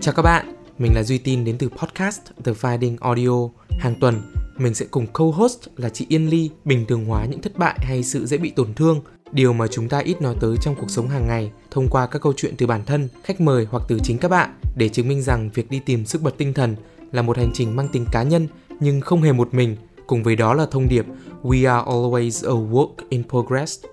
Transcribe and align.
Chào 0.00 0.14
các 0.14 0.22
bạn, 0.22 0.54
mình 0.78 0.94
là 0.94 1.02
Duy 1.02 1.18
Tin 1.18 1.44
đến 1.44 1.58
từ 1.58 1.68
podcast 1.68 2.20
The 2.44 2.52
Finding 2.52 2.96
Audio. 3.00 3.48
Hàng 3.78 3.94
tuần, 4.00 4.22
mình 4.56 4.74
sẽ 4.74 4.86
cùng 4.90 5.06
co-host 5.12 5.58
là 5.76 5.88
chị 5.88 6.06
Yên 6.08 6.30
Ly 6.30 6.50
bình 6.64 6.86
thường 6.88 7.04
hóa 7.04 7.24
những 7.24 7.40
thất 7.40 7.58
bại 7.58 7.78
hay 7.82 8.02
sự 8.02 8.26
dễ 8.26 8.38
bị 8.38 8.50
tổn 8.50 8.74
thương, 8.74 9.00
điều 9.32 9.52
mà 9.52 9.66
chúng 9.66 9.88
ta 9.88 9.98
ít 9.98 10.22
nói 10.22 10.34
tới 10.40 10.56
trong 10.62 10.74
cuộc 10.80 10.90
sống 10.90 11.08
hàng 11.08 11.26
ngày 11.26 11.52
thông 11.70 11.88
qua 11.88 12.06
các 12.06 12.22
câu 12.22 12.32
chuyện 12.36 12.54
từ 12.58 12.66
bản 12.66 12.84
thân, 12.86 13.08
khách 13.24 13.40
mời 13.40 13.66
hoặc 13.70 13.82
từ 13.88 13.98
chính 14.02 14.18
các 14.18 14.28
bạn 14.28 14.50
để 14.76 14.88
chứng 14.88 15.08
minh 15.08 15.22
rằng 15.22 15.50
việc 15.54 15.70
đi 15.70 15.80
tìm 15.86 16.06
sức 16.06 16.22
bật 16.22 16.34
tinh 16.38 16.54
thần 16.54 16.76
là 17.12 17.22
một 17.22 17.36
hành 17.36 17.50
trình 17.54 17.76
mang 17.76 17.88
tính 17.88 18.06
cá 18.12 18.22
nhân 18.22 18.48
nhưng 18.80 19.00
không 19.00 19.22
hề 19.22 19.32
một 19.32 19.54
mình, 19.54 19.76
cùng 20.06 20.22
với 20.22 20.36
đó 20.36 20.54
là 20.54 20.66
thông 20.70 20.88
điệp 20.88 21.06
We 21.42 21.70
are 21.70 21.90
always 21.90 22.48
a 22.48 22.70
work 22.72 22.90
in 23.08 23.22
progress. 23.28 23.84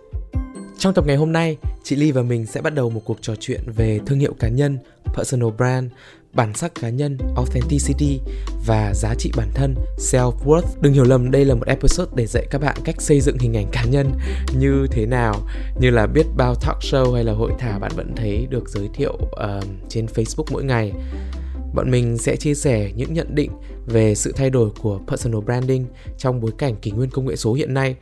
Trong 0.77 0.93
tập 0.93 1.03
ngày 1.07 1.15
hôm 1.15 1.31
nay, 1.31 1.57
chị 1.83 1.95
Ly 1.95 2.11
và 2.11 2.21
mình 2.21 2.45
sẽ 2.45 2.61
bắt 2.61 2.75
đầu 2.75 2.89
một 2.89 3.01
cuộc 3.05 3.17
trò 3.21 3.33
chuyện 3.39 3.61
về 3.75 3.99
thương 4.05 4.19
hiệu 4.19 4.33
cá 4.39 4.47
nhân, 4.47 4.77
personal 5.15 5.49
brand, 5.57 5.91
bản 6.33 6.53
sắc 6.53 6.75
cá 6.75 6.89
nhân, 6.89 7.17
authenticity 7.35 8.19
và 8.65 8.93
giá 8.93 9.15
trị 9.15 9.31
bản 9.37 9.49
thân, 9.53 9.75
self-worth. 9.97 10.61
Đừng 10.81 10.93
hiểu 10.93 11.03
lầm 11.03 11.31
đây 11.31 11.45
là 11.45 11.55
một 11.55 11.67
episode 11.67 12.11
để 12.15 12.25
dạy 12.25 12.47
các 12.51 12.61
bạn 12.61 12.77
cách 12.83 13.01
xây 13.01 13.21
dựng 13.21 13.37
hình 13.39 13.57
ảnh 13.57 13.67
cá 13.71 13.83
nhân 13.83 14.11
như 14.57 14.87
thế 14.91 15.05
nào, 15.05 15.35
như 15.79 15.89
là 15.89 16.07
biết 16.07 16.25
bao 16.37 16.55
talk 16.55 16.79
show 16.79 17.13
hay 17.13 17.23
là 17.23 17.33
hội 17.33 17.51
thảo 17.59 17.79
bạn 17.79 17.91
vẫn 17.95 18.13
thấy 18.15 18.47
được 18.49 18.69
giới 18.69 18.89
thiệu 18.93 19.13
uh, 19.13 19.63
trên 19.89 20.05
Facebook 20.05 20.45
mỗi 20.51 20.63
ngày. 20.63 20.93
Bọn 21.77 21.91
mình 21.91 22.17
sẽ 22.17 22.35
chia 22.35 22.55
sẻ 22.55 22.91
những 22.95 23.13
nhận 23.13 23.35
định 23.35 23.51
về 23.85 24.15
sự 24.15 24.31
thay 24.35 24.49
đổi 24.49 24.69
của 24.81 24.99
personal 25.07 25.41
branding 25.41 25.85
trong 26.17 26.41
bối 26.41 26.51
cảnh 26.57 26.75
kỷ 26.75 26.91
nguyên 26.91 27.09
công 27.09 27.25
nghệ 27.25 27.35
số 27.35 27.53
hiện 27.53 27.73
nay 27.73 27.95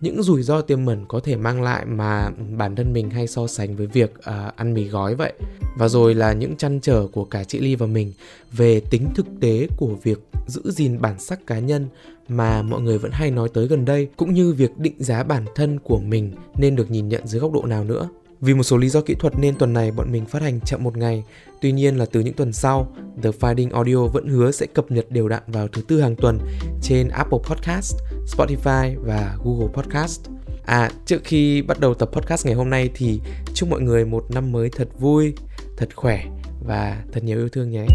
những 0.00 0.22
rủi 0.22 0.42
ro 0.42 0.60
tiềm 0.60 0.84
mẩn 0.84 1.04
có 1.08 1.20
thể 1.20 1.36
mang 1.36 1.62
lại 1.62 1.84
mà 1.86 2.30
bản 2.56 2.76
thân 2.76 2.92
mình 2.92 3.10
hay 3.10 3.26
so 3.26 3.46
sánh 3.46 3.76
với 3.76 3.86
việc 3.86 4.14
uh, 4.18 4.56
ăn 4.56 4.74
mì 4.74 4.84
gói 4.84 5.14
vậy 5.14 5.32
và 5.78 5.88
rồi 5.88 6.14
là 6.14 6.32
những 6.32 6.56
chăn 6.56 6.80
trở 6.80 7.06
của 7.12 7.24
cả 7.24 7.44
chị 7.44 7.58
Ly 7.58 7.74
và 7.74 7.86
mình 7.86 8.12
về 8.52 8.80
tính 8.80 9.08
thực 9.14 9.26
tế 9.40 9.68
của 9.76 9.94
việc 10.02 10.18
giữ 10.46 10.62
gìn 10.70 11.00
bản 11.00 11.20
sắc 11.20 11.46
cá 11.46 11.58
nhân 11.58 11.88
mà 12.28 12.62
mọi 12.62 12.80
người 12.80 12.98
vẫn 12.98 13.10
hay 13.12 13.30
nói 13.30 13.48
tới 13.54 13.66
gần 13.66 13.84
đây 13.84 14.08
cũng 14.16 14.34
như 14.34 14.52
việc 14.52 14.78
định 14.78 14.96
giá 14.98 15.22
bản 15.22 15.44
thân 15.54 15.78
của 15.78 15.98
mình 15.98 16.32
nên 16.56 16.76
được 16.76 16.90
nhìn 16.90 17.08
nhận 17.08 17.26
dưới 17.26 17.40
góc 17.40 17.52
độ 17.52 17.62
nào 17.62 17.84
nữa 17.84 18.08
vì 18.44 18.54
một 18.54 18.62
số 18.62 18.76
lý 18.76 18.88
do 18.88 19.00
kỹ 19.00 19.14
thuật 19.14 19.38
nên 19.38 19.54
tuần 19.58 19.72
này 19.72 19.90
bọn 19.90 20.12
mình 20.12 20.26
phát 20.26 20.42
hành 20.42 20.60
chậm 20.60 20.84
một 20.84 20.96
ngày. 20.96 21.24
Tuy 21.64 21.72
nhiên 21.72 21.96
là 21.96 22.06
từ 22.12 22.20
những 22.20 22.34
tuần 22.34 22.52
sau, 22.52 22.92
The 23.22 23.30
Finding 23.30 23.74
Audio 23.74 24.06
vẫn 24.06 24.28
hứa 24.28 24.50
sẽ 24.50 24.66
cập 24.66 24.90
nhật 24.90 25.10
đều 25.10 25.28
đặn 25.28 25.42
vào 25.46 25.68
thứ 25.68 25.82
tư 25.88 26.00
hàng 26.00 26.16
tuần 26.16 26.38
trên 26.82 27.08
Apple 27.08 27.38
Podcast, 27.42 27.96
Spotify 28.26 29.00
và 29.00 29.36
Google 29.44 29.68
Podcast. 29.72 30.20
À, 30.66 30.90
trước 31.06 31.20
khi 31.24 31.62
bắt 31.62 31.80
đầu 31.80 31.94
tập 31.94 32.08
podcast 32.12 32.46
ngày 32.46 32.54
hôm 32.54 32.70
nay 32.70 32.90
thì 32.94 33.20
chúc 33.54 33.68
mọi 33.68 33.80
người 33.80 34.04
một 34.04 34.24
năm 34.30 34.52
mới 34.52 34.70
thật 34.70 34.88
vui, 34.98 35.34
thật 35.76 35.88
khỏe 35.94 36.24
và 36.66 37.02
thật 37.12 37.24
nhiều 37.24 37.38
yêu 37.38 37.48
thương 37.48 37.70
nhé. 37.70 37.86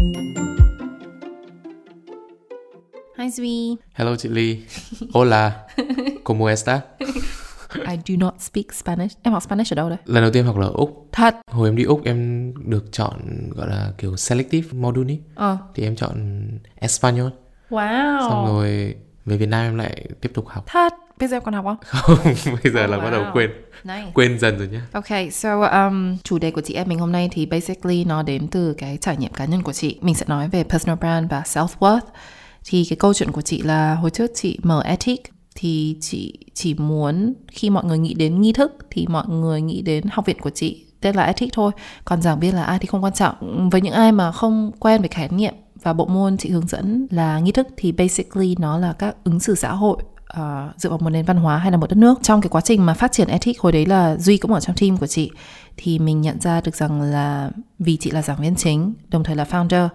Hi 3.18 3.30
Duy. 3.30 3.76
Hello 3.92 4.16
chị 4.16 4.28
Ly. 4.28 4.60
Hola. 5.14 5.52
¿Cómo 6.24 6.48
está? 6.48 6.82
I 7.74 7.98
do 8.06 8.14
not 8.18 8.34
speak 8.38 8.64
Spanish. 8.74 9.18
Em 9.22 9.32
học 9.34 9.42
Spanish 9.42 9.72
ở 9.72 9.74
đâu 9.74 9.88
đấy? 9.88 9.98
Lần 10.04 10.22
đầu 10.22 10.30
tiên 10.32 10.44
học 10.44 10.56
là 10.58 10.66
Úc. 10.66 11.08
Thật. 11.12 11.34
Hồi 11.50 11.68
em 11.68 11.76
đi 11.76 11.84
Úc 11.84 12.04
em 12.04 12.52
được 12.70 12.92
chọn 12.92 13.20
gọi 13.50 13.68
là 13.68 13.92
kiểu 13.98 14.16
selective 14.16 14.68
module 14.72 15.12
ý. 15.12 15.18
Ờ. 15.34 15.58
Thì 15.74 15.82
em 15.82 15.96
chọn 15.96 16.40
Espanol. 16.74 17.30
Wow. 17.70 18.28
Xong 18.30 18.46
rồi 18.46 18.94
về 19.26 19.36
Việt 19.36 19.46
Nam 19.48 19.64
em 19.64 19.76
lại 19.78 20.04
tiếp 20.20 20.30
tục 20.34 20.48
học. 20.48 20.64
Thật. 20.66 20.92
Bây 21.18 21.28
giờ 21.28 21.36
em 21.36 21.42
còn 21.42 21.54
học 21.54 21.64
không? 21.64 21.76
Không, 22.16 22.56
bây 22.62 22.72
giờ 22.72 22.84
Oh, 22.84 22.90
là 22.90 22.98
bắt 22.98 23.10
đầu 23.10 23.22
wow. 23.22 23.32
quên. 23.32 23.50
Nice. 23.84 24.10
Quên 24.14 24.38
dần 24.38 24.58
rồi 24.58 24.68
nhá. 24.68 24.82
Ok, 24.92 25.32
so 25.32 25.60
um, 25.60 26.16
chủ 26.24 26.38
đề 26.38 26.50
của 26.50 26.60
chị 26.60 26.74
em 26.74 26.88
mình 26.88 26.98
hôm 26.98 27.12
nay 27.12 27.28
thì 27.32 27.46
basically 27.46 28.04
nó 28.04 28.22
đến 28.22 28.48
từ 28.48 28.74
cái 28.78 28.98
trải 29.00 29.16
nghiệm 29.16 29.32
cá 29.32 29.44
nhân 29.44 29.62
của 29.62 29.72
chị. 29.72 29.98
Mình 30.00 30.14
sẽ 30.14 30.24
nói 30.28 30.48
về 30.48 30.64
personal 30.64 30.98
brand 30.98 31.30
và 31.30 31.42
self-worth. 31.46 32.00
Thì 32.64 32.84
cái 32.90 32.96
câu 32.96 33.14
chuyện 33.14 33.32
của 33.32 33.40
chị 33.42 33.62
là 33.62 33.94
hồi 33.94 34.10
trước 34.10 34.30
chị 34.34 34.58
mở 34.62 34.82
Ethic 34.82 35.22
thì 35.54 35.96
chị 36.00 36.38
chỉ 36.54 36.74
muốn 36.74 37.34
khi 37.48 37.70
mọi 37.70 37.84
người 37.84 37.98
nghĩ 37.98 38.14
đến 38.14 38.40
nghi 38.40 38.52
thức 38.52 38.76
thì 38.90 39.06
mọi 39.08 39.28
người 39.28 39.60
nghĩ 39.60 39.82
đến 39.82 40.04
học 40.12 40.26
viện 40.26 40.38
của 40.40 40.50
chị 40.50 40.84
tên 41.00 41.16
là 41.16 41.22
ethics 41.22 41.54
thôi. 41.54 41.72
Còn 42.04 42.22
giảng 42.22 42.40
viên 42.40 42.54
là 42.54 42.64
ai 42.64 42.78
thì 42.78 42.86
không 42.86 43.04
quan 43.04 43.12
trọng. 43.12 43.70
Với 43.70 43.80
những 43.80 43.94
ai 43.94 44.12
mà 44.12 44.32
không 44.32 44.72
quen 44.80 45.00
với 45.00 45.08
khái 45.08 45.28
niệm 45.28 45.54
và 45.82 45.92
bộ 45.92 46.06
môn 46.06 46.36
chị 46.36 46.50
hướng 46.50 46.66
dẫn 46.66 47.06
là 47.10 47.38
nghi 47.38 47.52
thức 47.52 47.66
thì 47.76 47.92
basically 47.92 48.56
nó 48.58 48.78
là 48.78 48.92
các 48.92 49.16
ứng 49.24 49.40
xử 49.40 49.54
xã 49.54 49.72
hội 49.72 49.96
uh, 50.38 50.76
dựa 50.76 50.90
vào 50.90 50.98
một 50.98 51.10
nền 51.10 51.24
văn 51.24 51.36
hóa 51.36 51.56
hay 51.56 51.70
là 51.70 51.76
một 51.76 51.90
đất 51.90 51.96
nước 51.96 52.18
trong 52.22 52.40
cái 52.40 52.48
quá 52.48 52.60
trình 52.60 52.86
mà 52.86 52.94
phát 52.94 53.12
triển 53.12 53.28
ethics 53.28 53.60
hồi 53.60 53.72
đấy 53.72 53.86
là 53.86 54.16
duy 54.16 54.36
cũng 54.36 54.52
ở 54.52 54.60
trong 54.60 54.76
team 54.76 54.96
của 54.96 55.06
chị 55.06 55.30
thì 55.76 55.98
mình 55.98 56.20
nhận 56.20 56.40
ra 56.40 56.60
được 56.60 56.76
rằng 56.76 57.02
là 57.02 57.50
vì 57.78 57.96
chị 57.96 58.10
là 58.10 58.22
giảng 58.22 58.40
viên 58.40 58.54
chính 58.54 58.94
đồng 59.08 59.24
thời 59.24 59.36
là 59.36 59.44
founder 59.44 59.88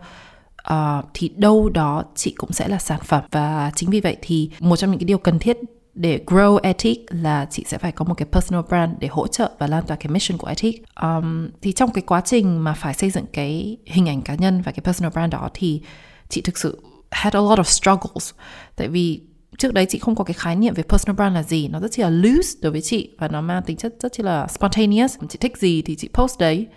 uh, 0.73 1.05
thì 1.13 1.29
đâu 1.35 1.69
đó 1.69 2.03
chị 2.15 2.33
cũng 2.37 2.51
sẽ 2.51 2.67
là 2.67 2.79
sản 2.79 2.99
phẩm. 3.03 3.23
Và 3.31 3.71
chính 3.75 3.89
vì 3.89 4.01
vậy 4.01 4.17
thì 4.21 4.49
một 4.59 4.75
trong 4.75 4.91
những 4.91 4.99
cái 4.99 5.05
điều 5.05 5.17
cần 5.17 5.39
thiết 5.39 5.57
để 5.93 6.19
grow 6.25 6.57
ethic 6.57 7.05
là 7.09 7.47
chị 7.51 7.63
sẽ 7.67 7.77
phải 7.77 7.91
có 7.91 8.05
một 8.05 8.13
cái 8.13 8.27
personal 8.31 8.65
brand 8.67 8.91
để 8.99 9.07
hỗ 9.07 9.27
trợ 9.27 9.51
và 9.59 9.67
lan 9.67 9.83
tỏa 9.87 9.97
cái 9.97 10.11
mission 10.11 10.37
của 10.37 10.47
ethic 10.47 10.83
um, 11.01 11.49
thì 11.61 11.71
trong 11.71 11.91
cái 11.91 12.01
quá 12.01 12.21
trình 12.25 12.63
mà 12.63 12.73
phải 12.73 12.93
xây 12.93 13.09
dựng 13.09 13.25
cái 13.33 13.77
hình 13.85 14.09
ảnh 14.09 14.21
cá 14.21 14.35
nhân 14.35 14.61
và 14.61 14.71
cái 14.71 14.81
personal 14.83 15.11
brand 15.11 15.33
đó 15.33 15.49
thì 15.53 15.81
chị 16.29 16.41
thực 16.41 16.57
sự 16.57 16.81
had 17.11 17.35
a 17.35 17.39
lot 17.39 17.59
of 17.59 17.63
struggles. 17.63 18.31
Tại 18.75 18.87
vì 18.87 19.21
trước 19.57 19.73
đấy 19.73 19.85
chị 19.89 19.99
không 19.99 20.15
có 20.15 20.23
cái 20.23 20.33
khái 20.33 20.55
niệm 20.55 20.73
về 20.73 20.83
personal 20.83 21.15
brand 21.15 21.35
là 21.35 21.43
gì. 21.43 21.67
Nó 21.67 21.79
rất 21.79 21.91
chỉ 21.91 22.01
là 22.01 22.09
loose 22.09 22.59
đối 22.61 22.71
với 22.71 22.81
chị 22.81 23.09
và 23.19 23.27
nó 23.27 23.41
mang 23.41 23.63
tính 23.63 23.77
chất 23.77 23.95
rất 23.99 24.13
chỉ 24.13 24.23
là 24.23 24.47
spontaneous. 24.47 25.17
Chị 25.29 25.37
thích 25.41 25.57
gì 25.57 25.81
thì 25.81 25.95
chị 25.95 26.09
post 26.13 26.39
đấy 26.39 26.67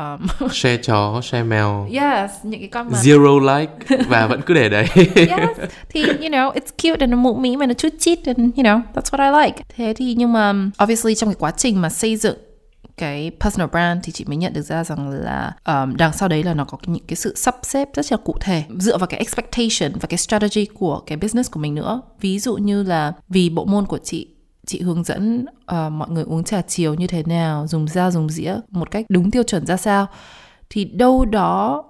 um, 0.00 0.48
Share 0.52 0.76
chó, 0.82 1.20
share 1.22 1.44
mèo. 1.44 1.86
yes 1.92 2.30
những 2.42 2.60
cái 2.60 2.68
con 2.68 2.90
mà 2.90 2.98
Zero 2.98 3.58
like. 3.58 3.72
Và 4.08 4.26
vẫn 4.26 4.40
cứ 4.46 4.54
để 4.54 4.68
đấy. 4.68 4.86
yes. 5.14 5.70
Thì 5.88 6.02
you 6.02 6.28
know 6.28 6.52
it's 6.52 6.70
cute 6.82 7.00
and 7.00 7.10
nó 7.10 7.16
mụ 7.16 7.34
mỹ 7.34 7.56
mà 7.56 7.66
nó 7.66 7.74
chút 7.74 7.92
chít 7.98 8.18
and 8.26 8.38
you 8.38 8.64
know 8.64 8.80
that's 8.94 9.10
what 9.10 9.32
I 9.32 9.46
like. 9.46 9.62
Thế 9.76 9.94
thì 9.96 10.14
nhưng 10.14 10.32
mà 10.32 10.50
obviously 10.82 11.14
trong 11.14 11.30
cái 11.30 11.36
quá 11.38 11.50
trình 11.50 11.80
mà 11.80 11.88
xây 11.88 12.16
dựng 12.16 12.36
cái 12.96 13.30
personal 13.40 13.68
brand 13.70 14.00
thì 14.04 14.12
chị 14.12 14.24
mới 14.24 14.36
nhận 14.36 14.52
được 14.52 14.62
ra 14.62 14.84
rằng 14.84 15.10
là 15.10 15.52
um, 15.66 15.96
đằng 15.96 16.12
sau 16.12 16.28
đấy 16.28 16.42
là 16.42 16.54
nó 16.54 16.64
có 16.64 16.78
những 16.86 17.04
cái 17.08 17.16
sự 17.16 17.34
sắp 17.36 17.56
xếp 17.62 17.88
rất 17.94 18.06
là 18.10 18.16
cụ 18.16 18.36
thể 18.40 18.64
dựa 18.78 18.98
vào 18.98 19.06
cái 19.06 19.18
expectation 19.20 20.00
và 20.00 20.06
cái 20.08 20.18
strategy 20.18 20.64
của 20.74 21.00
cái 21.06 21.18
business 21.18 21.50
của 21.50 21.60
mình 21.60 21.74
nữa. 21.74 22.00
Ví 22.20 22.38
dụ 22.38 22.56
như 22.56 22.82
là 22.82 23.12
vì 23.28 23.50
bộ 23.50 23.64
môn 23.64 23.86
của 23.86 23.98
chị 23.98 24.26
chị 24.70 24.80
hướng 24.80 25.04
dẫn 25.04 25.46
uh, 25.72 25.92
mọi 25.92 26.10
người 26.10 26.24
uống 26.24 26.44
trà 26.44 26.62
chiều 26.62 26.94
như 26.94 27.06
thế 27.06 27.22
nào 27.22 27.66
dùng 27.66 27.88
dao 27.88 28.10
dùng 28.10 28.28
dĩa 28.28 28.56
một 28.70 28.90
cách 28.90 29.06
đúng 29.08 29.30
tiêu 29.30 29.42
chuẩn 29.42 29.66
ra 29.66 29.76
sao? 29.76 30.06
Thì 30.70 30.84
đâu 30.84 31.24
đó 31.24 31.84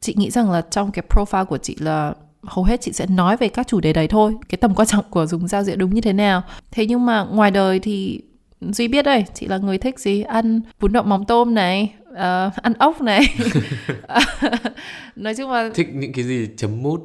chị 0.00 0.14
nghĩ 0.16 0.30
rằng 0.30 0.50
là 0.50 0.60
trong 0.60 0.90
cái 0.90 1.04
profile 1.08 1.44
của 1.44 1.58
chị 1.58 1.76
là 1.78 2.14
hầu 2.42 2.64
hết 2.64 2.80
chị 2.80 2.92
sẽ 2.92 3.06
nói 3.06 3.36
về 3.36 3.48
các 3.48 3.66
chủ 3.66 3.80
đề 3.80 3.92
đấy 3.92 4.08
thôi 4.08 4.34
cái 4.48 4.58
tầm 4.60 4.74
quan 4.74 4.88
trọng 4.88 5.04
của 5.10 5.26
dùng 5.26 5.48
dao 5.48 5.62
dĩa 5.62 5.76
đúng 5.76 5.94
như 5.94 6.00
thế 6.00 6.12
nào. 6.12 6.42
Thế 6.70 6.86
nhưng 6.86 7.06
mà 7.06 7.24
ngoài 7.24 7.50
đời 7.50 7.78
thì 7.78 8.20
duy 8.60 8.88
biết 8.88 9.02
đây 9.04 9.24
chị 9.34 9.46
là 9.46 9.58
người 9.58 9.78
thích 9.78 10.00
gì? 10.00 10.22
Ăn 10.22 10.60
bún 10.80 10.92
đậu 10.92 11.02
móng 11.02 11.24
tôm 11.24 11.54
này 11.54 11.94
ờ, 12.16 12.50
ăn 12.62 12.72
ốc 12.78 13.00
này 13.00 13.20
nói 15.16 15.34
chung 15.34 15.50
là 15.50 15.70
Thích 15.74 15.88
những 15.94 16.12
cái 16.12 16.24
gì 16.24 16.48
chấm 16.56 16.82
mút. 16.82 17.00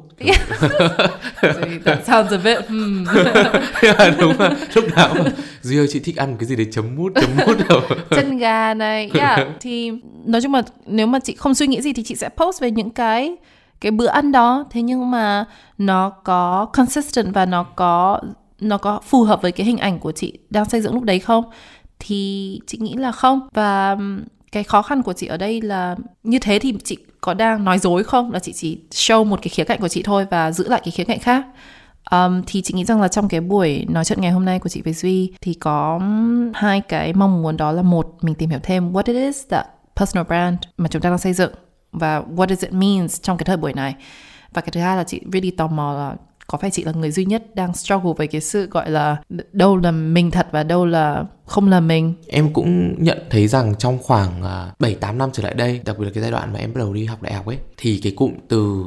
Duy, 1.42 1.78
that 1.84 2.06
sounds 2.06 2.32
a 2.32 2.36
bit 2.44 2.68
hmm. 2.68 3.04
Đúng 4.20 4.32
mà. 4.38 4.50
Lúc 4.74 4.84
nào 4.96 5.14
mà 5.18 5.24
Duy 5.62 5.78
ơi 5.78 5.86
chị 5.90 6.00
thích 6.00 6.16
ăn 6.16 6.36
cái 6.38 6.46
gì 6.46 6.56
đấy 6.56 6.66
chấm 6.72 6.96
mút, 6.96 7.12
chấm 7.14 7.30
mút 7.46 7.68
đâu. 7.68 7.80
chân 8.10 8.38
gà 8.38 8.74
này 8.74 9.10
yeah. 9.14 9.48
thì 9.60 9.92
nói 10.24 10.40
chung 10.42 10.54
là 10.54 10.62
nếu 10.86 11.06
mà 11.06 11.18
chị 11.20 11.34
không 11.34 11.54
suy 11.54 11.66
nghĩ 11.66 11.82
gì 11.82 11.92
thì 11.92 12.02
chị 12.02 12.14
sẽ 12.14 12.28
post 12.28 12.60
về 12.60 12.70
những 12.70 12.90
cái 12.90 13.36
cái 13.80 13.92
bữa 13.92 14.06
ăn 14.06 14.32
đó 14.32 14.64
thế 14.70 14.82
nhưng 14.82 15.10
mà 15.10 15.44
nó 15.78 16.10
có 16.10 16.66
consistent 16.72 17.34
và 17.34 17.46
nó 17.46 17.62
có 17.62 18.20
nó 18.60 18.78
có 18.78 19.00
phù 19.04 19.22
hợp 19.22 19.42
với 19.42 19.52
cái 19.52 19.66
hình 19.66 19.78
ảnh 19.78 19.98
của 19.98 20.12
chị 20.12 20.38
đang 20.50 20.64
xây 20.64 20.80
dựng 20.80 20.94
lúc 20.94 21.02
đấy 21.02 21.18
không 21.18 21.44
thì 21.98 22.60
chị 22.66 22.78
nghĩ 22.80 22.94
là 22.94 23.12
không 23.12 23.40
và 23.54 23.96
cái 24.52 24.64
khó 24.64 24.82
khăn 24.82 25.02
của 25.02 25.12
chị 25.12 25.26
ở 25.26 25.36
đây 25.36 25.60
là 25.60 25.96
như 26.22 26.38
thế 26.38 26.58
thì 26.58 26.74
chị 26.84 26.96
có 27.20 27.34
đang 27.34 27.64
nói 27.64 27.78
dối 27.78 28.04
không? 28.04 28.32
Là 28.32 28.38
chị 28.38 28.52
chỉ 28.52 28.80
show 28.90 29.24
một 29.24 29.38
cái 29.42 29.48
khía 29.48 29.64
cạnh 29.64 29.80
của 29.80 29.88
chị 29.88 30.02
thôi 30.02 30.26
và 30.30 30.52
giữ 30.52 30.68
lại 30.68 30.80
cái 30.84 30.90
khía 30.90 31.04
cạnh 31.04 31.18
khác. 31.18 31.46
Um, 32.10 32.42
thì 32.46 32.62
chị 32.62 32.74
nghĩ 32.74 32.84
rằng 32.84 33.00
là 33.00 33.08
trong 33.08 33.28
cái 33.28 33.40
buổi 33.40 33.86
nói 33.88 34.04
chuyện 34.04 34.20
ngày 34.20 34.30
hôm 34.30 34.44
nay 34.44 34.58
của 34.58 34.68
chị 34.68 34.82
với 34.82 34.92
Duy 34.92 35.32
thì 35.40 35.54
có 35.54 36.00
hai 36.54 36.80
cái 36.80 37.12
mong 37.12 37.42
muốn 37.42 37.56
đó 37.56 37.72
là 37.72 37.82
một 37.82 38.16
mình 38.20 38.34
tìm 38.34 38.50
hiểu 38.50 38.58
thêm 38.62 38.92
what 38.92 39.02
it 39.06 39.16
is 39.16 39.44
that 39.48 39.66
personal 39.96 40.26
brand 40.26 40.58
mà 40.76 40.88
chúng 40.88 41.02
ta 41.02 41.08
đang 41.08 41.18
xây 41.18 41.32
dựng 41.32 41.52
và 41.92 42.20
what 42.20 42.46
does 42.48 42.62
it 42.62 42.72
means 42.72 43.22
trong 43.22 43.36
cái 43.36 43.44
thời 43.44 43.56
buổi 43.56 43.72
này. 43.72 43.94
Và 44.52 44.60
cái 44.60 44.70
thứ 44.72 44.80
hai 44.80 44.96
là 44.96 45.04
chị 45.04 45.20
really 45.32 45.50
tò 45.50 45.66
mò 45.66 45.92
là 45.92 46.14
có 46.52 46.58
phải 46.58 46.70
chị 46.70 46.84
là 46.84 46.92
người 46.92 47.10
duy 47.10 47.24
nhất 47.24 47.54
đang 47.54 47.74
struggle 47.74 48.12
với 48.16 48.26
cái 48.26 48.40
sự 48.40 48.66
gọi 48.66 48.90
là 48.90 49.16
đâu 49.52 49.76
là 49.76 49.90
mình 49.90 50.30
thật 50.30 50.48
và 50.50 50.62
đâu 50.62 50.86
là 50.86 51.24
không 51.46 51.68
là 51.68 51.80
mình 51.80 52.14
Em 52.28 52.52
cũng 52.52 52.94
nhận 53.02 53.18
thấy 53.30 53.48
rằng 53.48 53.74
trong 53.78 53.98
khoảng 54.02 54.42
à, 54.42 54.72
7-8 54.78 55.16
năm 55.16 55.30
trở 55.32 55.42
lại 55.42 55.54
đây, 55.54 55.80
đặc 55.84 55.98
biệt 55.98 56.04
là 56.04 56.10
cái 56.14 56.22
giai 56.22 56.30
đoạn 56.30 56.52
mà 56.52 56.58
em 56.58 56.74
bắt 56.74 56.78
đầu 56.78 56.94
đi 56.94 57.04
học 57.04 57.22
đại 57.22 57.34
học 57.34 57.46
ấy, 57.46 57.58
thì 57.76 58.00
cái 58.02 58.12
cụm 58.16 58.32
từ 58.48 58.84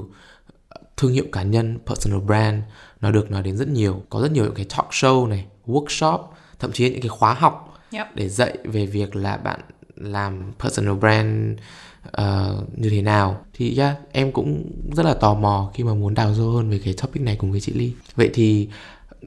thương 0.98 1.12
hiệu 1.12 1.26
cá 1.32 1.44
nhân, 1.44 1.80
personal 1.86 2.22
brand 2.22 2.64
nó 3.02 3.12
được 3.12 3.32
nói 3.32 3.44
đến 3.44 3.58
rất 3.58 3.68
nhiều 3.68 4.04
có 4.10 4.22
rất 4.22 4.32
nhiều 4.32 4.44
những 4.44 4.56
cái 4.56 4.66
talk 4.78 4.90
show 4.90 5.28
này 5.28 5.46
workshop 5.68 6.20
thậm 6.60 6.72
chí 6.72 6.90
những 6.90 7.02
cái 7.02 7.10
khóa 7.10 7.34
học 7.34 7.72
Yep. 7.92 8.16
để 8.16 8.30
dạy 8.30 8.58
về 8.64 8.86
việc 8.86 9.16
là 9.16 9.38
bạn 9.38 9.60
làm 9.96 10.54
personal 10.60 10.96
brand 10.96 11.60
uh, 12.08 12.80
như 12.80 12.90
thế 12.90 13.02
nào? 13.02 13.46
Thì 13.54 13.78
yeah, 13.78 13.96
em 14.12 14.32
cũng 14.32 14.72
rất 14.96 15.06
là 15.06 15.14
tò 15.14 15.34
mò 15.34 15.72
khi 15.74 15.84
mà 15.84 15.94
muốn 15.94 16.14
đào 16.14 16.34
sâu 16.38 16.52
hơn 16.52 16.70
về 16.70 16.80
cái 16.84 16.94
topic 16.94 17.22
này 17.22 17.36
cùng 17.36 17.52
với 17.52 17.62
chị 17.62 17.72
Ly. 17.74 17.92
Vậy 18.16 18.30
thì 18.34 18.70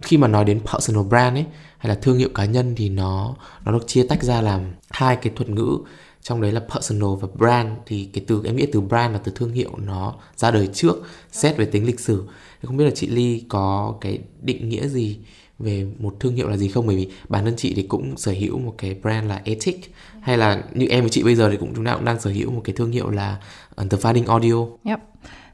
khi 0.03 0.17
mà 0.17 0.29
nói 0.29 0.45
đến 0.45 0.61
personal 0.73 1.05
brand 1.05 1.37
ấy 1.37 1.45
hay 1.79 1.89
là 1.89 1.95
thương 2.03 2.19
hiệu 2.19 2.29
cá 2.35 2.45
nhân 2.45 2.75
thì 2.77 2.89
nó 2.89 3.35
nó 3.65 3.73
được 3.73 3.87
chia 3.87 4.07
tách 4.07 4.23
ra 4.23 4.41
làm 4.41 4.61
hai 4.91 5.17
cái 5.17 5.33
thuật 5.37 5.49
ngữ. 5.49 5.79
Trong 6.23 6.41
đấy 6.41 6.53
là 6.53 6.61
personal 6.61 7.11
và 7.21 7.29
brand. 7.35 7.69
Thì 7.87 8.09
cái 8.13 8.25
từ 8.27 8.43
em 8.45 8.57
nghĩ 8.57 8.67
từ 8.73 8.81
brand 8.81 9.13
là 9.13 9.19
từ 9.25 9.33
thương 9.35 9.53
hiệu 9.53 9.71
nó 9.77 10.15
ra 10.37 10.51
đời 10.51 10.69
trước 10.73 10.97
xét 11.33 11.57
về 11.57 11.65
tính 11.65 11.87
lịch 11.87 12.01
sử. 12.01 12.25
Thì 12.63 12.67
không 12.67 12.77
biết 12.77 12.85
là 12.85 12.91
chị 12.95 13.07
Ly 13.07 13.45
có 13.49 13.95
cái 14.01 14.19
định 14.43 14.69
nghĩa 14.69 14.89
gì 14.89 15.19
về 15.59 15.87
một 15.99 16.17
thương 16.21 16.35
hiệu 16.35 16.49
là 16.49 16.57
gì 16.57 16.69
không? 16.69 16.87
Bởi 16.87 16.97
vì 16.97 17.09
bản 17.29 17.45
thân 17.45 17.55
chị 17.57 17.75
thì 17.75 17.83
cũng 17.83 18.17
sở 18.17 18.33
hữu 18.33 18.59
một 18.59 18.75
cái 18.79 18.95
brand 19.03 19.29
là 19.29 19.41
Ethic 19.45 19.95
hay 20.21 20.39
là 20.39 20.63
như 20.75 20.87
em 20.87 21.01
với 21.01 21.11
chị 21.11 21.23
bây 21.23 21.35
giờ 21.35 21.51
thì 21.51 21.57
cũng 21.57 21.73
chúng 21.75 21.85
ta 21.85 21.95
cũng 21.95 22.05
đang 22.05 22.21
sở 22.21 22.31
hữu 22.31 22.51
một 22.51 22.61
cái 22.65 22.77
thương 22.77 22.91
hiệu 22.91 23.11
là 23.11 23.39
ờ, 23.75 23.87
The 23.91 23.99
Finding 23.99 24.27
Audio. 24.27 24.67
Yep. 24.85 25.01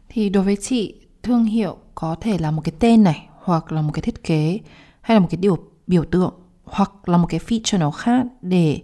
Thì 0.08 0.28
đối 0.28 0.44
với 0.44 0.56
chị, 0.56 0.94
thương 1.22 1.44
hiệu 1.44 1.76
có 1.94 2.16
thể 2.20 2.38
là 2.38 2.50
một 2.50 2.62
cái 2.64 2.72
tên 2.78 3.02
này, 3.02 3.28
hoặc 3.40 3.72
là 3.72 3.82
một 3.82 3.90
cái 3.94 4.02
thiết 4.02 4.22
kế, 4.22 4.58
hay 5.00 5.14
là 5.14 5.20
một 5.20 5.26
cái 5.30 5.38
điều 5.40 5.58
biểu 5.86 6.04
tượng, 6.04 6.34
hoặc 6.64 7.08
là 7.08 7.16
một 7.16 7.26
cái 7.26 7.40
feature 7.46 7.78
nào 7.78 7.90
khác 7.90 8.26
để 8.42 8.80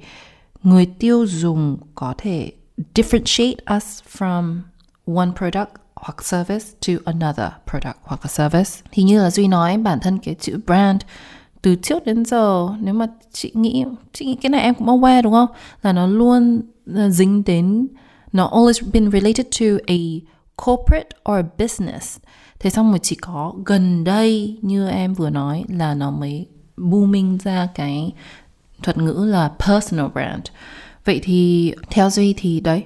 người 0.62 0.86
tiêu 0.86 1.26
dùng 1.26 1.78
có 1.94 2.14
thể 2.18 2.52
differentiate 2.94 3.76
us 3.76 4.02
from 4.18 4.60
one 5.06 5.30
product 5.36 5.70
hoặc 6.00 6.24
service 6.24 6.66
to 6.86 6.92
another 7.04 7.48
product 7.70 7.96
hoặc 8.02 8.20
là 8.22 8.28
service. 8.28 8.70
Thì 8.90 9.02
như 9.02 9.22
là 9.22 9.30
Duy 9.30 9.48
nói, 9.48 9.78
bản 9.78 10.00
thân 10.00 10.18
cái 10.18 10.34
chữ 10.34 10.60
brand 10.66 11.00
từ 11.62 11.76
trước 11.82 12.04
đến 12.04 12.24
giờ 12.24 12.68
nếu 12.80 12.94
mà 12.94 13.06
chị 13.32 13.52
nghĩ 13.54 13.84
chị 14.12 14.24
nghĩ 14.24 14.34
cái 14.34 14.50
này 14.50 14.60
em 14.60 14.74
cũng 14.74 14.86
aware 14.86 15.22
đúng 15.22 15.32
không? 15.32 15.48
Là 15.82 15.92
nó 15.92 16.06
luôn 16.06 16.62
ờ, 16.94 17.08
dính 17.08 17.44
đến 17.44 17.86
nó 18.32 18.48
always 18.48 18.90
been 18.92 19.10
related 19.10 19.46
to 19.60 19.66
a 19.86 19.96
corporate 20.64 21.08
or 21.30 21.36
a 21.36 21.48
business. 21.58 22.18
Thế 22.58 22.70
xong 22.70 22.90
rồi 22.90 22.98
chỉ 23.02 23.16
có 23.16 23.54
gần 23.64 24.04
đây 24.04 24.58
như 24.62 24.88
em 24.88 25.14
vừa 25.14 25.30
nói 25.30 25.64
là 25.68 25.94
nó 25.94 26.10
mới 26.10 26.46
booming 26.76 27.38
ra 27.44 27.68
cái 27.74 28.12
thuật 28.82 28.98
ngữ 28.98 29.24
là 29.28 29.50
personal 29.58 30.06
brand. 30.06 30.42
Vậy 31.04 31.20
thì 31.22 31.72
theo 31.90 32.10
duy 32.10 32.34
thì 32.36 32.60
đấy 32.60 32.84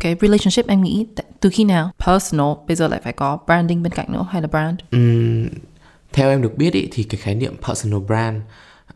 cái 0.00 0.16
relationship 0.20 0.66
em 0.66 0.82
nghĩ 0.82 1.06
từ 1.40 1.50
khi 1.52 1.64
nào 1.64 1.90
personal 2.06 2.46
bây 2.66 2.76
giờ 2.76 2.88
lại 2.88 3.00
phải 3.04 3.12
có 3.12 3.38
branding 3.46 3.82
bên 3.82 3.92
cạnh 3.92 4.12
nữa 4.12 4.26
hay 4.30 4.42
là 4.42 4.48
brand 4.48 4.80
Ừm, 4.90 5.48
theo 6.12 6.30
em 6.30 6.42
được 6.42 6.56
biết 6.56 6.72
ý, 6.72 6.88
thì 6.92 7.02
cái 7.02 7.20
khái 7.20 7.34
niệm 7.34 7.54
personal 7.66 8.00
brand 8.00 8.42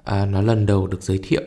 à, 0.05 0.27
nó 0.27 0.41
lần 0.41 0.67
đầu 0.67 0.87
được 0.87 1.03
giới 1.03 1.19
thiệu 1.23 1.43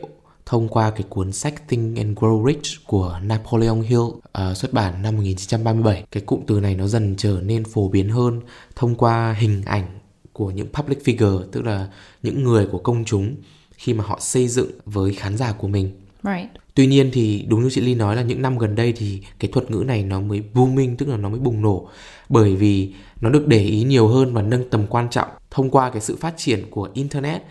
thông 0.46 0.68
qua 0.68 0.90
cái 0.90 1.02
cuốn 1.08 1.32
sách 1.32 1.68
Think 1.68 1.96
and 1.96 2.18
Grow 2.18 2.46
Rich 2.46 2.86
của 2.86 3.18
Napoleon 3.22 3.80
Hill 3.80 4.02
à, 4.32 4.54
xuất 4.54 4.72
bản 4.72 5.02
năm 5.02 5.16
1937. 5.16 6.04
Cái 6.10 6.22
cụm 6.26 6.40
từ 6.46 6.60
này 6.60 6.74
nó 6.74 6.86
dần 6.86 7.14
trở 7.18 7.40
nên 7.42 7.64
phổ 7.64 7.88
biến 7.88 8.08
hơn 8.08 8.40
thông 8.76 8.94
qua 8.94 9.36
hình 9.38 9.62
ảnh 9.66 9.84
của 10.32 10.50
những 10.50 10.68
public 10.72 10.98
figure, 11.04 11.42
tức 11.52 11.64
là 11.64 11.86
những 12.22 12.44
người 12.44 12.66
của 12.66 12.78
công 12.78 13.04
chúng 13.04 13.36
khi 13.72 13.94
mà 13.94 14.04
họ 14.04 14.18
xây 14.20 14.48
dựng 14.48 14.70
với 14.84 15.12
khán 15.14 15.36
giả 15.36 15.52
của 15.52 15.68
mình. 15.68 15.90
right 16.22 16.50
Tuy 16.78 16.86
nhiên 16.86 17.10
thì 17.12 17.44
đúng 17.48 17.62
như 17.62 17.70
chị 17.70 17.80
Ly 17.80 17.94
nói 17.94 18.16
là 18.16 18.22
những 18.22 18.42
năm 18.42 18.58
gần 18.58 18.74
đây 18.74 18.92
thì 18.96 19.22
cái 19.38 19.50
thuật 19.52 19.70
ngữ 19.70 19.84
này 19.86 20.02
nó 20.02 20.20
mới 20.20 20.42
booming 20.54 20.96
tức 20.96 21.08
là 21.08 21.16
nó 21.16 21.28
mới 21.28 21.40
bùng 21.40 21.62
nổ 21.62 21.88
bởi 22.28 22.56
vì 22.56 22.92
nó 23.20 23.30
được 23.30 23.46
để 23.46 23.58
ý 23.58 23.82
nhiều 23.82 24.08
hơn 24.08 24.34
và 24.34 24.42
nâng 24.42 24.70
tầm 24.70 24.86
quan 24.86 25.10
trọng 25.10 25.28
thông 25.50 25.70
qua 25.70 25.90
cái 25.90 26.00
sự 26.00 26.16
phát 26.16 26.34
triển 26.36 26.70
của 26.70 26.88
internet 26.94 27.42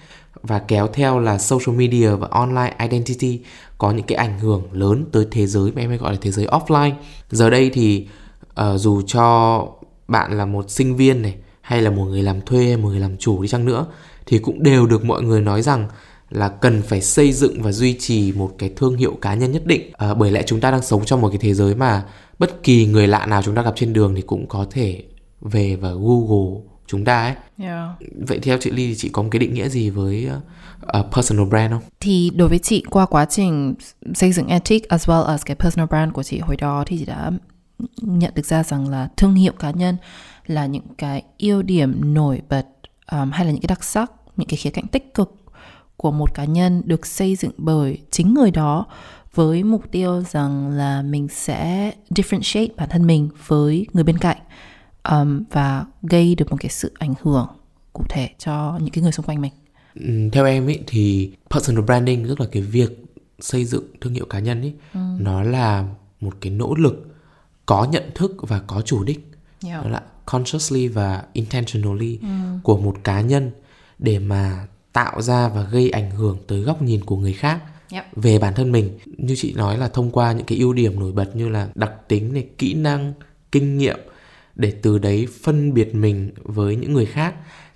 và 0.41 0.59
kéo 0.59 0.88
theo 0.88 1.19
là 1.19 1.38
social 1.38 1.75
media 1.77 2.09
và 2.09 2.27
online 2.31 2.75
identity 2.79 3.39
có 3.77 3.91
những 3.91 4.06
cái 4.06 4.15
ảnh 4.15 4.39
hưởng 4.39 4.63
lớn 4.71 5.06
tới 5.12 5.27
thế 5.31 5.47
giới 5.47 5.71
mà 5.71 5.81
em 5.81 5.89
hay 5.89 5.97
gọi 5.97 6.12
là 6.12 6.19
thế 6.21 6.31
giới 6.31 6.45
offline. 6.45 6.91
Giờ 7.29 7.50
đây 7.50 7.69
thì 7.74 8.07
uh, 8.62 8.79
dù 8.79 9.01
cho 9.01 9.68
bạn 10.07 10.38
là 10.38 10.45
một 10.45 10.69
sinh 10.69 10.95
viên 10.95 11.21
này 11.21 11.35
hay 11.62 11.81
là 11.81 11.91
một 11.91 12.06
người 12.06 12.24
làm 12.24 12.41
thuê 12.41 12.65
hay 12.65 12.77
một 12.77 12.89
người 12.89 13.00
làm 13.00 13.18
chủ 13.18 13.41
đi 13.41 13.47
chăng 13.47 13.65
nữa 13.65 13.85
thì 14.25 14.39
cũng 14.39 14.63
đều 14.63 14.85
được 14.85 15.06
mọi 15.06 15.24
người 15.24 15.41
nói 15.41 15.62
rằng 15.62 15.88
là 16.29 16.50
cần 16.50 16.81
phải 16.81 17.01
xây 17.01 17.31
dựng 17.31 17.62
và 17.62 17.71
duy 17.71 17.95
trì 18.00 18.31
một 18.31 18.56
cái 18.57 18.71
thương 18.75 18.97
hiệu 18.97 19.18
cá 19.21 19.33
nhân 19.33 19.51
nhất 19.51 19.65
định. 19.65 19.91
À, 19.94 20.13
bởi 20.13 20.31
lẽ 20.31 20.44
chúng 20.45 20.62
ta 20.62 20.71
đang 20.71 20.81
sống 20.81 21.06
trong 21.06 21.21
một 21.21 21.29
cái 21.29 21.38
thế 21.38 21.53
giới 21.53 21.75
mà 21.75 22.06
bất 22.39 22.63
kỳ 22.63 22.85
người 22.85 23.07
lạ 23.07 23.25
nào 23.25 23.41
chúng 23.41 23.56
ta 23.56 23.62
gặp 23.62 23.74
trên 23.75 23.94
đường 23.94 24.15
thì 24.15 24.21
cũng 24.21 24.47
có 24.47 24.65
thể 24.71 25.03
về 25.41 25.75
và 25.75 25.89
google 25.91 26.62
chúng 26.88 27.06
ta 27.06 27.24
ấy. 27.24 27.35
Yeah. 27.57 27.89
Vậy 28.27 28.39
theo 28.39 28.57
chị 28.57 28.71
ly 28.71 28.88
thì 28.88 28.95
chị 28.95 29.09
có 29.09 29.21
một 29.21 29.29
cái 29.31 29.39
định 29.39 29.53
nghĩa 29.53 29.69
gì 29.69 29.89
với 29.89 30.29
uh, 30.97 31.06
personal 31.15 31.47
brand 31.47 31.71
không? 31.74 31.81
Thì 32.00 32.31
đối 32.35 32.50
với 32.50 32.59
chị 32.59 32.83
qua 32.89 33.06
quá 33.06 33.25
trình 33.25 33.75
xây 34.15 34.31
dựng 34.31 34.47
ethic 34.47 34.89
as 34.89 35.09
well 35.09 35.24
as 35.24 35.41
cái 35.45 35.56
personal 35.56 35.88
brand 35.88 36.13
của 36.13 36.24
chị 36.24 36.39
hồi 36.39 36.57
đó 36.57 36.83
thì 36.88 36.97
chị 36.97 37.06
đã 37.06 37.31
nhận 38.01 38.31
được 38.35 38.45
ra 38.45 38.63
rằng 38.63 38.89
là 38.89 39.09
thương 39.18 39.35
hiệu 39.35 39.53
cá 39.59 39.71
nhân 39.71 39.97
là 40.47 40.65
những 40.65 40.88
cái 40.97 41.24
ưu 41.38 41.62
điểm 41.62 42.13
nổi 42.13 42.41
bật 42.50 42.65
um, 43.12 43.31
hay 43.31 43.45
là 43.45 43.51
những 43.51 43.62
cái 43.62 43.68
đặc 43.68 43.83
sắc 43.83 44.12
những 44.38 44.47
cái 44.47 44.57
khía 44.57 44.69
cạnh 44.69 44.88
tích 44.88 45.13
cực 45.13 45.35
của 45.97 46.11
một 46.11 46.33
cá 46.33 46.45
nhân 46.45 46.81
được 46.85 47.05
xây 47.05 47.35
dựng 47.35 47.51
bởi 47.57 47.97
chính 48.11 48.33
người 48.33 48.51
đó 48.51 48.85
với 49.33 49.63
mục 49.63 49.91
tiêu 49.91 50.21
rằng 50.21 50.69
là 50.69 51.01
mình 51.01 51.27
sẽ 51.27 51.91
differentiate 52.09 52.67
bản 52.77 52.89
thân 52.89 53.07
mình 53.07 53.29
với 53.47 53.88
người 53.94 54.03
bên 54.03 54.17
cạnh 54.17 54.38
um, 55.09 55.44
và 55.51 55.85
gây 56.01 56.35
được 56.35 56.51
một 56.51 56.57
cái 56.59 56.69
sự 56.69 56.91
ảnh 56.99 57.13
hưởng 57.21 57.47
cụ 57.94 58.03
thể 58.09 58.29
cho 58.38 58.77
những 58.81 58.89
cái 58.89 59.01
người 59.01 59.11
xung 59.11 59.25
quanh 59.25 59.41
mình. 59.41 59.51
Ừm, 59.95 60.31
theo 60.31 60.45
em 60.45 60.67
ấy 60.67 60.83
thì 60.88 61.31
personal 61.49 61.83
branding 61.83 62.27
tức 62.27 62.39
là 62.39 62.45
cái 62.51 62.61
việc 62.63 63.03
xây 63.39 63.65
dựng 63.65 63.83
thương 64.01 64.13
hiệu 64.13 64.25
cá 64.25 64.39
nhân 64.39 64.61
ấy 64.61 64.73
nó 65.19 65.43
là 65.43 65.85
một 66.21 66.33
cái 66.41 66.51
nỗ 66.51 66.75
lực 66.75 67.15
có 67.65 67.85
nhận 67.85 68.03
thức 68.15 68.35
và 68.39 68.59
có 68.67 68.81
chủ 68.81 69.03
đích 69.03 69.31
Yeah. 69.65 69.83
đó 69.83 69.89
là 69.89 70.01
consciously 70.25 70.88
và 70.88 71.23
intentionally 71.33 72.19
của 72.63 72.77
một 72.77 72.97
cá 73.03 73.21
nhân 73.21 73.51
để 74.00 74.19
mà 74.19 74.67
tạo 74.97 75.21
ra 75.21 75.47
và 75.47 75.63
gây 75.63 75.89
ảnh 75.89 76.11
hưởng 76.11 76.38
tới 76.47 76.61
góc 76.61 76.81
nhìn 76.81 77.03
của 77.05 77.17
người 77.17 77.33
khác 77.33 77.59
Yep. 77.91 78.05
về 78.15 78.39
bản 78.39 78.53
thân 78.53 78.71
mình 78.71 78.99
như 79.17 79.35
chị 79.38 79.53
nói 79.53 79.77
là 79.77 79.88
thông 79.88 80.11
qua 80.11 80.31
những 80.33 80.45
cái 80.45 80.57
ưu 80.57 80.73
điểm 80.73 80.99
nổi 80.99 81.11
bật 81.11 81.35
như 81.35 81.49
là 81.49 81.67
đặc 81.75 81.91
tính 82.07 82.33
này 82.33 82.45
kỹ 82.57 82.73
năng 82.73 83.13
kinh 83.51 83.77
nghiệm 83.77 83.99
để 84.55 84.73
từ 84.81 84.97
đấy 84.97 85.27
phân 85.44 85.73
biệt 85.73 85.95
mình 85.95 86.31
với 86.44 86.75
những 86.75 86.94
người 86.94 87.05
khác 87.05 87.33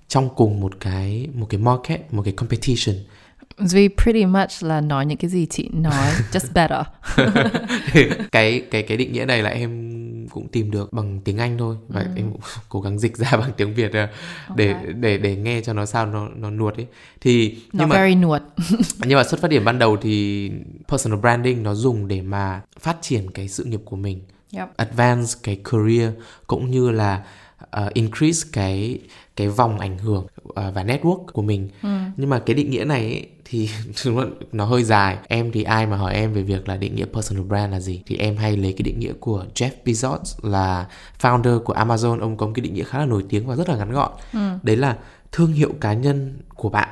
trong 0.07 0.29
cùng 0.35 0.59
một 0.59 0.79
cái 0.79 1.27
một 1.33 1.47
cái 1.49 1.61
market 1.61 2.13
một 2.13 2.21
cái 2.25 2.33
competition 2.33 2.95
Duy 3.59 3.87
pretty 3.87 4.25
much 4.25 4.49
là 4.61 4.81
nói 4.81 5.05
những 5.05 5.17
cái 5.17 5.29
gì 5.29 5.45
chị 5.45 5.69
nói 5.73 6.11
just 6.31 6.53
better. 6.53 6.85
cái 8.31 8.61
cái 8.71 8.83
cái 8.83 8.97
định 8.97 9.13
nghĩa 9.13 9.25
này 9.25 9.43
là 9.43 9.49
em 9.49 10.00
cũng 10.29 10.47
tìm 10.47 10.71
được 10.71 10.93
bằng 10.93 11.19
tiếng 11.23 11.37
Anh 11.37 11.57
thôi 11.57 11.75
và 11.87 12.05
em 12.15 12.31
cũng 12.31 12.41
cố 12.69 12.81
gắng 12.81 12.99
dịch 12.99 13.17
ra 13.17 13.31
bằng 13.37 13.51
tiếng 13.57 13.73
Việt 13.73 13.93
à, 13.93 14.09
để 14.55 14.73
Ok. 14.73 14.81
để 14.95 15.17
để 15.17 15.35
nghe 15.35 15.61
cho 15.61 15.73
nó 15.73 15.85
sao 15.85 16.05
nó 16.05 16.27
nó 16.35 16.51
nuột 16.51 16.75
ấy 16.75 16.85
thì 17.21 17.49
Nó 17.51 17.57
nhưng 17.73 17.89
mà 17.89 17.95
very 17.95 18.15
nuột. 18.15 18.41
nhưng 19.05 19.17
mà 19.17 19.23
xuất 19.23 19.41
phát 19.41 19.47
điểm 19.47 19.65
ban 19.65 19.79
đầu 19.79 19.97
thì 20.01 20.51
personal 20.87 21.19
branding 21.19 21.63
nó 21.63 21.73
dùng 21.75 22.07
để 22.07 22.21
mà 22.21 22.61
phát 22.79 22.97
triển 23.01 23.31
cái 23.31 23.47
sự 23.47 23.63
nghiệp 23.63 23.81
của 23.85 23.95
mình 23.95 24.21
Yep. 24.53 24.67
advance 24.77 25.31
cái 25.43 25.59
career 25.71 26.09
cũng 26.47 26.71
như 26.71 26.89
là 26.91 27.23
uh, 27.85 27.93
increase 27.93 28.49
cái 28.53 28.99
cái 29.41 29.49
vòng 29.49 29.79
ảnh 29.79 29.97
hưởng 29.97 30.27
uh, 30.47 30.55
và 30.55 30.83
network 30.83 31.25
của 31.33 31.41
mình. 31.41 31.69
Nhưng 32.17 32.29
mà 32.29 32.39
cái 32.39 32.53
định 32.53 32.69
nghĩa 32.69 32.83
này 32.83 33.01
ấy, 33.01 33.27
thì 33.45 33.69
nó 34.51 34.65
hơi 34.65 34.83
dài. 34.83 35.17
Em 35.27 35.51
thì 35.51 35.63
ai 35.63 35.87
mà 35.87 35.97
hỏi 35.97 36.13
em 36.13 36.33
về 36.33 36.41
việc 36.41 36.67
là 36.67 36.77
định 36.77 36.95
nghĩa 36.95 37.05
personal 37.05 37.43
brand 37.43 37.71
là 37.71 37.79
gì? 37.79 38.01
Thì 38.05 38.17
em 38.17 38.37
hay 38.37 38.57
lấy 38.57 38.73
cái 38.73 38.83
định 38.83 38.99
nghĩa 38.99 39.13
của 39.19 39.45
Jeff 39.55 39.69
Bezos 39.85 40.49
là 40.51 40.87
founder 41.21 41.59
của 41.59 41.73
Amazon. 41.73 42.19
Ông 42.19 42.37
có 42.37 42.45
một 42.45 42.51
cái 42.55 42.61
định 42.61 42.73
nghĩa 42.73 42.83
khá 42.83 42.99
là 42.99 43.05
nổi 43.05 43.25
tiếng 43.29 43.47
và 43.47 43.55
rất 43.55 43.69
là 43.69 43.77
ngắn 43.77 43.91
gọn. 43.91 44.11
Đấy 44.63 44.77
là 44.77 44.97
thương 45.31 45.53
hiệu 45.53 45.73
cá 45.81 45.93
nhân 45.93 46.39
của 46.55 46.69
bạn 46.69 46.89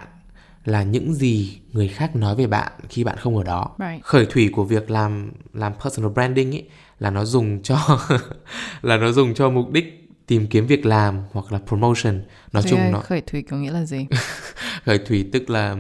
là 0.66 0.84
những 0.84 1.14
gì 1.14 1.60
người 1.74 1.88
khác 1.88 2.16
nói 2.16 2.36
về 2.36 2.48
bạn 2.48 2.72
khi 2.90 3.04
bạn 3.04 3.18
không 3.18 3.38
ở 3.38 3.44
đó. 3.44 3.70
Right. 3.80 4.04
khởi 4.04 4.26
thủy 4.26 4.50
của 4.54 4.64
việc 4.64 4.92
làm 4.92 5.32
làm 5.54 5.74
personal 5.84 6.12
branding 6.12 6.56
ấy 6.56 6.64
là 7.00 7.10
nó 7.10 7.26
dùng 7.26 7.64
cho 7.64 7.78
là 8.82 8.98
nó 8.98 9.12
dùng 9.12 9.34
cho 9.34 9.50
mục 9.50 9.72
đích 9.72 10.09
tìm 10.30 10.48
kiếm 10.48 10.68
việc 10.68 10.86
làm 10.86 11.22
hoặc 11.32 11.52
là 11.52 11.60
promotion 11.68 12.22
nói 12.52 12.64
Duy 12.64 12.70
chung 12.70 12.80
ơi, 12.80 12.92
nó 12.92 13.00
khởi 13.00 13.22
thủy 13.22 13.44
có 13.50 13.58
nghĩa 13.58 13.72
là 13.72 13.86
gì? 13.86 14.08
khởi 14.86 14.98
thủy 14.98 15.30
tức 15.34 15.50
là 15.50 15.76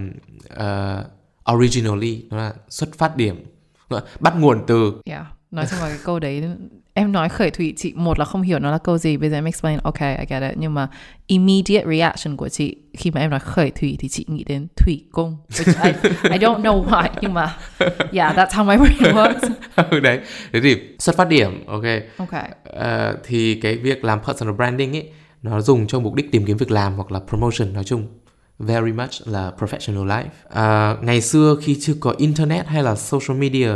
uh, 0.53 1.55
originally 1.55 2.25
nó 2.29 2.37
là 2.37 2.53
xuất 2.69 2.89
phát 2.97 3.17
điểm 3.17 3.45
bắt 4.19 4.33
nguồn 4.39 4.63
từ 4.67 5.01
Yeah. 5.05 5.25
Nói 5.51 5.65
chung 5.69 5.79
là 5.79 5.89
cái 5.89 5.99
câu 6.03 6.19
đấy 6.19 6.43
em 6.99 7.11
nói 7.11 7.29
khởi 7.29 7.51
thủy 7.51 7.73
chị 7.77 7.93
một 7.95 8.19
là 8.19 8.25
không 8.25 8.41
hiểu 8.41 8.59
nó 8.59 8.71
là 8.71 8.77
câu 8.77 8.97
gì 8.97 9.17
bây 9.17 9.29
giờ 9.29 9.37
em 9.37 9.45
explain 9.45 9.79
ok 9.83 9.99
I 9.99 10.25
get 10.29 10.43
it. 10.43 10.57
Nhưng 10.57 10.73
mà 10.73 10.87
immediate 11.27 11.85
reaction 11.85 12.37
của 12.37 12.49
chị 12.49 12.75
khi 12.97 13.11
mà 13.11 13.21
em 13.21 13.29
nói 13.29 13.39
khởi 13.39 13.71
thủy 13.71 13.97
thì 13.99 14.09
chị 14.09 14.25
nghĩ 14.27 14.43
đến 14.43 14.67
thủy 14.75 15.03
cung 15.11 15.37
which 15.49 15.83
I, 15.83 15.91
I 16.23 16.37
don't 16.37 16.61
know 16.61 16.85
why 16.85 17.09
nhưng 17.21 17.33
mà 17.33 17.57
yeah 18.11 18.37
that's 18.37 18.47
how 18.47 18.65
my 18.65 18.77
brain 18.77 19.15
works. 19.15 19.49
Ừ, 19.89 19.99
đấy. 19.99 20.19
Thế 20.53 20.61
thì 20.61 20.75
xuất 20.99 21.17
phát 21.17 21.29
điểm 21.29 21.65
ok. 21.67 21.83
Ok. 22.17 22.43
Ờ, 22.63 23.17
thì 23.27 23.55
cái 23.55 23.77
việc 23.77 24.03
làm 24.03 24.19
personal 24.23 24.55
branding 24.55 24.95
ấy 24.95 25.09
nó 25.43 25.61
dùng 25.61 25.87
cho 25.87 25.99
mục 25.99 26.15
đích 26.15 26.31
tìm 26.31 26.45
kiếm 26.45 26.57
việc 26.57 26.71
làm 26.71 26.93
hoặc 26.93 27.11
là 27.11 27.19
promotion 27.27 27.73
nói 27.73 27.83
chung. 27.83 28.07
Very 28.59 28.91
much 28.91 29.09
là 29.25 29.51
professional 29.57 30.05
life. 30.05 30.29
À, 30.49 30.95
ngày 31.01 31.21
xưa 31.21 31.55
khi 31.61 31.77
chưa 31.81 31.93
có 31.99 32.13
internet 32.17 32.67
hay 32.67 32.83
là 32.83 32.95
social 32.95 33.37
media 33.37 33.69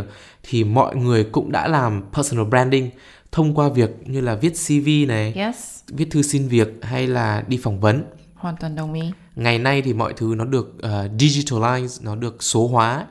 thì 0.44 0.64
mọi 0.64 0.96
người 0.96 1.24
cũng 1.24 1.52
đã 1.52 1.68
làm 1.68 2.04
personal 2.14 2.46
branding 2.46 2.90
thông 3.34 3.54
qua 3.54 3.70
việc 3.70 3.90
như 4.06 4.22
là 4.22 4.36
viết 4.36 4.54
CV 4.68 5.08
này, 5.08 5.34
Yes, 5.34 5.56
viết 5.88 6.08
thư 6.12 6.22
xin 6.22 6.48
việc 6.48 6.68
hay 6.82 7.08
là 7.08 7.44
đi 7.48 7.60
phỏng 7.64 7.80
vấn. 7.80 8.04
hoàn 8.36 8.56
toàn 8.60 8.76
đồng 8.76 8.94
ý. 8.94 9.02
Ngày 9.36 9.60
nay 9.60 9.82
thì 9.82 9.94
mọi 9.94 10.14
thứ 10.18 10.34
nó 10.38 10.46
được 10.46 10.68
uh, 10.78 11.12
digitalize, 11.18 11.88
nó 12.02 12.16
được 12.16 12.44
số 12.44 12.68
hóa. 12.68 13.06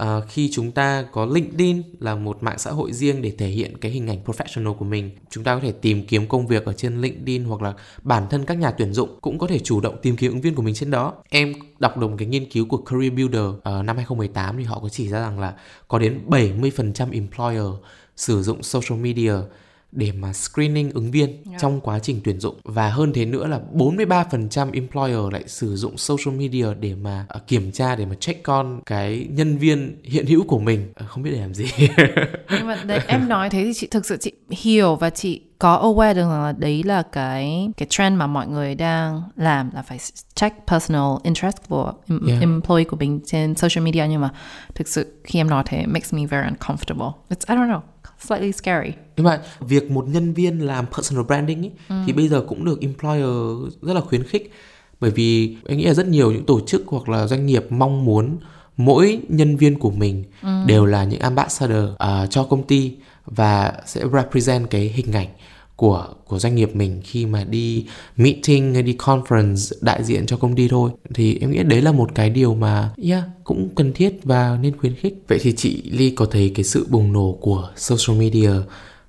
Uh, 0.00 0.24
khi 0.28 0.50
chúng 0.52 0.72
ta 0.72 1.04
có 1.12 1.26
LinkedIn 1.26 1.82
là 2.00 2.14
một 2.14 2.42
mạng 2.42 2.58
xã 2.58 2.70
hội 2.70 2.92
riêng 2.92 3.22
để 3.22 3.32
thể 3.38 3.46
hiện 3.46 3.78
cái 3.78 3.92
hình 3.92 4.06
ảnh 4.06 4.18
professional 4.24 4.74
của 4.74 4.84
mình, 4.84 5.10
chúng 5.30 5.44
ta 5.44 5.54
có 5.54 5.60
thể 5.60 5.72
tìm 5.72 6.06
kiếm 6.06 6.26
công 6.26 6.46
việc 6.46 6.64
ở 6.64 6.72
trên 6.72 7.00
LinkedIn 7.00 7.44
hoặc 7.44 7.62
là 7.62 7.74
bản 8.02 8.26
thân 8.30 8.44
các 8.44 8.54
nhà 8.54 8.70
tuyển 8.70 8.92
dụng 8.92 9.18
cũng 9.20 9.38
có 9.38 9.46
thể 9.46 9.58
chủ 9.58 9.80
động 9.80 9.96
tìm 10.02 10.16
kiếm 10.16 10.32
ứng 10.32 10.40
viên 10.40 10.54
của 10.54 10.62
mình 10.62 10.74
trên 10.74 10.90
đó. 10.90 11.14
Em 11.28 11.52
đọc 11.78 11.98
được 11.98 12.08
một 12.08 12.16
cái 12.18 12.28
nghiên 12.28 12.50
cứu 12.50 12.66
của 12.66 12.76
Career 12.76 13.12
Builder 13.12 13.44
uh, 13.44 13.62
năm 13.64 13.96
2018 13.96 14.56
thì 14.56 14.64
họ 14.64 14.78
có 14.82 14.88
chỉ 14.88 15.08
ra 15.08 15.20
rằng 15.20 15.40
là 15.40 15.54
có 15.88 15.98
đến 15.98 16.20
70% 16.28 17.12
employer 17.12 17.66
sử 18.16 18.42
dụng 18.42 18.62
social 18.62 19.00
media 19.00 19.34
để 19.92 20.12
mà 20.12 20.32
screening 20.32 20.90
ứng 20.90 21.10
viên 21.10 21.30
Yeah. 21.50 21.60
trong 21.60 21.80
quá 21.80 21.98
trình 21.98 22.20
tuyển 22.24 22.40
dụng 22.40 22.54
và 22.64 22.90
hơn 22.90 23.12
thế 23.12 23.24
nữa 23.24 23.46
là 23.46 23.60
43% 23.74 24.70
employer 24.72 25.32
lại 25.32 25.42
sử 25.46 25.76
dụng 25.76 25.96
social 25.96 26.34
media 26.38 26.66
để 26.80 26.94
mà 26.94 27.24
ờ, 27.28 27.40
kiểm 27.46 27.72
tra 27.72 27.96
để 27.96 28.06
mà 28.06 28.14
check 28.20 28.42
con 28.42 28.80
cái 28.86 29.26
nhân 29.30 29.58
viên 29.58 29.96
hiện 30.04 30.26
hữu 30.26 30.44
của 30.44 30.58
mình 30.58 30.92
Ờ, 30.94 31.06
không 31.08 31.22
biết 31.22 31.30
để 31.30 31.40
làm 31.40 31.54
gì 31.54 31.64
Nhưng 32.50 32.66
mà 32.66 32.76
đấy, 32.86 33.00
em 33.06 33.28
nói 33.28 33.50
thế 33.50 33.64
thì 33.64 33.72
chị 33.74 33.86
thực 33.90 34.06
sự 34.06 34.16
chị 34.20 34.32
hiểu 34.50 34.96
và 34.96 35.10
chị 35.10 35.40
có 35.58 35.78
aware 35.82 36.14
được 36.14 36.20
rằng 36.20 36.42
là 36.44 36.52
đấy 36.58 36.82
là 36.82 37.02
cái 37.02 37.70
cái 37.76 37.86
trend 37.90 38.16
mà 38.16 38.26
mọi 38.26 38.46
người 38.48 38.74
đang 38.74 39.22
làm 39.36 39.70
là 39.74 39.82
phải 39.82 39.98
check 40.34 40.56
personal 40.66 41.04
interest 41.22 41.56
của 41.68 41.92
em- 42.08 42.20
Yeah. 42.26 42.40
employee 42.40 42.84
của 42.84 42.96
mình 42.96 43.20
trên 43.26 43.54
social 43.54 43.84
media 43.84 44.06
nhưng 44.10 44.20
mà 44.20 44.30
thực 44.74 44.88
sự 44.88 45.14
khi 45.24 45.40
em 45.40 45.50
nói 45.50 45.62
thế 45.66 45.78
it 45.78 45.88
makes 45.88 46.14
me 46.14 46.26
very 46.26 46.48
uncomfortable. 46.48 47.12
It's 47.30 47.54
I 47.54 47.60
don't 47.60 47.68
know, 47.68 47.80
slightly 48.26 48.52
scary. 48.52 48.92
nhưng 49.16 49.26
mà 49.26 49.40
việc 49.60 49.90
một 49.90 50.08
nhân 50.08 50.32
viên 50.32 50.66
làm 50.66 50.86
personal 50.86 51.24
branding 51.24 51.62
ý, 51.62 51.70
thì 52.06 52.12
bây 52.12 52.28
giờ 52.28 52.44
cũng 52.48 52.64
được 52.64 52.80
employer 52.80 53.72
rất 53.82 53.94
là 53.94 54.00
khuyến 54.00 54.24
khích. 54.24 54.52
Bởi 55.00 55.10
vì 55.10 55.56
em 55.66 55.78
nghĩ 55.78 55.84
là 55.84 55.94
rất 55.94 56.06
nhiều 56.06 56.32
những 56.32 56.46
tổ 56.46 56.60
chức 56.60 56.82
hoặc 56.86 57.08
là 57.08 57.26
doanh 57.26 57.46
nghiệp 57.46 57.66
mong 57.70 58.04
muốn 58.04 58.38
mỗi 58.76 59.20
nhân 59.28 59.56
viên 59.56 59.78
của 59.78 59.90
mình 59.90 60.24
đều 60.66 60.86
là 60.86 61.04
những 61.04 61.20
ambassador 61.20 61.84
à, 61.98 62.26
cho 62.26 62.44
công 62.44 62.66
ty 62.66 62.96
và 63.26 63.72
sẽ 63.86 64.04
represent 64.12 64.70
cái 64.70 64.80
hình 64.80 65.12
ảnh 65.12 65.28
của 65.80 66.06
của 66.26 66.38
doanh 66.38 66.54
nghiệp 66.54 66.76
mình 66.76 67.00
khi 67.04 67.26
mà 67.26 67.44
đi 67.44 67.86
meeting 68.16 68.74
hay 68.74 68.82
đi 68.82 68.96
conference 68.98 69.72
đại 69.80 70.04
diện 70.04 70.26
cho 70.26 70.36
công 70.36 70.56
ty 70.56 70.68
thôi 70.68 70.90
thì 71.14 71.38
em 71.40 71.50
nghĩ 71.50 71.62
đấy 71.62 71.82
là 71.82 71.92
một 71.92 72.10
cái 72.14 72.30
điều 72.30 72.54
mà 72.54 72.90
yeah 73.02 73.24
cũng 73.44 73.68
cần 73.76 73.92
thiết 73.92 74.20
và 74.24 74.58
nên 74.62 74.76
khuyến 74.76 74.94
khích 74.94 75.24
vậy 75.28 75.38
thì 75.42 75.52
chị 75.56 75.82
Ly 75.90 76.10
có 76.10 76.26
thấy 76.30 76.52
cái 76.54 76.64
sự 76.64 76.86
bùng 76.90 77.12
nổ 77.12 77.38
của 77.40 77.70
social 77.76 78.20
media 78.20 78.50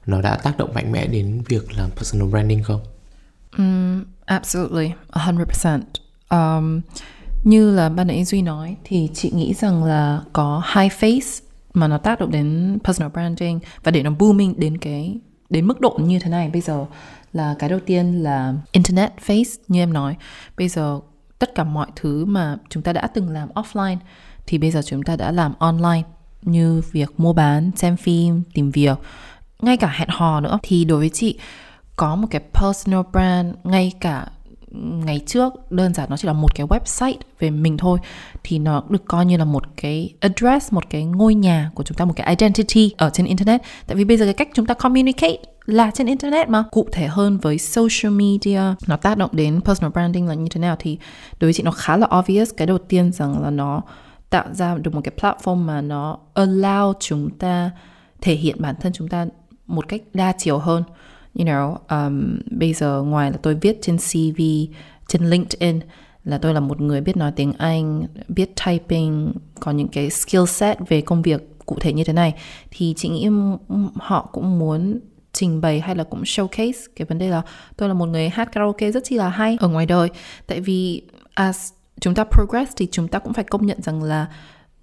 nó 0.06 0.22
đã 0.22 0.36
tác 0.36 0.58
động 0.58 0.74
mạnh 0.74 0.92
mẽ 0.92 1.08
đến 1.08 1.42
việc 1.48 1.74
làm 1.78 1.90
personal 1.90 2.30
branding 2.30 2.64
không? 2.64 2.82
Um, 3.58 4.04
absolutely, 4.26 4.92
100%. 5.12 5.80
Um, 6.30 6.82
như 7.44 7.72
là 7.72 7.90
ban 7.90 8.08
nãy 8.08 8.24
Duy 8.24 8.42
nói 8.42 8.76
thì 8.84 9.10
chị 9.14 9.32
nghĩ 9.34 9.54
rằng 9.54 9.84
là 9.84 10.22
có 10.34 10.62
hai 10.66 10.90
face 11.00 11.42
mà 11.74 11.88
nó 11.88 11.98
tác 11.98 12.20
động 12.20 12.32
đến 12.32 12.78
personal 12.84 13.12
branding 13.12 13.60
và 13.84 13.92
để 13.92 14.04
nó 14.04 14.12
booming 14.20 14.60
đến 14.60 14.78
cái 14.78 15.20
đến 15.52 15.68
mức 15.68 15.82
độ 15.82 15.98
như 16.02 16.20
thế 16.20 16.30
này. 16.30 16.50
Bây 16.50 16.62
giờ 16.62 16.86
là 17.34 17.56
cái 17.60 17.70
đầu 17.70 17.80
tiên 17.86 18.24
là 18.24 18.54
internet 18.72 19.12
face, 19.26 19.58
như 19.68 19.82
em 19.82 19.94
nói. 19.94 20.16
Bây 20.58 20.68
giờ 20.68 21.00
tất 21.40 21.56
cả 21.56 21.64
mọi 21.64 21.88
thứ 21.96 22.26
mà 22.26 22.58
chúng 22.70 22.84
ta 22.84 22.94
đã 22.94 23.08
từng 23.08 23.30
làm 23.30 23.50
offline 23.50 23.98
thì 24.48 24.58
bây 24.58 24.72
giờ 24.72 24.82
chúng 24.86 25.04
ta 25.04 25.16
đã 25.16 25.32
làm 25.32 25.54
online, 25.60 26.02
như 26.42 26.82
việc 26.92 27.14
mua 27.18 27.34
bán, 27.34 27.72
xem 27.76 27.98
phim, 27.98 28.44
tìm 28.54 28.72
việc. 28.72 28.98
Ngay 29.62 29.78
cả 29.78 29.94
hẹn 29.96 30.10
hò 30.12 30.40
nữa. 30.40 30.60
Thì 30.64 30.86
đối 30.86 31.00
với 31.00 31.10
chị, 31.10 31.40
có 31.96 32.16
một 32.16 32.28
cái 32.32 32.42
personal 32.54 33.02
brand, 33.12 33.56
ngay 33.64 33.94
cả 34.00 34.28
ngày 34.80 35.22
trước, 35.26 35.72
đơn 35.72 35.94
giản 35.94 36.10
nó 36.10 36.18
chỉ 36.18 36.28
là 36.28 36.34
một 36.34 36.56
cái 36.56 36.68
website 36.68 37.16
về 37.40 37.50
mình 37.50 37.78
thôi, 37.78 38.00
thì 38.44 38.60
nó 38.60 38.84
được 38.90 39.06
coi 39.06 39.26
như 39.26 39.38
là 39.38 39.46
một 39.46 39.64
cái 39.78 40.14
address, 40.20 40.74
một 40.74 40.90
cái 40.90 41.04
ngôi 41.04 41.36
nhà 41.36 41.72
của 41.76 41.84
chúng 41.84 41.98
ta, 41.98 42.06
một 42.06 42.14
cái 42.16 42.28
identity 42.30 42.94
ở 42.98 43.10
trên 43.10 43.26
internet. 43.26 43.62
Tại 43.88 43.96
vì 43.96 44.04
bây 44.06 44.18
giờ 44.18 44.26
cái 44.26 44.34
cách 44.34 44.50
chúng 44.54 44.66
ta 44.66 44.74
communicate 44.74 45.38
là 45.66 45.92
trên 45.94 46.08
internet 46.08 46.50
mà. 46.50 46.64
Cụ 46.72 46.88
thể 46.92 47.08
hơn 47.08 47.38
với 47.38 47.58
social 47.58 48.14
media, 48.14 48.62
nó 48.88 48.98
tác 48.98 49.18
động 49.18 49.30
đến 49.34 49.62
personal 49.62 49.92
branding 49.92 50.28
là 50.28 50.34
như 50.34 50.48
thế 50.52 50.62
nào 50.62 50.76
thì 50.80 50.98
đối 51.40 51.48
với 51.48 51.54
chị 51.54 51.64
nó 51.64 51.72
khá 51.72 51.98
là 51.98 52.08
obvious. 52.20 52.52
Cái 52.58 52.68
đầu 52.68 52.78
tiên 52.78 53.12
rằng 53.12 53.44
là 53.44 53.50
nó 53.50 53.82
tạo 54.30 54.46
ra 54.54 54.76
được 54.76 54.96
một 54.96 55.02
cái 55.04 55.14
platform 55.18 55.56
mà 55.56 55.82
nó 55.82 56.18
allow 56.36 56.94
chúng 57.00 57.30
ta 57.30 57.72
thể 58.22 58.36
hiện 58.36 58.56
bản 58.60 58.76
thân 58.82 58.94
chúng 58.94 59.08
ta 59.08 59.26
một 59.68 59.88
cách 59.88 60.02
đa 60.14 60.34
chiều 60.38 60.58
hơn 60.58 60.84
you 61.40 61.46
know 61.46 61.76
um, 61.90 62.40
bây 62.52 62.74
giờ 62.74 63.02
ngoài 63.02 63.32
là 63.32 63.38
tôi 63.42 63.56
viết 63.56 63.78
trên 63.82 63.98
CV 63.98 64.42
trên 65.08 65.30
LinkedIn 65.30 65.80
là 66.24 66.38
tôi 66.38 66.54
là 66.54 66.60
một 66.60 66.82
người 66.82 67.02
biết 67.02 67.18
nói 67.18 67.32
tiếng 67.36 67.54
Anh 67.58 68.04
biết 68.28 68.52
typing 68.66 69.34
có 69.60 69.72
những 69.72 69.88
cái 69.88 70.10
skill 70.10 70.46
set 70.48 70.78
về 70.90 71.02
công 71.02 71.22
việc 71.22 71.52
cụ 71.66 71.78
thể 71.80 71.94
như 71.94 72.04
thế 72.04 72.14
này 72.14 72.34
thì 72.72 72.94
chị 72.98 73.10
nghĩ 73.10 73.30
họ 73.96 74.30
cũng 74.32 74.60
muốn 74.60 75.00
trình 75.34 75.62
bày 75.62 75.80
hay 75.80 75.96
là 75.96 76.04
cũng 76.04 76.24
showcase 76.24 76.88
cái 76.96 77.06
vấn 77.06 77.18
đề 77.18 77.30
là 77.30 77.42
tôi 77.78 77.88
là 77.88 77.94
một 77.94 78.06
người 78.06 78.30
hát 78.30 78.52
karaoke 78.52 78.92
rất 78.92 79.04
chi 79.04 79.16
là 79.16 79.30
hay 79.30 79.58
ở 79.60 79.68
ngoài 79.68 79.86
đời 79.86 80.10
tại 80.48 80.62
vì 80.62 81.02
as 81.34 81.72
chúng 82.00 82.16
ta 82.16 82.24
progress 82.24 82.74
thì 82.76 82.88
chúng 82.92 83.08
ta 83.08 83.20
cũng 83.20 83.34
phải 83.34 83.44
công 83.44 83.66
nhận 83.66 83.82
rằng 83.82 84.04
là 84.04 84.28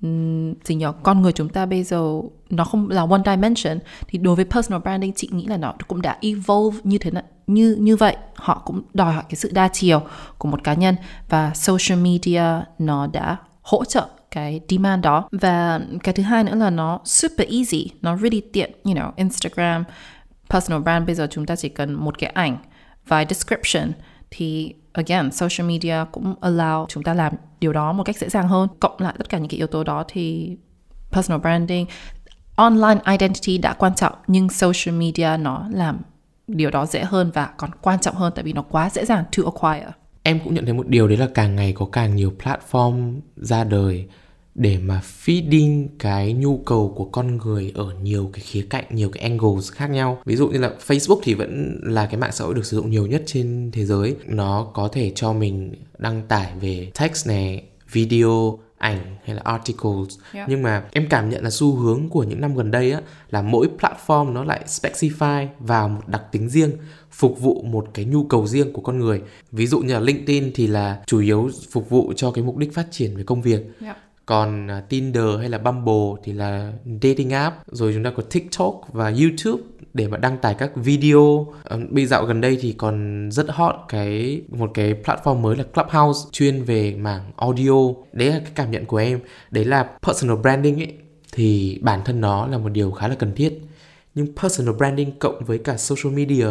ừm, 0.02 0.54
gì 0.64 0.74
nhỏ 0.74 0.92
con 0.92 1.22
người 1.22 1.32
chúng 1.32 1.48
ta 1.48 1.66
bây 1.66 1.82
giờ 1.82 2.20
nó 2.50 2.64
không 2.64 2.90
là 2.90 3.06
one 3.10 3.22
dimension. 3.26 3.78
Thì 4.08 4.18
đối 4.18 4.36
với 4.36 4.44
personal 4.44 4.82
branding 4.82 5.12
chị 5.12 5.28
nghĩ 5.32 5.46
là 5.46 5.56
nó 5.56 5.74
cũng 5.88 6.02
đã 6.02 6.18
evolve 6.20 6.78
như 6.84 6.98
thế 6.98 7.10
nào 7.10 7.22
như 7.46 7.76
như 7.80 7.96
vậy. 7.96 8.16
Họ 8.34 8.62
cũng 8.64 8.82
đòi 8.94 9.12
hỏi 9.12 9.24
cái 9.28 9.36
sự 9.36 9.50
đa 9.52 9.68
chiều 9.68 10.02
của 10.38 10.48
một 10.48 10.64
cá 10.64 10.74
nhân 10.74 10.96
và 11.28 11.54
social 11.54 11.98
media 11.98 12.42
nó 12.78 13.06
đã 13.06 13.36
hỗ 13.62 13.84
trợ 13.84 14.08
cái 14.30 14.60
demand 14.68 15.04
đó. 15.04 15.28
Và 15.32 15.80
cái 16.02 16.14
thứ 16.14 16.22
hai 16.22 16.44
nữa 16.44 16.54
là 16.54 16.70
nó 16.70 17.00
super 17.04 17.48
easy 17.48 17.90
nó 18.02 18.16
really 18.16 18.40
tiện. 18.52 18.72
You 18.84 18.94
know 18.94 19.12
Instagram 19.16 19.84
personal 20.50 20.82
brand 20.82 21.06
bây 21.06 21.14
giờ 21.14 21.26
chúng 21.30 21.46
ta 21.46 21.56
chỉ 21.56 21.68
cần 21.68 21.92
một 21.92 22.18
cái 22.18 22.30
ảnh 22.30 22.56
vài 23.06 23.26
description 23.28 23.92
thì, 24.30 24.74
again, 24.92 25.32
social 25.32 25.68
media 25.68 25.96
cũng 26.12 26.34
allow 26.40 26.86
chúng 26.88 27.02
ta 27.02 27.14
làm 27.14 27.32
điều 27.60 27.72
đó 27.72 27.92
một 27.92 28.04
cách 28.04 28.16
dễ 28.16 28.28
dàng 28.28 28.48
hơn. 28.48 28.68
Cộng 28.80 28.96
lại 28.98 29.14
tất 29.18 29.28
cả 29.28 29.38
những 29.38 29.48
cái 29.48 29.58
yếu 29.58 29.66
tố 29.66 29.84
đó 29.84 30.04
thì 30.08 30.56
personal 31.10 31.40
branding, 31.40 31.86
online 32.56 33.00
identity 33.10 33.58
đã 33.58 33.72
quan 33.72 33.94
trọng, 33.94 34.14
nhưng 34.26 34.48
social 34.48 34.94
media 34.94 35.36
nó 35.40 35.68
làm 35.72 35.98
điều 36.46 36.70
đó 36.70 36.86
dễ 36.86 37.04
hơn 37.04 37.30
và 37.34 37.46
còn 37.56 37.70
quan 37.80 38.00
trọng 38.00 38.14
hơn 38.14 38.32
tại 38.36 38.44
vì 38.44 38.52
nó 38.52 38.62
quá 38.62 38.90
dễ 38.90 39.04
dàng 39.04 39.24
to 39.36 39.42
acquire. 39.44 39.92
Em 40.22 40.40
cũng 40.44 40.54
nhận 40.54 40.64
thấy 40.64 40.74
một 40.74 40.88
điều 40.88 41.08
đấy 41.08 41.16
là 41.16 41.28
càng 41.34 41.56
ngày 41.56 41.72
có 41.72 41.86
càng 41.92 42.16
nhiều 42.16 42.32
platform 42.42 43.20
ra 43.36 43.64
đời 43.64 44.08
để 44.58 44.78
mà 44.78 45.02
feeding 45.24 45.86
cái 45.98 46.32
nhu 46.32 46.58
cầu 46.58 46.92
của 46.96 47.04
con 47.04 47.36
người 47.36 47.72
ở 47.74 47.94
nhiều 48.02 48.30
cái 48.32 48.40
khía 48.40 48.66
cạnh, 48.70 48.84
nhiều 48.90 49.10
cái 49.10 49.22
angles 49.22 49.72
khác 49.72 49.90
nhau. 49.90 50.22
Ví 50.24 50.36
dụ 50.36 50.48
như 50.48 50.58
là 50.58 50.72
Facebook 50.86 51.20
thì 51.22 51.34
vẫn 51.34 51.80
là 51.82 52.06
cái 52.06 52.16
mạng 52.16 52.32
xã 52.32 52.44
hội 52.44 52.54
được 52.54 52.66
sử 52.66 52.76
dụng 52.76 52.90
nhiều 52.90 53.06
nhất 53.06 53.22
trên 53.26 53.70
thế 53.72 53.84
giới. 53.84 54.16
Nó 54.26 54.70
có 54.74 54.88
thể 54.92 55.12
cho 55.14 55.32
mình 55.32 55.74
đăng 55.98 56.22
tải 56.28 56.52
về 56.60 56.90
text 56.98 57.28
này, 57.28 57.62
video, 57.92 58.58
ảnh 58.78 59.16
hay 59.24 59.36
là 59.36 59.42
articles 59.44 60.18
Yeah. 60.32 60.48
nhưng 60.48 60.62
mà 60.62 60.84
em 60.92 61.06
cảm 61.10 61.30
nhận 61.30 61.44
là 61.44 61.50
xu 61.50 61.76
hướng 61.76 62.08
của 62.08 62.24
những 62.24 62.40
năm 62.40 62.56
gần 62.56 62.70
đây 62.70 62.92
á 62.92 63.00
là 63.30 63.42
mỗi 63.42 63.68
platform 63.78 64.32
nó 64.32 64.44
lại 64.44 64.64
specify 64.66 65.46
vào 65.58 65.88
một 65.88 66.02
đặc 66.06 66.22
tính 66.32 66.48
riêng 66.48 66.70
phục 67.10 67.40
vụ 67.40 67.62
một 67.62 67.88
cái 67.94 68.04
nhu 68.04 68.24
cầu 68.24 68.46
riêng 68.46 68.72
của 68.72 68.80
con 68.80 68.98
người 68.98 69.22
ví 69.52 69.66
dụ 69.66 69.80
như 69.80 69.94
là 69.94 70.00
LinkedIn 70.00 70.50
thì 70.54 70.66
là 70.66 71.02
chủ 71.06 71.20
yếu 71.20 71.50
phục 71.70 71.90
vụ 71.90 72.12
cho 72.16 72.30
cái 72.30 72.44
mục 72.44 72.56
đích 72.56 72.74
phát 72.74 72.86
triển 72.90 73.16
về 73.16 73.22
công 73.22 73.42
việc 73.42 73.60
còn 74.28 74.70
à, 74.70 74.80
Tinder 74.88 75.38
hay 75.38 75.48
là 75.48 75.58
Bumble 75.58 76.22
thì 76.24 76.32
là 76.32 76.72
dating 77.02 77.30
app. 77.30 77.56
Rồi 77.66 77.92
chúng 77.94 78.04
ta 78.04 78.10
có 78.16 78.22
TikTok 78.22 78.80
và 78.92 79.12
YouTube 79.20 79.62
để 79.94 80.08
mà 80.08 80.16
đăng 80.16 80.38
tải 80.38 80.54
các 80.54 80.70
video. 80.74 81.46
À, 81.64 81.76
bây 81.90 82.06
dạo 82.06 82.24
gần 82.24 82.40
đây 82.40 82.58
thì 82.60 82.72
còn 82.72 83.28
rất 83.32 83.46
hot 83.50 83.74
cái, 83.88 84.42
một 84.48 84.70
cái 84.74 84.94
platform 85.04 85.36
mới 85.36 85.56
là 85.56 85.64
Clubhouse 85.64 86.28
chuyên 86.32 86.62
về 86.62 86.94
mảng 86.94 87.32
audio. 87.36 87.72
Đấy 88.12 88.28
là 88.28 88.38
cái 88.38 88.52
cảm 88.54 88.70
nhận 88.70 88.84
của 88.84 88.96
em. 88.96 89.20
Đấy 89.50 89.64
là 89.64 89.90
personal 90.02 90.36
branding 90.36 90.80
ấy. 90.80 90.92
Thì 91.32 91.78
bản 91.82 92.00
thân 92.04 92.20
nó 92.20 92.46
là 92.46 92.58
một 92.58 92.68
điều 92.68 92.90
khá 92.90 93.08
là 93.08 93.14
cần 93.14 93.34
thiết. 93.34 93.60
Nhưng 94.14 94.26
personal 94.42 94.74
branding 94.74 95.18
cộng 95.18 95.44
với 95.44 95.58
cả 95.58 95.76
social 95.76 96.14
media 96.14 96.46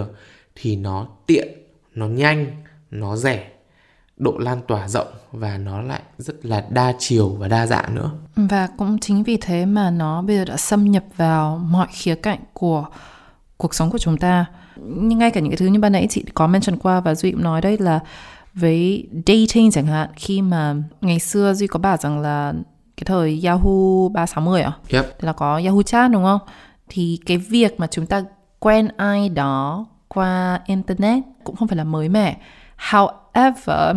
thì 0.55 0.75
nó 0.75 1.07
tiện, 1.27 1.47
nó 1.95 2.07
nhanh, 2.07 2.45
nó 2.91 3.15
rẻ 3.15 3.51
độ 4.17 4.37
lan 4.37 4.61
tỏa 4.67 4.87
rộng 4.87 5.07
và 5.31 5.57
nó 5.57 5.81
lại 5.81 6.01
rất 6.17 6.45
là 6.45 6.65
đa 6.69 6.93
chiều 6.99 7.29
và 7.29 7.47
đa 7.47 7.67
dạng 7.67 7.95
nữa 7.95 8.11
Và 8.35 8.67
cũng 8.77 8.99
chính 8.99 9.23
vì 9.23 9.37
thế 9.37 9.65
mà 9.65 9.89
nó 9.89 10.21
bây 10.21 10.37
giờ 10.37 10.45
đã 10.45 10.57
xâm 10.57 10.91
nhập 10.91 11.03
vào 11.17 11.57
mọi 11.57 11.87
khía 11.91 12.15
cạnh 12.15 12.39
của 12.53 12.85
cuộc 13.57 13.75
sống 13.75 13.91
của 13.91 13.97
chúng 13.97 14.17
ta. 14.17 14.45
nhưng 14.75 15.19
ngay 15.19 15.31
cả 15.31 15.39
những 15.39 15.51
cái 15.51 15.57
thứ 15.57 15.65
như 15.65 15.79
ban 15.79 15.91
nãy 15.91 16.07
chị 16.09 16.23
có 16.33 16.47
mention 16.47 16.77
qua 16.79 16.99
và 16.99 17.15
duy 17.15 17.31
cũng 17.31 17.43
nói 17.43 17.61
đấy 17.61 17.77
là 17.79 17.99
với 18.53 19.07
dating 19.27 19.71
chẳng 19.71 19.85
hạn 19.85 20.09
khi 20.15 20.41
mà 20.41 20.75
ngày 21.01 21.19
xưa 21.19 21.53
duy 21.53 21.67
có 21.67 21.79
bảo 21.79 21.97
rằng 21.97 22.19
là 22.19 22.53
cái 22.97 23.05
thời 23.05 23.41
Yahoo 23.45 24.09
360 24.13 24.61
à? 24.61 24.71
Yep. 24.91 25.05
Thì 25.19 25.25
là 25.25 25.33
có 25.33 25.61
Yahoo 25.65 25.81
Chat 25.81 26.11
đúng 26.11 26.23
không? 26.23 26.39
Thì 26.89 27.19
cái 27.25 27.37
việc 27.37 27.79
mà 27.79 27.87
chúng 27.87 28.05
ta 28.05 28.23
quen 28.59 28.87
ai 28.97 29.29
đó 29.29 29.85
qua 30.07 30.59
internet 30.65 31.23
cũng 31.43 31.55
không 31.55 31.67
phải 31.67 31.77
là 31.77 31.83
mới 31.83 32.09
mẻ. 32.09 32.37
However, 33.37 33.95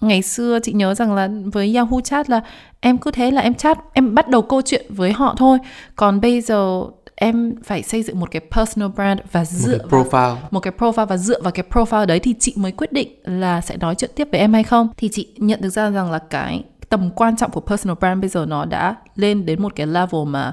ngày 0.00 0.22
xưa 0.22 0.58
chị 0.62 0.72
nhớ 0.72 0.94
rằng 0.94 1.14
là 1.14 1.28
với 1.52 1.74
Yahoo 1.74 2.00
Chat 2.00 2.30
là 2.30 2.40
em 2.80 2.98
cứ 2.98 3.10
thế 3.10 3.30
là 3.30 3.42
em 3.42 3.54
chat, 3.54 3.78
em 3.92 4.14
bắt 4.14 4.28
đầu 4.28 4.42
câu 4.42 4.62
chuyện 4.62 4.86
với 4.88 5.12
họ 5.12 5.34
thôi. 5.38 5.58
Còn 5.96 6.20
bây 6.20 6.40
giờ 6.40 6.82
em 7.14 7.54
phải 7.64 7.82
xây 7.82 8.02
dựng 8.02 8.20
một 8.20 8.30
cái 8.30 8.42
personal 8.50 8.90
brand 8.90 9.20
và 9.32 9.44
dựa 9.44 9.78
một 9.78 9.88
cái 9.90 10.00
profile 10.00 10.10
vào, 10.10 10.38
một 10.50 10.60
cái 10.60 10.72
profile 10.78 11.06
và 11.06 11.16
dựa 11.16 11.40
vào 11.42 11.52
cái 11.52 11.64
profile 11.70 12.06
đấy 12.06 12.18
thì 12.18 12.34
chị 12.40 12.54
mới 12.56 12.72
quyết 12.72 12.92
định 12.92 13.08
là 13.24 13.60
sẽ 13.60 13.76
nói 13.76 13.94
chuyện 13.94 14.10
tiếp 14.14 14.28
với 14.32 14.40
em 14.40 14.52
hay 14.52 14.62
không. 14.62 14.88
Thì 14.96 15.08
chị 15.12 15.28
nhận 15.36 15.60
được 15.60 15.70
ra 15.70 15.90
rằng 15.90 16.10
là 16.10 16.18
cái 16.18 16.64
tầm 16.88 17.10
quan 17.10 17.36
trọng 17.36 17.50
của 17.50 17.60
personal 17.60 17.96
brand 18.00 18.20
bây 18.20 18.28
giờ 18.28 18.46
nó 18.46 18.64
đã 18.64 18.94
lên 19.16 19.46
đến 19.46 19.62
một 19.62 19.72
cái 19.76 19.86
level 19.86 20.24
mà 20.26 20.52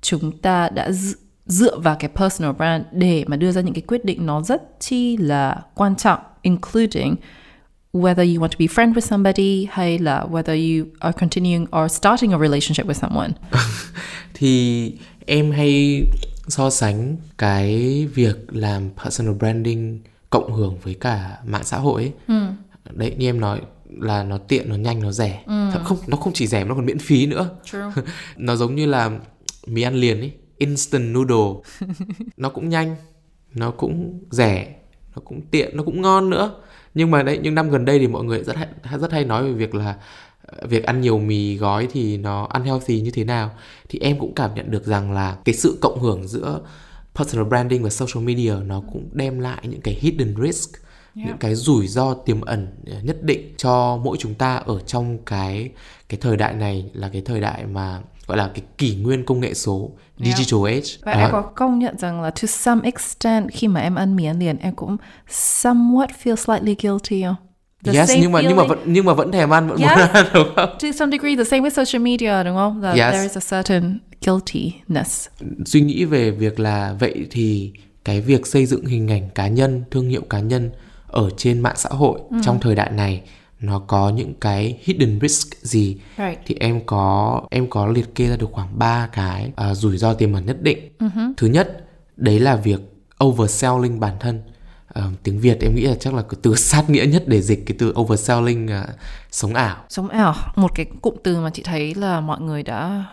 chúng 0.00 0.38
ta 0.38 0.68
đã 0.68 0.90
dựa 1.46 1.78
vào 1.78 1.96
cái 1.98 2.10
personal 2.14 2.52
brand 2.52 2.84
để 2.92 3.24
mà 3.26 3.36
đưa 3.36 3.52
ra 3.52 3.60
những 3.60 3.74
cái 3.74 3.82
quyết 3.86 4.04
định 4.04 4.26
nó 4.26 4.42
rất 4.42 4.80
chi 4.80 5.16
là 5.16 5.62
quan 5.74 5.96
trọng 5.96 6.18
including 6.42 7.16
whether 7.92 8.22
you 8.22 8.40
want 8.40 8.52
to 8.52 8.58
be 8.58 8.66
friend 8.66 8.94
with 8.94 9.04
somebody 9.04 9.68
hay 9.70 9.98
là 9.98 10.26
whether 10.30 10.54
you 10.54 10.86
are 11.00 11.12
continuing 11.12 11.66
or 11.76 11.88
starting 11.88 12.32
a 12.32 12.38
relationship 12.38 12.86
with 12.86 12.96
someone. 12.96 13.32
thì 14.34 14.92
em 15.26 15.50
hay 15.52 16.02
so 16.48 16.70
sánh 16.70 17.16
cái 17.38 18.06
việc 18.14 18.36
làm 18.48 18.90
personal 19.04 19.34
branding 19.34 20.00
cộng 20.30 20.52
hưởng 20.52 20.78
với 20.82 20.94
cả 20.94 21.38
mạng 21.46 21.64
xã 21.64 21.78
hội 21.78 22.02
ấy. 22.02 22.12
Ừ. 22.28 22.46
Đấy 22.90 23.14
như 23.18 23.28
em 23.28 23.40
nói 23.40 23.60
là 23.98 24.22
nó 24.24 24.38
tiện, 24.38 24.68
nó 24.68 24.76
nhanh, 24.76 25.02
nó 25.02 25.12
rẻ. 25.12 25.42
Ừ. 25.46 25.70
Thật 25.72 25.80
không 25.84 25.98
nó 26.06 26.16
không 26.16 26.32
chỉ 26.32 26.46
rẻ 26.46 26.64
nó 26.64 26.74
còn 26.74 26.86
miễn 26.86 26.98
phí 26.98 27.26
nữa. 27.26 27.50
True. 27.64 28.02
nó 28.36 28.56
giống 28.56 28.74
như 28.74 28.86
là 28.86 29.10
mì 29.66 29.82
ăn 29.82 29.94
liền 29.94 30.20
ấy, 30.20 30.32
instant 30.58 31.14
noodle. 31.14 31.70
nó 32.36 32.48
cũng 32.48 32.68
nhanh, 32.68 32.96
nó 33.54 33.70
cũng 33.70 34.20
rẻ, 34.30 34.74
nó 35.16 35.22
cũng 35.24 35.40
tiện, 35.50 35.76
nó 35.76 35.82
cũng 35.82 36.02
ngon 36.02 36.30
nữa. 36.30 36.54
Nhưng 36.94 37.10
mà 37.10 37.22
đấy 37.22 37.38
những 37.42 37.54
năm 37.54 37.70
gần 37.70 37.84
đây 37.84 37.98
thì 37.98 38.06
mọi 38.06 38.24
người 38.24 38.44
rất 38.44 38.56
hay, 38.56 38.68
rất 38.98 39.12
hay 39.12 39.24
nói 39.24 39.44
về 39.44 39.52
việc 39.52 39.74
là 39.74 39.94
việc 40.62 40.84
ăn 40.84 41.00
nhiều 41.00 41.18
mì 41.18 41.56
gói 41.56 41.88
thì 41.92 42.16
nó 42.16 42.48
unhealthy 42.54 43.00
như 43.00 43.10
thế 43.10 43.24
nào 43.24 43.50
thì 43.88 43.98
em 43.98 44.18
cũng 44.18 44.34
cảm 44.34 44.54
nhận 44.54 44.70
được 44.70 44.86
rằng 44.86 45.12
là 45.12 45.36
cái 45.44 45.54
sự 45.54 45.78
cộng 45.80 46.00
hưởng 46.00 46.28
giữa 46.28 46.60
personal 47.14 47.48
branding 47.48 47.82
và 47.82 47.90
social 47.90 48.24
media 48.24 48.54
nó 48.66 48.82
cũng 48.92 49.08
đem 49.12 49.40
lại 49.40 49.58
những 49.62 49.80
cái 49.80 49.94
hidden 50.00 50.34
risk 50.42 50.70
yeah. 51.16 51.28
những 51.28 51.38
cái 51.38 51.54
rủi 51.54 51.86
ro 51.86 52.14
tiềm 52.14 52.40
ẩn 52.40 52.68
nhất 53.02 53.22
định 53.22 53.54
cho 53.56 53.96
mỗi 54.04 54.16
chúng 54.20 54.34
ta 54.34 54.56
ở 54.56 54.80
trong 54.80 55.18
cái 55.26 55.70
cái 56.08 56.18
thời 56.20 56.36
đại 56.36 56.54
này 56.54 56.90
là 56.92 57.08
cái 57.08 57.22
thời 57.22 57.40
đại 57.40 57.66
mà 57.66 58.00
gọi 58.30 58.36
là 58.36 58.50
cái 58.54 58.62
kỷ 58.78 58.94
nguyên 58.94 59.24
công 59.24 59.40
nghệ 59.40 59.54
số 59.54 59.90
digital 60.18 60.60
yeah. 60.66 60.82
age 60.82 60.90
và 61.02 61.12
à. 61.12 61.20
em 61.20 61.28
có 61.32 61.42
công 61.42 61.78
nhận 61.78 61.98
rằng 61.98 62.22
là 62.22 62.30
to 62.30 62.46
some 62.46 62.80
extent 62.84 63.50
khi 63.52 63.68
mà 63.68 63.80
em 63.80 63.94
ăn 63.94 64.16
mì 64.16 64.24
ăn 64.24 64.38
liền 64.38 64.56
em 64.58 64.74
cũng 64.74 64.96
somewhat 65.28 66.06
feel 66.24 66.36
slightly 66.36 66.76
guilty 66.82 67.22
không 67.22 67.34
The 67.84 67.92
yes, 67.92 68.10
nhưng 68.20 68.32
mà 68.32 68.40
feeling. 68.40 68.48
nhưng 68.48 68.56
mà 68.56 68.64
vẫn 68.64 68.78
nhưng 68.84 69.04
mà 69.04 69.14
vẫn 69.14 69.32
thèm 69.32 69.52
ăn 69.52 69.68
vẫn 69.68 69.78
yes. 69.78 69.90
muốn 69.96 70.08
ăn 70.08 70.26
đúng 70.34 70.48
không? 70.56 70.68
To 70.82 70.88
some 70.94 71.10
degree 71.12 71.36
the 71.36 71.44
same 71.44 71.68
with 71.68 71.84
social 71.84 72.02
media 72.02 72.44
đúng 72.44 72.56
không? 72.56 72.82
That 72.82 72.96
yes. 72.96 73.12
there 73.12 73.22
is 73.22 73.36
a 73.36 73.56
certain 73.56 73.98
guiltiness. 74.26 75.28
Suy 75.66 75.80
nghĩ 75.80 76.04
về 76.04 76.30
việc 76.30 76.60
là 76.60 76.96
vậy 77.00 77.26
thì 77.30 77.72
cái 78.04 78.20
việc 78.20 78.46
xây 78.46 78.66
dựng 78.66 78.86
hình 78.86 79.10
ảnh 79.10 79.30
cá 79.34 79.48
nhân, 79.48 79.84
thương 79.90 80.08
hiệu 80.08 80.22
cá 80.30 80.40
nhân 80.40 80.70
ở 81.06 81.30
trên 81.36 81.60
mạng 81.60 81.76
xã 81.76 81.88
hội 81.92 82.20
mm. 82.30 82.40
trong 82.42 82.60
thời 82.60 82.74
đại 82.74 82.90
này 82.90 83.22
nó 83.60 83.78
có 83.78 84.08
những 84.08 84.34
cái 84.34 84.78
hidden 84.82 85.18
risk 85.22 85.56
gì 85.62 85.96
right. 86.18 86.38
thì 86.46 86.54
em 86.60 86.80
có 86.86 87.42
em 87.50 87.70
có 87.70 87.86
liệt 87.86 88.14
kê 88.14 88.28
ra 88.28 88.36
được 88.36 88.48
khoảng 88.52 88.78
3 88.78 89.08
cái 89.12 89.52
uh, 89.70 89.76
rủi 89.76 89.98
ro 89.98 90.14
tiềm 90.14 90.32
ẩn 90.32 90.46
nhất 90.46 90.62
định. 90.62 90.78
Mm-hmm. 90.98 91.32
Thứ 91.36 91.46
nhất, 91.46 91.86
đấy 92.16 92.40
là 92.40 92.56
việc 92.56 92.80
overselling 93.24 94.00
bản 94.00 94.16
thân 94.20 94.42
uh, 94.98 95.04
tiếng 95.22 95.40
Việt 95.40 95.58
em 95.60 95.74
nghĩ 95.74 95.82
là 95.82 95.94
chắc 96.00 96.14
là 96.14 96.22
cái 96.22 96.38
từ 96.42 96.54
sát 96.56 96.90
nghĩa 96.90 97.06
nhất 97.06 97.24
để 97.26 97.42
dịch 97.42 97.66
cái 97.66 97.76
từ 97.78 97.94
overselling 98.00 98.66
uh, 98.66 98.88
sống 99.30 99.54
ảo 99.54 99.76
sống 99.88 100.08
ảo 100.08 100.34
một 100.56 100.74
cái 100.74 100.86
cụm 101.02 101.14
từ 101.22 101.40
mà 101.40 101.50
chị 101.50 101.62
thấy 101.62 101.94
là 101.94 102.20
mọi 102.20 102.40
người 102.40 102.62
đã 102.62 103.04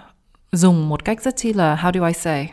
dùng 0.51 0.89
một 0.89 1.05
cách 1.05 1.21
rất 1.21 1.37
chi 1.37 1.53
là 1.53 1.75
how 1.75 1.91
do 1.99 2.07
I 2.07 2.13
say 2.13 2.51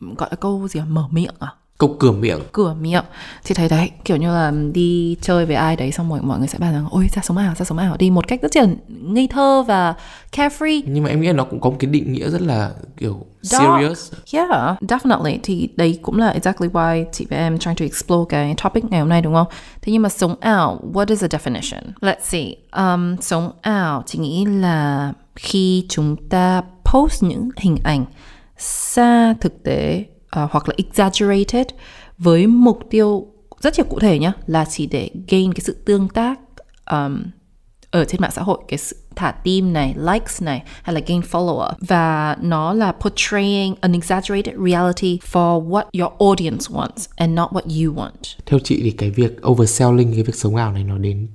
gọi 0.00 0.28
là 0.30 0.36
câu 0.36 0.68
gì 0.68 0.80
à? 0.80 0.84
mở 0.84 1.08
miệng 1.10 1.34
à 1.38 1.48
câu 1.78 1.96
cửa 2.00 2.12
miệng. 2.12 2.40
Cửa 2.52 2.74
miệng. 2.80 3.04
Thì 3.44 3.54
thấy 3.54 3.68
đấy 3.68 3.90
kiểu 4.04 4.16
như 4.16 4.28
là 4.28 4.52
đi 4.72 5.16
chơi 5.20 5.46
với 5.46 5.56
ai 5.56 5.76
đấy 5.76 5.92
xong 5.92 6.10
rồi 6.10 6.20
mọi 6.22 6.38
người 6.38 6.48
sẽ 6.48 6.58
bảo 6.58 6.72
rằng 6.72 6.86
ôi 6.90 7.08
ra 7.12 7.22
sống 7.22 7.36
ảo 7.36 7.54
ra 7.54 7.64
sống 7.64 7.78
ảo. 7.78 7.96
Đi 7.96 8.10
một 8.10 8.28
cách 8.28 8.40
rất 8.42 8.56
là 8.56 8.66
ngây 8.88 9.28
thơ 9.28 9.62
và 9.62 9.94
carefree. 10.32 10.82
Nhưng 10.86 11.04
mà 11.04 11.10
em 11.10 11.20
nghĩ 11.20 11.26
là 11.26 11.32
nó 11.32 11.44
cũng 11.44 11.60
có 11.60 11.70
một 11.70 11.76
cái 11.78 11.90
định 11.90 12.12
nghĩa 12.12 12.30
rất 12.30 12.42
là 12.42 12.70
kiểu 12.96 13.26
serious. 13.42 14.12
Yeah 14.32 14.50
definitely. 14.80 15.38
Thì 15.42 15.68
đấy 15.76 15.98
cũng 16.02 16.18
là 16.18 16.28
exactly 16.28 16.68
why 16.68 17.04
chị 17.12 17.26
và 17.30 17.36
em 17.36 17.58
trying 17.58 17.76
to 17.76 17.84
explore 17.84 18.24
cái 18.28 18.54
topic 18.62 18.84
ngày 18.84 19.00
hôm 19.00 19.08
nay 19.08 19.22
đúng 19.22 19.34
không? 19.34 19.46
Thế 19.82 19.92
nhưng 19.92 20.02
mà 20.02 20.08
sống 20.08 20.34
ảo 20.40 20.80
what 20.92 21.06
is 21.08 21.22
the 21.22 21.28
definition? 21.28 21.82
Let's 22.00 22.22
see. 22.22 22.56
Um, 22.72 23.16
sống 23.20 23.50
ảo 23.60 24.02
chị 24.06 24.18
nghĩ 24.18 24.44
là 24.44 25.12
khi 25.36 25.86
chúng 25.88 26.16
ta 26.28 26.62
post 26.84 27.22
những 27.22 27.50
hình 27.56 27.76
ảnh 27.84 28.04
xa 28.58 29.34
thực 29.40 29.62
tế 29.62 30.04
uh, 30.42 30.50
hoặc 30.50 30.68
là 30.68 30.74
exaggerated 30.76 31.66
với 32.18 32.46
mục 32.46 32.78
tiêu 32.90 33.26
rất 33.60 33.78
là 33.78 33.84
cụ 33.88 33.98
thể 33.98 34.18
nhá 34.18 34.32
là 34.46 34.64
chỉ 34.64 34.86
để 34.86 35.10
gain 35.28 35.52
cái 35.52 35.60
sự 35.60 35.76
tương 35.84 36.08
tác 36.08 36.40
um, 36.90 37.22
ở 37.90 38.04
trên 38.04 38.20
mạng 38.20 38.30
xã 38.30 38.42
hội 38.42 38.58
cái 38.68 38.78
sự 38.78 38.96
thả 39.16 39.30
tim 39.30 39.72
này, 39.72 39.94
likes 39.96 40.42
này 40.42 40.62
hay 40.82 40.94
là 40.94 41.00
gain 41.06 41.20
follower 41.20 41.72
và 41.80 42.36
nó 42.40 42.72
là 42.72 42.92
portraying 42.92 43.74
an 43.80 43.92
exaggerated 43.92 44.54
reality 44.66 45.18
for 45.32 45.68
what 45.68 45.84
your 45.92 46.12
audience 46.18 46.66
wants 46.70 47.06
and 47.16 47.32
not 47.32 47.50
what 47.50 47.62
you 47.62 47.94
want. 47.94 48.36
Theo 48.46 48.58
chị 48.64 48.80
thì 48.82 48.90
cái 48.90 49.10
việc 49.10 49.46
overselling 49.46 50.12
cái 50.12 50.22
việc 50.22 50.34
sống 50.34 50.56
ảo 50.56 50.72
này 50.72 50.84
nó 50.84 50.98
đến 50.98 51.28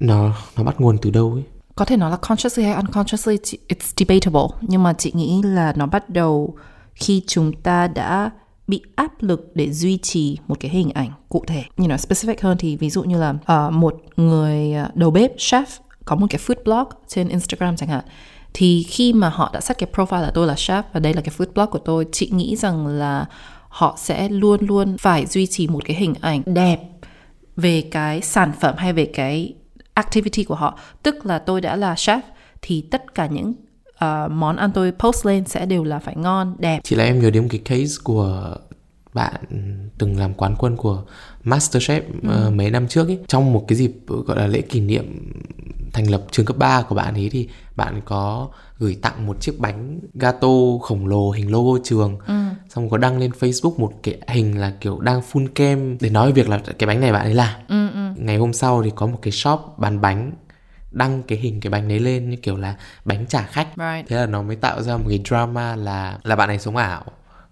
nó 0.00 0.32
nó 0.56 0.62
bắt 0.62 0.80
nguồn 0.80 0.98
từ 0.98 1.10
đâu 1.10 1.32
ấy? 1.32 1.42
Có 1.74 1.84
thể 1.84 1.96
nói 1.96 2.10
là 2.10 2.16
consciously 2.16 2.64
hay 2.64 2.74
unconsciously 2.74 3.36
it's 3.68 3.92
debatable 3.96 4.56
nhưng 4.60 4.82
mà 4.82 4.92
chị 4.92 5.12
nghĩ 5.14 5.42
là 5.44 5.72
nó 5.76 5.86
bắt 5.86 6.10
đầu 6.10 6.56
khi 6.94 7.22
chúng 7.26 7.52
ta 7.62 7.88
đã 7.88 8.30
bị 8.66 8.82
áp 8.96 9.22
lực 9.22 9.50
để 9.54 9.72
duy 9.72 9.98
trì 9.98 10.38
một 10.46 10.60
cái 10.60 10.70
hình 10.70 10.90
ảnh 10.90 11.10
cụ 11.28 11.44
thể. 11.46 11.64
You 11.76 11.86
know, 11.86 11.96
specific 11.96 12.34
hơn 12.40 12.58
thì 12.58 12.76
ví 12.76 12.90
dụ 12.90 13.02
như 13.02 13.18
là 13.18 13.30
uh, 13.30 13.72
một 13.72 13.96
người 14.16 14.72
ờ, 14.72 14.88
đầu 14.94 15.10
bếp 15.10 15.36
chef 15.36 15.64
có 16.04 16.16
một 16.16 16.26
cái 16.30 16.40
food 16.46 16.64
blog 16.64 16.88
trên 17.08 17.28
Instagram 17.28 17.76
chẳng 17.76 17.88
hạn 17.88 18.04
thì 18.54 18.82
khi 18.82 19.12
mà 19.12 19.28
họ 19.28 19.50
đã 19.52 19.60
set 19.60 19.78
cái 19.78 19.88
profile 19.92 20.20
là 20.20 20.30
tôi 20.34 20.46
là 20.46 20.54
chef 20.54 20.82
và 20.92 21.00
đây 21.00 21.14
là 21.14 21.20
cái 21.20 21.34
food 21.38 21.52
blog 21.54 21.70
của 21.70 21.78
tôi, 21.78 22.06
chị 22.12 22.30
nghĩ 22.32 22.56
rằng 22.56 22.86
là 22.86 23.26
họ 23.68 23.96
sẽ 23.98 24.28
luôn 24.28 24.66
luôn 24.66 24.98
phải 24.98 25.26
duy 25.26 25.46
trì 25.46 25.68
một 25.68 25.84
cái 25.84 25.96
hình 25.96 26.14
ảnh 26.20 26.42
đẹp 26.46 26.80
về 27.56 27.88
cái 27.90 28.20
sản 28.20 28.52
phẩm 28.60 28.74
hay 28.78 28.92
về 28.92 29.10
cái 29.14 29.54
activity 29.94 30.44
của 30.44 30.54
họ. 30.54 30.78
Tức 31.02 31.26
là 31.26 31.38
tôi 31.38 31.60
đã 31.60 31.76
là 31.76 31.94
chef 31.94 32.20
thì 32.62 32.84
tất 32.90 33.14
cả 33.14 33.26
những 33.26 33.54
uh, 33.94 34.30
món 34.30 34.56
ăn 34.56 34.70
tôi 34.74 34.92
post 34.98 35.26
lên 35.26 35.44
sẽ 35.44 35.66
đều 35.66 35.84
là 35.84 35.98
phải 35.98 36.16
ngon 36.16 36.56
đẹp 36.58 36.80
chỉ 36.84 36.96
là 36.96 37.04
em 37.04 37.20
nhớ 37.20 37.30
đến 37.30 37.48
cái 37.48 37.60
case 37.64 37.94
của 38.04 38.56
bạn 39.14 39.34
từng 39.98 40.18
làm 40.18 40.34
quán 40.34 40.54
quân 40.58 40.76
của 40.76 41.02
Masterchef 41.44 42.00
ừ. 42.22 42.46
uh, 42.48 42.54
mấy 42.54 42.70
năm 42.70 42.88
trước 42.88 43.08
ấy 43.08 43.18
trong 43.28 43.52
một 43.52 43.64
cái 43.68 43.78
dịp 43.78 43.92
gọi 44.06 44.36
là 44.36 44.46
lễ 44.46 44.60
kỷ 44.60 44.80
niệm 44.80 45.32
thành 45.92 46.10
lập 46.10 46.24
trường 46.30 46.46
cấp 46.46 46.56
3 46.56 46.82
của 46.82 46.94
bạn 46.94 47.14
ấy 47.14 47.28
thì 47.32 47.48
bạn 47.76 48.00
có 48.04 48.48
gửi 48.78 48.96
tặng 49.02 49.26
một 49.26 49.40
chiếc 49.40 49.60
bánh 49.60 50.00
gato 50.14 50.48
khổng 50.82 51.06
lồ 51.06 51.30
hình 51.30 51.52
logo 51.52 51.78
trường 51.84 52.18
ừ. 52.26 52.34
xong 52.68 52.90
có 52.90 52.98
đăng 52.98 53.18
lên 53.18 53.30
Facebook 53.40 53.78
một 53.78 53.92
cái 54.02 54.18
hình 54.28 54.58
là 54.58 54.72
kiểu 54.80 55.00
đang 55.00 55.22
phun 55.22 55.48
kem 55.48 55.98
để 56.00 56.10
nói 56.10 56.26
về 56.26 56.32
việc 56.32 56.48
là 56.48 56.60
cái 56.78 56.86
bánh 56.86 57.00
này 57.00 57.12
bạn 57.12 57.26
ấy 57.26 57.34
làm 57.34 57.60
ừ, 57.68 57.88
ừ. 57.94 58.12
ngày 58.16 58.36
hôm 58.36 58.52
sau 58.52 58.82
thì 58.82 58.90
có 58.94 59.06
một 59.06 59.18
cái 59.22 59.32
shop 59.32 59.60
bán 59.76 60.00
bánh 60.00 60.32
đăng 60.94 61.22
cái 61.22 61.38
hình 61.38 61.60
cái 61.60 61.70
bánh 61.70 61.88
đấy 61.88 61.98
lên 61.98 62.30
như 62.30 62.36
kiểu 62.36 62.56
là 62.56 62.74
bánh 63.04 63.26
trả 63.28 63.42
khách 63.42 63.68
right. 63.76 64.08
thế 64.08 64.16
là 64.16 64.26
nó 64.26 64.42
mới 64.42 64.56
tạo 64.56 64.82
ra 64.82 64.96
một 64.96 65.04
cái 65.08 65.20
drama 65.28 65.76
là 65.76 66.18
là 66.22 66.36
bạn 66.36 66.48
ấy 66.48 66.58
sống 66.58 66.76
ảo 66.76 67.04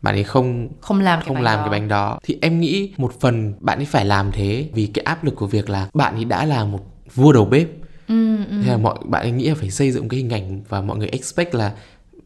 bạn 0.02 0.14
ấy 0.14 0.24
không 0.24 0.68
không 0.80 1.00
làm 1.00 1.22
không 1.26 1.34
cái 1.34 1.42
làm 1.42 1.58
đó. 1.58 1.62
cái 1.62 1.70
bánh 1.70 1.88
đó 1.88 2.18
thì 2.22 2.38
em 2.40 2.60
nghĩ 2.60 2.92
một 2.96 3.20
phần 3.20 3.54
bạn 3.60 3.78
ấy 3.78 3.84
phải 3.84 4.04
làm 4.04 4.32
thế 4.32 4.68
vì 4.74 4.86
cái 4.86 5.04
áp 5.04 5.24
lực 5.24 5.36
của 5.36 5.46
việc 5.46 5.70
là 5.70 5.88
bạn 5.94 6.14
ấy 6.14 6.24
đã 6.24 6.46
là 6.46 6.64
một 6.64 6.80
vua 7.14 7.32
đầu 7.32 7.44
bếp 7.44 7.68
ừ, 8.08 8.36
ừ. 8.36 8.62
thế 8.62 8.70
là 8.70 8.76
mọi 8.76 8.98
bạn 9.04 9.22
ấy 9.22 9.30
nghĩ 9.30 9.48
là 9.48 9.54
phải 9.54 9.70
xây 9.70 9.90
dựng 9.92 10.08
cái 10.08 10.18
hình 10.18 10.30
ảnh 10.30 10.62
và 10.68 10.80
mọi 10.80 10.98
người 10.98 11.08
expect 11.08 11.54
là 11.54 11.72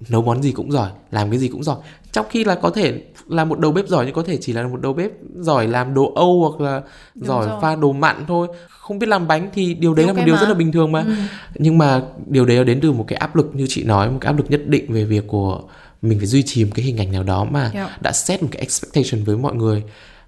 nấu 0.08 0.22
món 0.22 0.42
gì 0.42 0.52
cũng 0.52 0.72
giỏi 0.72 0.90
làm 1.10 1.30
cái 1.30 1.38
gì 1.38 1.48
cũng 1.48 1.62
giỏi 1.64 1.76
trong 2.12 2.26
khi 2.30 2.44
là 2.44 2.54
có 2.54 2.70
thể 2.70 3.02
là 3.28 3.44
một 3.44 3.58
đầu 3.58 3.72
bếp 3.72 3.88
giỏi 3.88 4.04
nhưng 4.04 4.14
có 4.14 4.22
thể 4.22 4.38
chỉ 4.40 4.52
là 4.52 4.66
một 4.68 4.80
đầu 4.80 4.92
bếp 4.92 5.10
giỏi 5.34 5.68
làm 5.68 5.94
đồ 5.94 6.12
âu 6.14 6.48
hoặc 6.48 6.64
là 6.64 6.82
Đúng 7.14 7.26
giỏi 7.26 7.46
rồi. 7.46 7.58
pha 7.62 7.76
đồ 7.76 7.92
mặn 7.92 8.24
thôi 8.28 8.48
không 8.68 8.98
biết 8.98 9.08
làm 9.08 9.26
bánh 9.28 9.50
thì 9.54 9.74
điều 9.74 9.94
đấy 9.94 10.06
Đúng 10.06 10.16
là 10.16 10.20
một 10.20 10.26
điều 10.26 10.34
mà. 10.34 10.40
rất 10.40 10.48
là 10.48 10.54
bình 10.54 10.72
thường 10.72 10.92
mà 10.92 11.00
ừ. 11.00 11.12
nhưng 11.54 11.78
mà 11.78 12.02
điều 12.26 12.46
đấy 12.46 12.64
đến 12.64 12.80
từ 12.82 12.92
một 12.92 13.04
cái 13.08 13.16
áp 13.16 13.36
lực 13.36 13.50
như 13.54 13.66
chị 13.68 13.84
nói 13.84 14.10
một 14.10 14.18
cái 14.20 14.32
áp 14.32 14.38
lực 14.38 14.50
nhất 14.50 14.60
định 14.66 14.92
về 14.92 15.04
việc 15.04 15.24
của 15.26 15.60
mình 16.02 16.18
phải 16.18 16.26
duy 16.26 16.42
trì 16.42 16.64
một 16.64 16.70
cái 16.74 16.84
hình 16.84 16.96
ảnh 16.96 17.12
nào 17.12 17.22
đó 17.22 17.44
mà 17.44 17.70
yeah. 17.74 18.02
đã 18.02 18.12
set 18.12 18.42
một 18.42 18.48
cái 18.52 18.60
expectation 18.60 19.24
với 19.24 19.36
mọi 19.36 19.54
người 19.54 19.82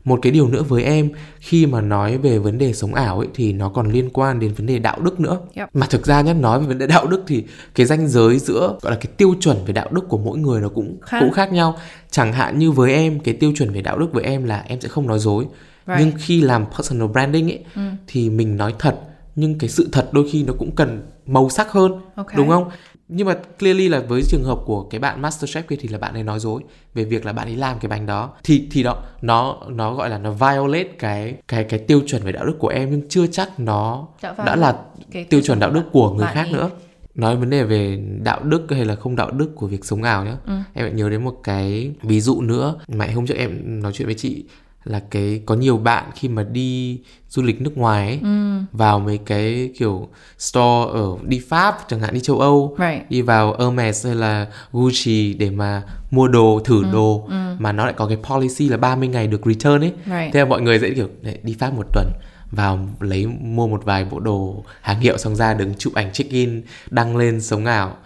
một 0.09 0.19
cái 0.23 0.33
điều 0.33 0.49
nữa 0.49 0.63
với 0.63 0.83
em 0.85 1.11
khi 1.41 1.67
mà 1.67 1.81
nói 1.81 2.19
về 2.19 2.39
vấn 2.39 2.59
đề 2.59 2.73
sống 2.73 2.95
ảo 2.95 3.19
ấy 3.19 3.29
thì 3.35 3.53
nó 3.53 3.69
còn 3.69 3.93
liên 3.93 4.11
quan 4.13 4.41
đến 4.41 4.55
vấn 4.55 4.67
đề 4.67 4.79
đạo 4.79 5.01
đức 5.01 5.21
nữa 5.21 5.39
Yep. 5.55 5.69
mà 5.77 5.87
thực 5.91 6.07
ra 6.07 6.21
nhá 6.21 6.33
nói 6.33 6.61
về 6.61 6.67
vấn 6.67 6.79
đề 6.79 6.87
đạo 6.87 7.07
đức 7.07 7.23
thì 7.27 7.45
cái 7.75 7.87
ranh 7.87 8.09
giới 8.09 8.39
giữa 8.39 8.77
gọi 8.83 8.93
là 8.93 8.99
cái 9.01 9.13
tiêu 9.17 9.35
chuẩn 9.41 9.57
về 9.67 9.73
đạo 9.73 9.89
đức 9.91 10.05
của 10.09 10.19
mỗi 10.19 10.39
người 10.39 10.61
nó 10.61 10.69
cũng 10.69 10.97
Khác. 11.03 11.19
cũng 11.21 11.33
khác 11.33 11.53
nhau 11.53 11.77
chẳng 12.11 12.33
hạn 12.33 12.59
như 12.59 12.71
với 12.71 12.93
em 12.95 13.21
cái 13.21 13.35
tiêu 13.35 13.53
chuẩn 13.57 13.73
về 13.73 13.81
đạo 13.83 13.99
đức 13.99 14.13
với 14.13 14.25
em 14.25 14.45
là 14.45 14.65
em 14.67 14.81
sẽ 14.81 14.89
không 14.89 15.07
nói 15.07 15.19
dối 15.19 15.45
Right. 15.87 15.99
nhưng 16.01 16.13
khi 16.19 16.41
làm 16.41 16.65
personal 16.77 17.09
branding 17.09 17.51
ấy 17.51 17.65
Ừ. 17.75 17.81
thì 18.07 18.31
mình 18.31 18.57
nói 18.57 18.75
thật 18.79 18.99
nhưng 19.37 19.59
cái 19.59 19.71
sự 19.71 19.89
thật 19.93 20.09
đôi 20.13 20.29
khi 20.33 20.43
nó 20.43 20.53
cũng 20.59 20.71
cần 20.71 21.03
màu 21.27 21.51
sắc 21.51 21.71
hơn 21.73 21.93
Ok. 22.15 22.27
đúng 22.37 22.49
không 22.49 22.71
nhưng 23.09 23.27
mà 23.27 23.37
clearly 23.59 23.89
là 23.89 24.01
với 24.01 24.23
trường 24.23 24.45
hợp 24.45 24.59
của 24.67 24.83
cái 24.83 24.99
bạn 24.99 25.23
masterchef 25.23 25.63
kia 25.63 25.77
thì 25.81 25.89
là 25.89 25.99
bạn 25.99 26.15
ấy 26.15 26.23
nói 26.23 26.41
dối 26.41 26.63
về 26.95 27.05
việc 27.05 27.27
là 27.27 27.33
bạn 27.33 27.49
ấy 27.49 27.57
làm 27.57 27.79
cái 27.79 27.89
bánh 27.89 28.07
đó. 28.07 28.31
Thì 28.45 28.69
thì 28.71 28.83
đó 28.83 29.03
nó 29.23 29.57
nó 29.69 29.95
gọi 29.95 30.11
là 30.11 30.19
nó 30.19 30.31
violate 30.31 30.89
cái 30.99 31.35
cái 31.49 31.65
cái 31.65 31.79
tiêu 31.81 32.03
chuẩn 32.07 32.23
về 32.23 32.33
đạo 32.33 32.47
đức 32.47 32.57
của 32.59 32.69
em 32.69 32.91
nhưng 32.91 33.09
chưa 33.09 33.27
chắc 33.27 33.61
nó 33.61 34.09
Đã 34.23 34.33
đã 34.33 34.45
violate 34.45 34.61
là 34.61 34.79
cái 35.11 35.25
tiêu 35.25 35.41
chuẩn 35.41 35.61
đạo 35.61 35.71
đức 35.71 35.83
của 35.93 36.11
người 36.11 36.27
khác 36.27 36.45
ấy. 36.45 36.53
nữa. 36.53 36.71
Nói 37.15 37.37
vấn 37.37 37.51
đề 37.51 37.65
về 37.65 38.03
đạo 38.23 38.43
đức 38.43 38.67
hay 38.71 38.85
là 38.85 38.95
không 38.95 39.17
đạo 39.17 39.31
đức 39.31 39.51
của 39.55 39.67
việc 39.67 39.85
sống 39.85 40.03
ảo 40.03 40.25
nhá. 40.25 40.37
Ừ. 40.47 40.53
em 40.75 40.85
lại 40.85 40.95
nhớ 40.95 41.11
đến 41.11 41.25
một 41.25 41.41
cái 41.45 41.91
ví 42.03 42.21
dụ 42.21 42.41
nữa. 42.41 42.75
Mà 42.89 43.07
hôm 43.15 43.27
trước 43.27 43.37
em 43.37 43.81
nói 43.83 43.93
chuyện 43.93 44.07
với 44.07 44.15
chị 44.15 44.45
là 44.89 45.01
cái 45.11 45.41
có 45.47 45.55
nhiều 45.55 45.77
bạn 45.77 46.05
khi 46.15 46.29
mà 46.29 46.43
đi 46.43 47.01
du 47.29 47.43
lịch 47.43 47.61
nước 47.61 47.77
ngoài 47.79 48.07
ấy, 48.07 48.19
Ừ. 48.23 48.59
vào 48.73 49.01
mấy 49.01 49.19
cái 49.19 49.71
kiểu 49.79 50.09
store 50.39 50.93
ở 50.93 51.07
đi 51.27 51.41
Pháp 51.49 51.79
chẳng 51.89 52.01
hạn 52.01 52.15
đi 52.15 52.21
châu 52.21 52.41
Âu 52.41 52.77
Right. 52.79 53.11
đi 53.11 53.23
vào 53.23 53.57
Hermes 53.59 54.07
hay 54.07 54.15
là 54.15 54.47
Gucci 54.73 55.35
để 55.35 55.51
mà 55.51 55.83
mua 56.11 56.29
đồ 56.29 56.61
thử 56.65 56.83
Ừ, 56.85 56.89
đồ 56.93 57.29
mà 57.59 57.73
nó 57.73 57.85
lại 57.85 57.95
có 57.97 58.07
cái 58.07 58.19
policy 58.31 58.69
là 58.69 58.77
30 58.77 59.09
ngày 59.09 59.27
được 59.27 59.41
return 59.47 59.81
ấy 59.81 59.93
Right. 60.07 60.33
thế 60.33 60.41
là 60.41 60.45
mọi 60.45 60.61
người 60.63 60.79
sẽ 60.79 60.91
kiểu 60.91 61.09
"Đấy, 61.23 61.39
đi 61.43 61.57
Pháp 61.59 61.75
một 61.75 61.87
tuần 61.93 62.07
vào 62.51 62.89
lấy 63.01 63.27
mua 63.27 63.67
một 63.67 63.85
vài 63.85 64.05
bộ 64.05 64.21
đồ 64.21 64.65
hàng 64.81 65.01
hiệu 65.01 65.19
xong 65.19 65.37
ra 65.37 65.55
đứng 65.55 65.75
chụp 65.75 65.95
ảnh 65.95 66.13
check 66.13 66.31
in 66.31 66.63
đăng 66.91 67.17
lên 67.17 67.41
sống 67.41 67.65
ảo 67.65 67.97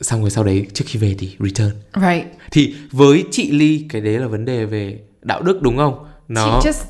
xong 0.00 0.20
rồi 0.20 0.30
sau 0.30 0.44
đấy 0.44 0.66
trước 0.72 0.84
khi 0.88 0.98
về 0.98 1.14
thì 1.18 1.36
return 1.40 1.72
Right. 2.02 2.24
thì 2.50 2.74
với 2.92 3.24
chị 3.30 3.50
Ly 3.50 3.86
cái 3.88 4.00
đấy 4.00 4.18
là 4.18 4.26
vấn 4.26 4.44
đề 4.44 4.64
về 4.64 4.98
đạo 5.22 5.42
đức 5.42 5.62
đúng 5.62 5.76
không 5.76 6.04
nó 6.28 6.60
Chị 6.62 6.68
just 6.70 6.84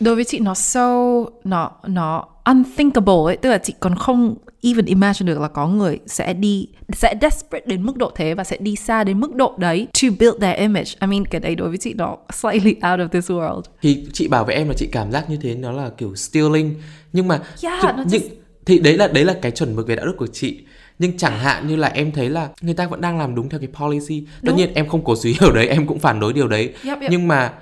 đối 0.00 0.14
với 0.14 0.24
chị 0.24 0.38
nó 0.40 0.54
so 0.54 1.04
nó 1.44 1.70
nó 1.86 2.24
unthinkable 2.44 3.14
ấy, 3.26 3.36
tức 3.36 3.50
là 3.50 3.58
chị 3.58 3.74
còn 3.80 3.94
không 3.94 4.34
even 4.62 4.84
imagine 4.84 5.32
được 5.32 5.40
là 5.40 5.48
có 5.48 5.66
người 5.68 5.98
sẽ 6.06 6.32
đi 6.32 6.68
sẽ 6.92 7.14
desperate 7.22 7.66
đến 7.66 7.82
mức 7.82 7.96
độ 7.96 8.10
thế 8.14 8.34
và 8.34 8.44
sẽ 8.44 8.56
đi 8.60 8.76
xa 8.76 9.04
đến 9.04 9.20
mức 9.20 9.34
độ 9.34 9.54
đấy 9.58 9.86
to 10.02 10.08
build 10.20 10.40
their 10.40 10.58
image. 10.58 10.90
I 11.00 11.06
mean 11.06 11.24
cái 11.24 11.40
đấy 11.40 11.54
đối 11.54 11.68
với 11.68 11.78
chị 11.78 11.94
nó 11.94 12.16
slightly 12.32 12.70
out 12.74 13.00
of 13.00 13.08
this 13.08 13.30
world. 13.30 13.62
thì 13.82 14.06
chị 14.12 14.28
bảo 14.28 14.44
với 14.44 14.54
em 14.54 14.68
là 14.68 14.74
chị 14.76 14.88
cảm 14.92 15.12
giác 15.12 15.30
như 15.30 15.36
thế 15.42 15.54
nó 15.54 15.72
là 15.72 15.90
kiểu 15.98 16.14
stealing 16.14 16.74
nhưng 17.12 17.28
mà 17.28 17.40
Yeah, 17.62 17.84
nó 17.84 18.04
nhưng, 18.08 18.22
just- 18.22 18.28
thì 18.66 18.78
đấy 18.78 18.96
là 18.96 19.08
đấy 19.08 19.24
là 19.24 19.34
cái 19.42 19.52
chuẩn 19.52 19.76
mực 19.76 19.86
về 19.86 19.96
đạo 19.96 20.06
đức 20.06 20.14
của 20.18 20.26
chị 20.26 20.60
nhưng 20.98 21.18
chẳng 21.18 21.38
hạn 21.38 21.66
như 21.66 21.76
là 21.76 21.88
em 21.88 22.12
thấy 22.12 22.28
là 22.30 22.48
người 22.60 22.74
ta 22.74 22.86
vẫn 22.86 23.00
đang 23.00 23.18
làm 23.18 23.34
đúng 23.34 23.48
theo 23.48 23.60
cái 23.60 23.68
policy 23.80 24.20
tất 24.20 24.26
Đúng. 24.42 24.56
nhiên 24.56 24.74
em 24.74 24.88
không 24.88 25.04
cổ 25.04 25.16
suý 25.16 25.36
điều 25.40 25.52
đấy 25.52 25.66
em 25.68 25.86
cũng 25.86 25.98
phản 25.98 26.20
đối 26.20 26.32
điều 26.32 26.48
đấy 26.48 26.72
Yep, 26.84 27.00
yep. 27.00 27.10
nhưng 27.10 27.28
mà 27.28 27.52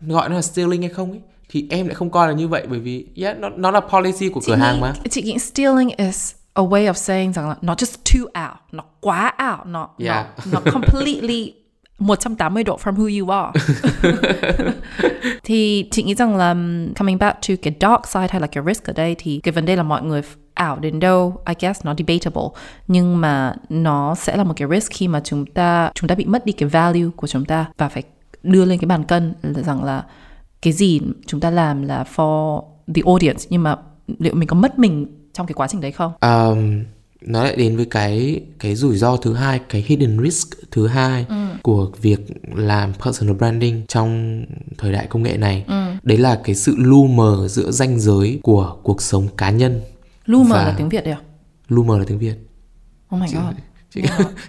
gọi 0.00 0.28
nó 0.28 0.34
là 0.34 0.42
stealing 0.42 0.80
hay 0.82 0.90
không 0.90 1.10
ấy 1.10 1.20
thì 1.48 1.66
em 1.70 1.86
lại 1.86 1.94
không 1.94 2.10
coi 2.10 2.28
là 2.28 2.34
như 2.34 2.48
vậy 2.48 2.66
bởi 2.70 2.78
vì 2.80 3.06
yeah, 3.16 3.38
nó 3.38 3.48
nó 3.48 3.70
là 3.70 3.80
policy 3.80 4.28
của 4.28 4.40
cửa 4.40 4.54
Chị 4.56 4.60
hàng 4.62 4.74
nghĩ- 4.74 4.80
mà 4.80 4.92
Chị 5.10 5.22
nghĩ 5.22 5.38
stealing 5.38 5.88
is 5.96 6.34
a 6.54 6.62
way 6.62 6.86
of 6.90 6.92
saying 6.92 7.32
rằng 7.32 7.48
là 7.48 7.54
nó 7.62 7.74
just 7.74 7.94
too 8.14 8.44
out, 8.44 8.56
nó 8.72 8.84
quá 9.00 9.32
out, 9.50 9.66
nó 9.66 9.88
Yeah. 9.98 10.26
nó, 10.52 10.60
nó 10.64 10.70
completely 10.72 11.52
180 11.98 12.64
độ 12.64 12.78
from 12.84 12.94
who 12.94 13.20
you 13.20 13.30
are. 13.30 13.52
thì 15.44 15.88
chị 15.90 16.02
nghĩ 16.02 16.14
rằng 16.14 16.36
là 16.36 16.50
um, 16.50 16.94
coming 16.94 17.18
back 17.18 17.38
to 17.48 17.54
cái 17.62 17.74
dark 17.80 18.06
side 18.06 18.26
hay 18.30 18.40
là 18.40 18.46
cái 18.46 18.64
risk 18.66 18.84
ở 18.84 18.92
đây 18.92 19.14
thì 19.18 19.40
cái 19.42 19.52
vấn 19.52 19.64
đề 19.66 19.76
là 19.76 19.82
mọi 19.82 20.02
người 20.02 20.22
ảo 20.54 20.78
đến 20.78 21.00
đâu 21.00 21.42
I 21.48 21.54
guess 21.60 21.84
nó 21.84 21.94
debatable 21.98 22.42
nhưng 22.88 23.20
mà 23.20 23.54
nó 23.68 24.14
sẽ 24.14 24.36
là 24.36 24.44
một 24.44 24.54
cái 24.56 24.68
risk 24.70 24.92
khi 24.92 25.08
mà 25.08 25.20
chúng 25.24 25.46
ta 25.46 25.90
chúng 25.94 26.08
ta 26.08 26.14
bị 26.14 26.24
mất 26.24 26.46
đi 26.46 26.52
cái 26.52 26.68
value 26.68 27.08
của 27.16 27.26
chúng 27.26 27.44
ta 27.44 27.66
và 27.78 27.88
phải 27.88 28.02
đưa 28.42 28.64
lên 28.64 28.78
cái 28.78 28.86
bàn 28.86 29.04
cân 29.04 29.34
là 29.42 29.62
rằng 29.62 29.84
là 29.84 30.04
cái 30.62 30.72
gì 30.72 31.00
chúng 31.26 31.40
ta 31.40 31.50
làm 31.50 31.82
là 31.82 32.04
for 32.16 32.62
the 32.94 33.02
audience 33.06 33.44
nhưng 33.50 33.62
mà 33.62 33.76
liệu 34.18 34.34
mình 34.34 34.48
có 34.48 34.56
mất 34.56 34.78
mình 34.78 35.06
trong 35.32 35.46
cái 35.46 35.54
quá 35.54 35.66
trình 35.68 35.80
đấy 35.80 35.92
không? 35.92 36.12
um, 36.20 36.84
nó 37.26 37.44
lại 37.44 37.56
đến 37.56 37.76
với 37.76 37.84
cái 37.86 38.40
cái 38.58 38.74
rủi 38.74 38.96
ro 38.96 39.16
thứ 39.16 39.34
hai 39.34 39.60
cái 39.68 39.84
hidden 39.86 40.18
risk 40.24 40.48
thứ 40.70 40.86
hai 40.86 41.26
của 41.62 41.90
việc 42.02 42.20
làm 42.54 42.92
personal 43.04 43.34
branding 43.36 43.86
trong 43.86 44.44
thời 44.78 44.92
đại 44.92 45.06
công 45.06 45.22
nghệ 45.22 45.36
này 45.36 45.64
đấy 46.02 46.18
là 46.18 46.40
cái 46.44 46.54
sự 46.54 46.74
lu 46.78 47.06
mờ 47.06 47.48
giữa 47.48 47.70
ranh 47.70 48.00
giới 48.00 48.40
của 48.42 48.76
cuộc 48.82 49.02
sống 49.02 49.28
cá 49.36 49.50
nhân 49.50 49.80
Lu 50.26 50.42
mờ 50.42 50.56
Và- 50.56 50.64
là 50.64 50.74
tiếng 50.78 50.88
Việt 50.88 51.04
đấy 51.04 51.12
à? 51.14 51.20
lu 51.68 51.84
mờ 51.84 51.98
là 51.98 52.04
tiếng 52.08 52.18
việt 52.18 52.34
Oh 53.16 53.20
my 53.20 53.26
god. 53.34 53.54
chị 53.94 54.02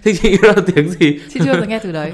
thì 0.04 0.12
chị 0.22 0.30
nghĩ 0.30 0.36
là 0.42 0.54
tiếng 0.74 0.88
gì 0.90 1.18
Chị 1.34 1.40
chưa 1.44 1.54
giờ 1.60 1.66
nghe 1.66 1.78
từ 1.78 1.92
đấy. 1.92 2.12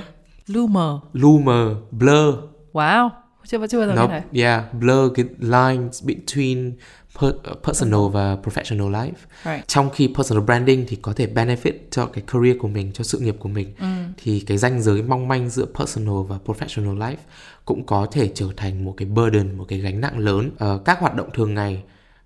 Lu 1.12 1.38
mờ 1.38 1.74
blur 1.90 2.34
Wow. 2.72 3.08
Chưa 3.46 3.66
chưa 3.66 3.78
bao 3.78 3.88
giờ 3.88 3.94
nó 3.94 4.06
này. 4.08 4.22
yeah 4.32 4.74
blur 4.74 5.12
cái 5.14 5.24
lines 5.38 6.04
between 6.04 6.72
per, 7.20 7.30
personal 7.66 8.00
và 8.12 8.36
professional 8.44 8.90
life 8.90 9.12
Right. 9.44 9.68
trong 9.68 9.90
khi 9.90 10.12
personal 10.16 10.44
branding 10.44 10.84
thì 10.88 10.96
có 10.96 11.12
thể 11.12 11.26
benefit 11.34 11.72
cho 11.90 12.06
cái 12.06 12.24
career 12.32 12.56
của 12.60 12.68
mình 12.68 12.90
cho 12.92 13.04
sự 13.04 13.18
nghiệp 13.18 13.36
của 13.38 13.48
mình 13.48 13.74
Ừ. 13.80 13.86
thì 14.16 14.40
cái 14.40 14.58
ranh 14.58 14.82
giới 14.82 15.02
mong 15.02 15.28
manh 15.28 15.48
giữa 15.50 15.64
personal 15.74 16.14
và 16.28 16.38
professional 16.46 16.98
life 16.98 17.16
cũng 17.64 17.86
có 17.86 18.06
thể 18.12 18.30
trở 18.34 18.46
thành 18.56 18.84
một 18.84 18.94
cái 18.96 19.08
burden 19.08 19.58
một 19.58 19.64
cái 19.68 19.78
gánh 19.78 20.00
nặng 20.00 20.18
lớn 20.18 20.50
Ờ, 20.58 20.80
các 20.84 21.00
hoạt 21.00 21.14
động 21.14 21.28
thường 21.34 21.54
ngày 21.54 21.82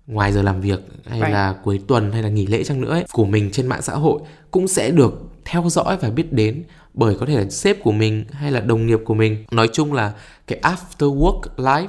ngoài 0.07 0.31
giờ 0.33 0.41
làm 0.41 0.61
việc 0.61 0.79
hay 1.05 1.19
Right. 1.19 1.33
là 1.33 1.55
cuối 1.63 1.79
tuần 1.87 2.11
hay 2.11 2.23
là 2.23 2.29
nghỉ 2.29 2.47
lễ 2.47 2.63
chăng 2.63 2.81
nữa 2.81 2.91
ấy, 2.91 3.05
của 3.11 3.25
mình 3.25 3.49
trên 3.51 3.67
mạng 3.67 3.81
xã 3.81 3.93
hội 3.93 4.21
cũng 4.51 4.67
sẽ 4.67 4.91
được 4.91 5.21
theo 5.45 5.63
dõi 5.69 5.97
và 6.01 6.09
biết 6.09 6.33
đến 6.33 6.63
bởi 6.93 7.15
có 7.19 7.25
thể 7.25 7.35
là 7.37 7.49
sếp 7.49 7.83
của 7.83 7.91
mình 7.91 8.25
hay 8.31 8.51
là 8.51 8.59
đồng 8.59 8.87
nghiệp 8.87 8.99
của 9.05 9.13
mình 9.13 9.45
nói 9.51 9.69
chung 9.73 9.93
là 9.93 10.13
cái 10.47 10.59
after 10.61 11.17
work 11.17 11.41
life 11.57 11.87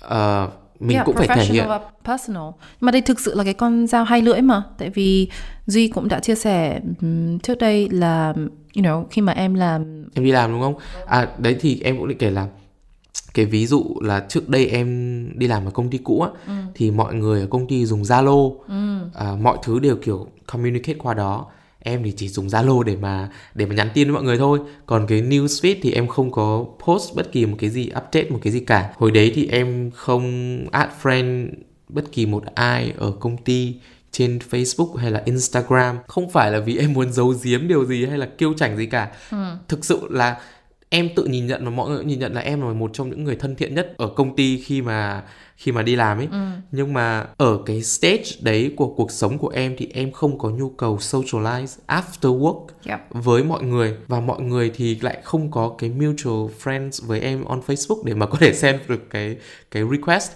ờ, 0.00 0.50
mình 0.80 0.94
yeah, 0.96 1.06
cũng 1.06 1.16
phải 1.16 1.28
thể 1.28 1.44
hiện 1.44 1.68
và 1.68 1.80
personal. 2.04 2.42
Mà 2.80 2.92
đây 2.92 3.00
thực 3.00 3.20
sự 3.20 3.34
là 3.34 3.44
cái 3.44 3.54
con 3.54 3.86
dao 3.86 4.04
hai 4.04 4.22
lưỡi 4.22 4.40
mà. 4.40 4.62
Tại 4.78 4.90
vì 4.90 5.28
Duy 5.66 5.88
cũng 5.88 6.08
đã 6.08 6.20
chia 6.20 6.34
sẻ 6.34 6.80
trước 7.42 7.58
đây 7.58 7.88
là 7.88 8.32
you 8.76 8.82
know 8.82 9.04
khi 9.10 9.22
mà 9.22 9.32
em 9.32 9.54
làm 9.54 10.08
em 10.14 10.24
đi 10.24 10.32
làm 10.32 10.52
đúng 10.52 10.60
không 10.60 10.74
à 11.06 11.28
đấy 11.38 11.56
thì 11.60 11.80
em 11.84 11.98
cũng 11.98 12.08
định 12.08 12.18
kể 12.18 12.30
là 12.30 12.46
cái 13.34 13.44
ví 13.44 13.66
dụ 13.66 13.84
là 14.00 14.26
trước 14.28 14.48
đây 14.48 14.66
em 14.66 15.28
đi 15.38 15.46
làm 15.46 15.64
ở 15.64 15.70
công 15.70 15.90
ty 15.90 15.98
cũ 15.98 16.20
á 16.20 16.54
thì 16.74 16.90
mọi 16.90 17.14
người 17.14 17.40
ở 17.40 17.46
công 17.46 17.66
ty 17.68 17.86
dùng 17.86 18.02
Zalo. 18.02 18.54
À, 19.14 19.36
mọi 19.40 19.58
thứ 19.62 19.78
đều 19.78 19.96
kiểu 19.96 20.26
communicate 20.46 20.98
qua 20.98 21.14
đó. 21.14 21.46
Em 21.84 22.02
thì 22.04 22.12
chỉ 22.16 22.28
dùng 22.28 22.46
Zalo 22.46 22.82
để 22.82 22.96
mà 22.96 23.28
để 23.54 23.66
mà 23.66 23.74
nhắn 23.74 23.88
tin 23.94 24.08
với 24.08 24.14
mọi 24.14 24.22
người 24.22 24.38
thôi. 24.38 24.58
Còn 24.86 25.06
cái 25.06 25.22
newsfeed 25.22 25.76
thì 25.82 25.92
em 25.92 26.08
không 26.08 26.30
có 26.30 26.64
post 26.86 27.14
bất 27.14 27.32
kỳ 27.32 27.46
một 27.46 27.56
cái 27.58 27.70
gì 27.70 27.86
update 27.86 28.30
một 28.30 28.38
cái 28.42 28.52
gì 28.52 28.60
cả. 28.60 28.92
Hồi 28.96 29.10
đấy 29.10 29.32
thì 29.34 29.46
em 29.46 29.90
không 29.90 30.58
add 30.70 30.92
friend 31.02 31.48
bất 31.88 32.12
kỳ 32.12 32.26
một 32.26 32.44
ai 32.54 32.92
ở 32.96 33.12
công 33.20 33.36
ty 33.36 33.74
trên 34.12 34.38
Facebook 34.50 34.94
hay 34.94 35.10
là 35.10 35.22
Instagram. 35.24 35.96
Không 36.06 36.30
phải 36.30 36.50
là 36.50 36.60
vì 36.60 36.76
em 36.76 36.92
muốn 36.92 37.12
giấu 37.12 37.34
giếm 37.42 37.68
điều 37.68 37.84
gì 37.84 38.06
hay 38.06 38.18
là 38.18 38.26
kiêu 38.26 38.52
chảnh 38.56 38.76
gì 38.76 38.86
cả. 38.86 39.10
Thực 39.68 39.84
sự 39.84 40.00
là 40.10 40.40
em 40.94 41.08
tự 41.16 41.24
nhìn 41.24 41.46
nhận 41.46 41.64
và 41.64 41.70
mọi 41.70 41.88
người 41.88 41.98
cũng 41.98 42.06
nhìn 42.06 42.18
nhận 42.18 42.32
là 42.34 42.40
em 42.40 42.60
là 42.60 42.72
một 42.72 42.90
trong 42.94 43.10
những 43.10 43.24
người 43.24 43.36
thân 43.36 43.56
thiện 43.56 43.74
nhất 43.74 43.94
ở 43.96 44.08
công 44.16 44.36
ty 44.36 44.58
khi 44.58 44.82
mà 44.82 45.22
khi 45.56 45.72
mà 45.72 45.82
đi 45.82 45.96
làm 45.96 46.18
ấy. 46.18 46.28
Nhưng 46.72 46.92
mà 46.92 47.26
ở 47.36 47.58
cái 47.66 47.82
stage 47.82 48.24
đấy 48.40 48.72
của 48.76 48.94
cuộc 48.94 49.10
sống 49.10 49.38
của 49.38 49.48
em 49.48 49.74
thì 49.78 49.90
em 49.94 50.12
không 50.12 50.38
có 50.38 50.50
nhu 50.50 50.70
cầu 50.70 50.96
socialize 50.96 51.78
after 51.86 52.38
work 52.40 52.66
Yep. 52.86 53.00
với 53.10 53.44
mọi 53.44 53.62
người. 53.62 53.96
Và 54.08 54.20
mọi 54.20 54.40
người 54.40 54.70
thì 54.74 54.98
lại 55.00 55.18
không 55.24 55.50
có 55.50 55.74
cái 55.78 55.90
mutual 55.90 56.50
friends 56.62 57.06
với 57.06 57.20
em 57.20 57.44
on 57.44 57.60
Facebook 57.66 58.04
để 58.04 58.14
mà 58.14 58.26
có 58.26 58.38
thể 58.38 58.52
send 58.52 58.80
được 58.88 59.10
cái 59.10 59.36
cái 59.70 59.82
request. 59.90 60.32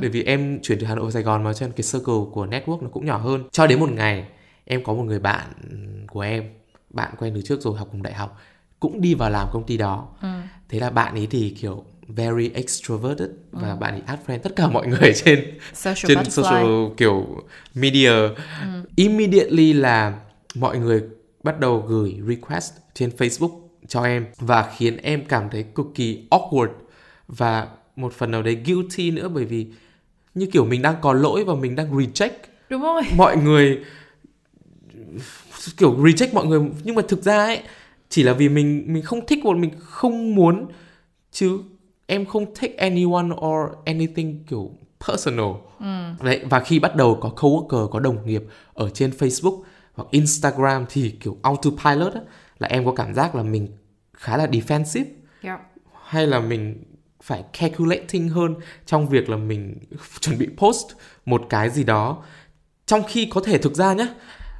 Bởi 0.00 0.08
vì 0.08 0.22
em 0.24 0.58
chuyển 0.62 0.78
từ 0.78 0.86
Hà 0.86 0.94
Nội 0.94 1.02
vào 1.02 1.10
Sài 1.10 1.22
Gòn 1.22 1.44
mà 1.44 1.52
cho 1.52 1.66
nên 1.66 1.72
cái 1.72 1.84
circle 1.92 2.24
của 2.32 2.46
network 2.46 2.82
nó 2.82 2.88
cũng 2.92 3.06
nhỏ 3.06 3.18
hơn. 3.18 3.44
Cho 3.52 3.66
đến 3.66 3.80
một 3.80 3.90
ngày 3.92 4.24
em 4.64 4.84
có 4.84 4.94
một 4.94 5.02
người 5.02 5.18
bạn 5.18 5.46
của 6.08 6.20
em 6.20 6.44
bạn 6.90 7.14
quen 7.18 7.32
từ 7.34 7.42
trước 7.42 7.60
rồi 7.62 7.78
học 7.78 7.88
cùng 7.92 8.02
đại 8.02 8.14
học 8.14 8.38
cũng 8.80 9.00
đi 9.00 9.14
vào 9.14 9.30
làm 9.30 9.48
công 9.52 9.64
ty 9.66 9.76
đó. 9.76 10.08
Thế 10.68 10.80
là 10.80 10.90
bạn 10.90 11.14
ấy 11.14 11.26
thì 11.30 11.50
kiểu 11.60 11.84
very 12.08 12.50
extroverted 12.54 13.28
và 13.50 13.76
bạn 13.76 13.92
ấy 13.94 14.02
add 14.06 14.22
friend 14.26 14.38
tất 14.38 14.56
cả 14.56 14.68
mọi 14.68 14.86
người 14.86 15.12
trên 15.24 15.58
social 15.74 16.08
trên 16.08 16.18
butterfly. 16.18 16.26
social 16.28 16.96
kiểu 16.96 17.26
media. 17.74 18.12
Immediately 18.96 19.72
là 19.72 20.20
mọi 20.54 20.78
người 20.78 21.02
bắt 21.42 21.60
đầu 21.60 21.84
gửi 21.88 22.16
request 22.28 22.72
trên 22.94 23.10
Facebook 23.18 23.60
cho 23.88 24.02
em 24.02 24.26
và 24.38 24.70
khiến 24.76 24.96
em 24.96 25.24
cảm 25.24 25.50
thấy 25.50 25.62
cực 25.74 25.86
kỳ 25.94 26.26
awkward 26.30 26.68
và 27.28 27.68
một 27.96 28.12
phần 28.12 28.30
nào 28.30 28.42
đấy 28.42 28.58
guilty 28.66 29.10
nữa 29.10 29.28
bởi 29.28 29.44
vì 29.44 29.66
như 30.34 30.46
kiểu 30.52 30.64
mình 30.64 30.82
đang 30.82 30.94
có 31.00 31.12
lỗi 31.12 31.44
và 31.44 31.54
mình 31.54 31.76
đang 31.76 31.92
reject 31.98 32.30
Đúng 32.68 32.82
rồi. 32.82 33.02
mọi 33.16 33.36
người 33.36 33.78
kiểu 35.76 35.96
reject 35.96 36.32
mọi 36.34 36.46
người. 36.46 36.60
Nhưng 36.84 36.94
mà 36.94 37.02
thực 37.08 37.22
ra 37.22 37.36
ấy 37.38 37.62
chỉ 38.10 38.22
là 38.22 38.32
vì 38.32 38.48
mình 38.48 38.84
mình 38.86 39.02
không 39.02 39.26
thích 39.26 39.38
hoặc 39.44 39.56
mình 39.56 39.70
không 39.78 40.34
muốn 40.34 40.68
chứ 41.30 41.58
em 42.06 42.26
không 42.26 42.54
take 42.54 42.74
anyone 42.74 43.28
or 43.34 43.70
anything 43.84 44.44
kiểu 44.44 44.70
personal. 45.06 45.50
Đấy 46.22 46.40
và 46.50 46.60
khi 46.60 46.78
bắt 46.78 46.96
đầu 46.96 47.18
có 47.20 47.30
coworker 47.36 47.88
có 47.88 48.00
đồng 48.00 48.26
nghiệp 48.26 48.42
ở 48.74 48.90
trên 48.90 49.10
Facebook 49.10 49.62
hoặc 49.94 50.08
Instagram 50.10 50.86
thì 50.88 51.10
kiểu 51.10 51.36
autopilot 51.42 52.14
á, 52.14 52.20
là 52.58 52.68
em 52.68 52.84
có 52.84 52.92
cảm 52.94 53.14
giác 53.14 53.34
là 53.34 53.42
mình 53.42 53.68
khá 54.12 54.36
là 54.36 54.46
defensive. 54.46 55.04
Yeah. 55.42 55.60
hay 56.04 56.26
là 56.26 56.40
mình 56.40 56.84
phải 57.22 57.44
calculating 57.60 58.28
hơn 58.28 58.54
trong 58.86 59.08
việc 59.08 59.28
là 59.30 59.36
mình 59.36 59.78
chuẩn 60.20 60.38
bị 60.38 60.48
post 60.56 60.86
một 61.24 61.42
cái 61.48 61.70
gì 61.70 61.84
đó. 61.84 62.22
Trong 62.86 63.02
khi 63.08 63.26
có 63.26 63.40
thể 63.44 63.58
thực 63.58 63.74
ra 63.74 63.92
nhá 63.94 64.06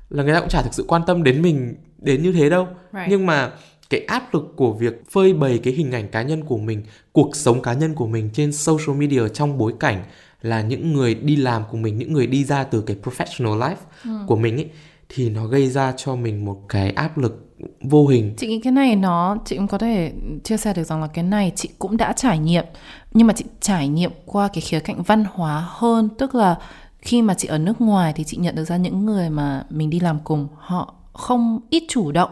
là 0.09 0.23
người 0.23 0.35
ta 0.35 0.41
cũng 0.41 0.49
chả 0.49 0.63
thực 0.63 0.75
sự 0.75 0.85
quan 0.89 1.03
tâm 1.07 1.23
đến 1.23 1.43
mình 1.43 1.75
đến 2.03 2.23
như 2.23 2.33
thế 2.33 2.51
đâu. 2.51 2.69
Right. 2.93 3.07
nhưng 3.09 3.27
mà 3.27 3.51
cái 3.91 4.01
áp 4.01 4.35
lực 4.35 4.53
của 4.57 4.73
việc 4.73 5.11
phơi 5.11 5.33
bày 5.33 5.61
cái 5.63 5.73
hình 5.73 5.93
ảnh 5.93 6.09
cá 6.09 6.23
nhân 6.23 6.45
của 6.45 6.59
mình 6.59 6.83
cuộc 7.13 7.37
sống 7.37 7.63
cá 7.63 7.73
nhân 7.73 7.95
của 7.95 8.07
mình 8.07 8.31
trên 8.33 8.53
social 8.53 8.97
media 8.97 9.29
trong 9.29 9.59
bối 9.59 9.75
cảnh 9.81 10.05
là 10.43 10.63
những 10.63 10.93
người 10.93 11.15
đi 11.15 11.37
làm 11.37 11.63
của 11.71 11.77
mình 11.77 11.99
những 11.99 12.13
người 12.13 12.27
đi 12.27 12.45
ra 12.45 12.65
từ 12.65 12.81
cái 12.81 12.97
professional 13.03 13.59
life 13.59 14.25
của 14.27 14.37
mình 14.37 14.57
ấy 14.57 14.69
thì 15.09 15.31
nó 15.31 15.47
gây 15.47 15.71
ra 15.71 15.93
cho 15.97 16.17
mình 16.17 16.45
một 16.45 16.61
cái 16.69 16.91
áp 16.91 17.19
lực 17.19 17.47
vô 17.81 18.07
hình. 18.07 18.35
Chị 18.37 18.47
nghĩ 18.47 18.61
cái 18.61 18.73
này 18.73 18.97
nó 18.97 19.37
chị 19.45 19.57
cũng 19.57 19.69
có 19.69 19.79
thể 19.79 20.13
chia 20.45 20.57
sẻ 20.57 20.75
được 20.75 20.85
rằng 20.85 21.01
là 21.01 21.07
cái 21.07 21.25
này 21.25 21.53
chị 21.57 21.69
cũng 21.79 21.97
đã 21.97 22.13
trải 22.13 22.39
nghiệm. 22.39 22.65
Nhưng 23.13 23.27
mà 23.27 23.33
chị 23.33 23.45
trải 23.61 23.89
nghiệm 23.89 24.11
qua 24.27 24.49
cái 24.49 24.61
khía 24.61 24.81
cạnh 24.81 25.03
văn 25.03 25.25
hóa 25.33 25.67
hơn 25.69 26.09
tức 26.19 26.35
là 26.35 26.57
khi 26.99 27.23
mà 27.23 27.35
chị 27.35 27.49
ở 27.49 27.59
nước 27.59 27.81
ngoài 27.81 28.13
thì 28.17 28.25
chị 28.25 28.37
nhận 28.37 28.55
được 28.55 28.65
ra 28.65 28.77
những 28.77 29.07
người 29.07 29.31
mà 29.31 29.65
mình 29.71 29.91
đi 29.91 30.01
làm 30.01 30.19
cùng 30.25 30.49
họ 30.57 30.95
không 31.21 31.61
ít 31.71 31.85
chủ 31.89 32.13
động 32.13 32.31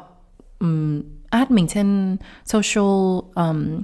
um, 0.61 1.03
add 1.31 1.51
mình 1.51 1.69
trên 1.69 2.17
social 2.45 3.19
um, 3.35 3.81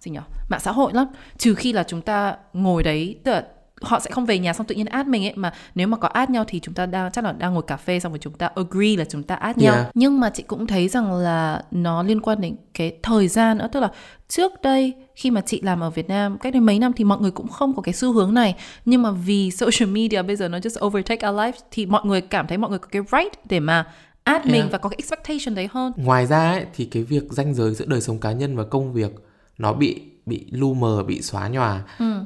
gì 0.00 0.10
nhỉ 0.10 0.20
mạng 0.48 0.60
xã 0.60 0.72
hội 0.72 0.92
lắm. 0.94 1.06
Trừ 1.38 1.54
khi 1.54 1.72
là 1.72 1.82
chúng 1.82 2.02
ta 2.02 2.36
ngồi 2.52 2.82
đấy 2.82 3.20
tức 3.24 3.32
là 3.32 3.44
họ 3.80 4.00
sẽ 4.00 4.10
không 4.10 4.26
về 4.26 4.38
nhà 4.38 4.52
xong 4.52 4.66
tự 4.66 4.74
nhiên 4.74 4.86
add 4.86 5.08
mình 5.08 5.24
ấy 5.24 5.32
mà 5.36 5.52
nếu 5.74 5.86
mà 5.86 5.96
có 5.96 6.08
add 6.08 6.32
nhau 6.32 6.44
thì 6.48 6.60
chúng 6.60 6.74
ta 6.74 6.86
đang 6.86 7.12
chắc 7.12 7.24
là 7.24 7.32
đang 7.32 7.54
ngồi 7.54 7.62
cà 7.62 7.76
phê 7.76 8.00
xong 8.00 8.12
rồi 8.12 8.18
chúng 8.18 8.32
ta 8.32 8.50
agree 8.54 8.96
là 8.96 9.04
chúng 9.04 9.22
ta 9.22 9.34
add 9.34 9.58
nhau. 9.58 9.74
Yeah. 9.74 9.90
nhưng 9.94 10.20
mà 10.20 10.30
chị 10.30 10.42
cũng 10.42 10.66
thấy 10.66 10.88
rằng 10.88 11.12
là 11.12 11.62
nó 11.70 12.02
liên 12.02 12.20
quan 12.20 12.40
đến 12.40 12.56
cái 12.74 12.96
thời 13.02 13.28
gian 13.28 13.58
nữa 13.58 13.68
tức 13.72 13.80
là 13.80 13.90
trước 14.28 14.52
đây 14.62 14.94
khi 15.14 15.30
mà 15.30 15.40
chị 15.40 15.60
làm 15.60 15.80
ở 15.80 15.90
Việt 15.90 16.08
Nam 16.08 16.38
cách 16.38 16.52
đây 16.52 16.60
mấy 16.60 16.78
năm 16.78 16.92
thì 16.92 17.04
mọi 17.04 17.18
người 17.20 17.30
cũng 17.30 17.48
không 17.48 17.76
có 17.76 17.82
cái 17.82 17.94
xu 17.94 18.12
hướng 18.12 18.34
này. 18.34 18.54
Nhưng 18.84 19.02
mà 19.02 19.10
vì 19.10 19.50
social 19.60 19.90
media 19.90 20.22
bây 20.22 20.36
giờ 20.36 20.48
nó 20.48 20.58
just 20.58 20.86
overtake 20.86 21.28
our 21.28 21.36
life 21.38 21.52
thì 21.70 21.86
mọi 21.86 22.04
người 22.04 22.20
cảm 22.20 22.46
thấy 22.46 22.58
mọi 22.58 22.70
người 22.70 22.78
có 22.78 22.88
cái 22.90 23.02
right 23.12 23.46
để 23.48 23.60
mà 23.60 23.86
add 24.24 24.46
mình 24.46 24.54
Yeah. 24.54 24.72
và 24.72 24.78
có 24.78 24.88
cái 24.88 24.96
expectation 24.98 25.54
đấy 25.54 25.68
hơn. 25.72 25.92
Ngoài 25.96 26.26
ra 26.26 26.50
ấy, 26.52 26.66
thì 26.74 26.84
cái 26.84 27.02
việc 27.02 27.22
ranh 27.30 27.54
giới 27.54 27.74
giữa 27.74 27.84
đời 27.86 28.00
sống 28.00 28.18
cá 28.20 28.32
nhân 28.32 28.56
và 28.56 28.64
công 28.64 28.92
việc 28.92 29.12
nó 29.58 29.72
bị 29.72 30.00
bị 30.26 30.46
lu 30.50 30.74
mờ 30.74 31.02
bị 31.02 31.22
xóa 31.22 31.48
nhòa. 31.48 31.82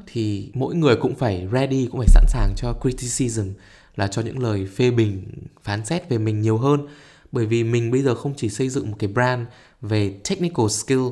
Thì 0.07 0.51
mỗi 0.55 0.75
người 0.75 0.97
cũng 0.97 1.15
phải 1.15 1.49
ready 1.53 1.89
cũng 1.91 2.01
phải 2.01 2.09
sẵn 2.09 2.25
sàng 2.29 2.53
cho 2.57 2.73
criticism 2.83 3.49
là 3.97 4.07
cho 4.07 4.23
những 4.23 4.39
lời 4.39 4.67
phê 4.77 4.91
bình 4.91 5.25
phán 5.63 5.85
xét 5.85 6.09
về 6.09 6.19
mình 6.19 6.41
nhiều 6.41 6.59
hơn. 6.59 6.87
Bởi 7.33 7.47
vì 7.47 7.65
mình 7.65 7.91
bây 7.91 8.03
giờ 8.03 8.15
không 8.15 8.35
chỉ 8.37 8.49
xây 8.49 8.69
dựng 8.69 8.91
một 8.91 8.97
cái 8.99 9.09
brand 9.09 9.47
về 9.81 10.15
technical 10.31 10.67
skill 10.69 11.03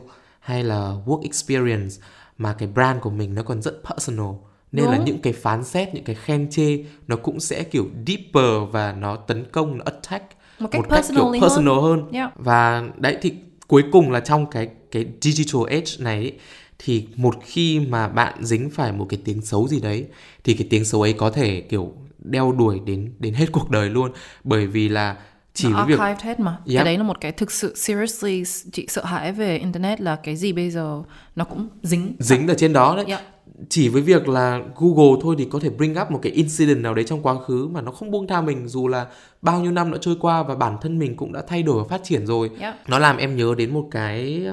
hay 0.41 0.65
là 0.65 0.95
work 1.07 1.23
experience 1.23 1.97
mà 2.39 2.53
cái 2.53 2.69
brand 2.69 3.01
của 3.01 3.11
mình 3.11 3.35
nó 3.35 3.43
còn 3.43 3.63
rất 3.63 3.75
personal. 3.85 4.31
Nên 4.73 4.85
là 4.85 4.97
Đúng. 4.97 5.05
những 5.05 5.23
cái 5.23 5.33
phán 5.33 5.65
xét 5.65 5.95
những 5.95 6.05
cái 6.05 6.17
khen 6.17 6.51
chê 6.51 6.79
nó 7.09 7.17
cũng 7.17 7.41
sẽ 7.41 7.63
kiểu 7.63 7.87
deeper 8.07 8.73
và 8.73 8.93
nó 8.93 9.17
tấn 9.17 9.45
công 9.53 9.79
nó 9.79 9.85
attack 9.85 10.25
Một 10.59 10.69
cách 10.71 10.83
kiểu 10.83 10.91
personally 10.97 11.41
hơn. 11.41 11.49
personal 11.51 11.75
hơn 11.83 12.03
Yeah. 12.13 12.33
và 12.37 12.83
đấy 12.97 13.17
thì 13.23 13.33
cuối 13.69 13.83
cùng 13.93 14.11
là 14.11 14.21
trong 14.21 14.47
cái 14.51 14.69
cái 14.91 15.07
digital 15.21 15.63
age 15.71 15.85
này 15.99 16.17
ấy, 16.17 16.33
thì 16.79 17.07
một 17.17 17.35
khi 17.45 17.81
mà 17.81 18.09
bạn 18.09 18.35
dính 18.45 18.71
phải 18.71 18.93
một 18.93 19.07
cái 19.09 19.21
tiếng 19.25 19.41
xấu 19.43 19.69
gì 19.69 19.81
đấy 19.81 20.07
thì 20.45 20.55
cái 20.55 20.67
tiếng 20.71 20.85
xấu 20.85 21.03
ấy 21.03 21.13
có 21.13 21.31
thể 21.31 21.61
kiểu 21.61 21.93
đeo 22.19 22.53
đuổi 22.53 22.81
đến 22.87 23.13
đến 23.19 23.35
hết 23.35 23.47
cuộc 23.53 23.71
đời 23.71 23.91
luôn 23.91 24.11
bởi 24.45 24.67
vì 24.67 24.89
là 24.89 25.17
chỉ 25.55 25.69
nó 25.69 25.85
với 25.87 25.97
việc 25.97 26.01
hết 26.23 26.41
mà 26.41 26.51
Yep. 26.67 26.77
cái 26.77 26.85
đấy 26.85 26.97
là 26.99 27.03
một 27.05 27.21
cái 27.21 27.33
thực 27.33 27.51
sự 27.53 27.75
seriously 27.77 28.43
chị 28.73 28.87
sợ 28.89 29.05
hãi 29.05 29.33
về 29.33 29.59
internet 29.59 30.01
là 30.01 30.17
cái 30.17 30.37
gì 30.37 30.53
bây 30.53 30.71
giờ 30.71 31.03
nó 31.37 31.45
cũng 31.45 31.69
dính 31.83 32.17
dính 32.19 32.49
ở 32.49 32.55
trên 32.59 32.73
đó 32.73 32.97
đấy 32.97 33.05
Yep. 33.09 33.21
Chỉ 33.69 33.89
với 33.89 34.03
việc 34.03 34.29
là 34.29 34.61
Google 34.77 35.21
thôi 35.23 35.35
thì 35.39 35.45
có 35.45 35.59
thể 35.61 35.71
bring 35.71 35.95
up 36.03 36.11
một 36.11 36.19
cái 36.23 36.33
incident 36.33 36.79
nào 36.83 36.95
đấy 36.95 37.05
trong 37.09 37.23
quá 37.23 37.35
khứ 37.47 37.69
mà 37.69 37.81
nó 37.81 37.93
không 37.93 38.11
buông 38.11 38.27
tha 38.27 38.41
mình 38.41 38.69
dù 38.69 38.89
là 38.89 39.07
bao 39.43 39.61
nhiêu 39.61 39.73
năm 39.73 39.93
đã 39.93 39.99
trôi 40.01 40.17
qua 40.21 40.43
và 40.43 40.55
bản 40.55 40.77
thân 40.81 40.99
mình 40.99 41.17
cũng 41.17 41.33
đã 41.33 41.43
thay 41.49 41.63
đổi 41.63 41.83
và 41.83 41.89
phát 41.89 42.01
triển 42.05 42.27
rồi 42.27 42.51
Yep. 42.61 42.75
nó 42.89 42.99
làm 42.99 43.17
em 43.17 43.37
nhớ 43.37 43.55
đến 43.59 43.75
một 43.75 43.89
cái 43.91 44.47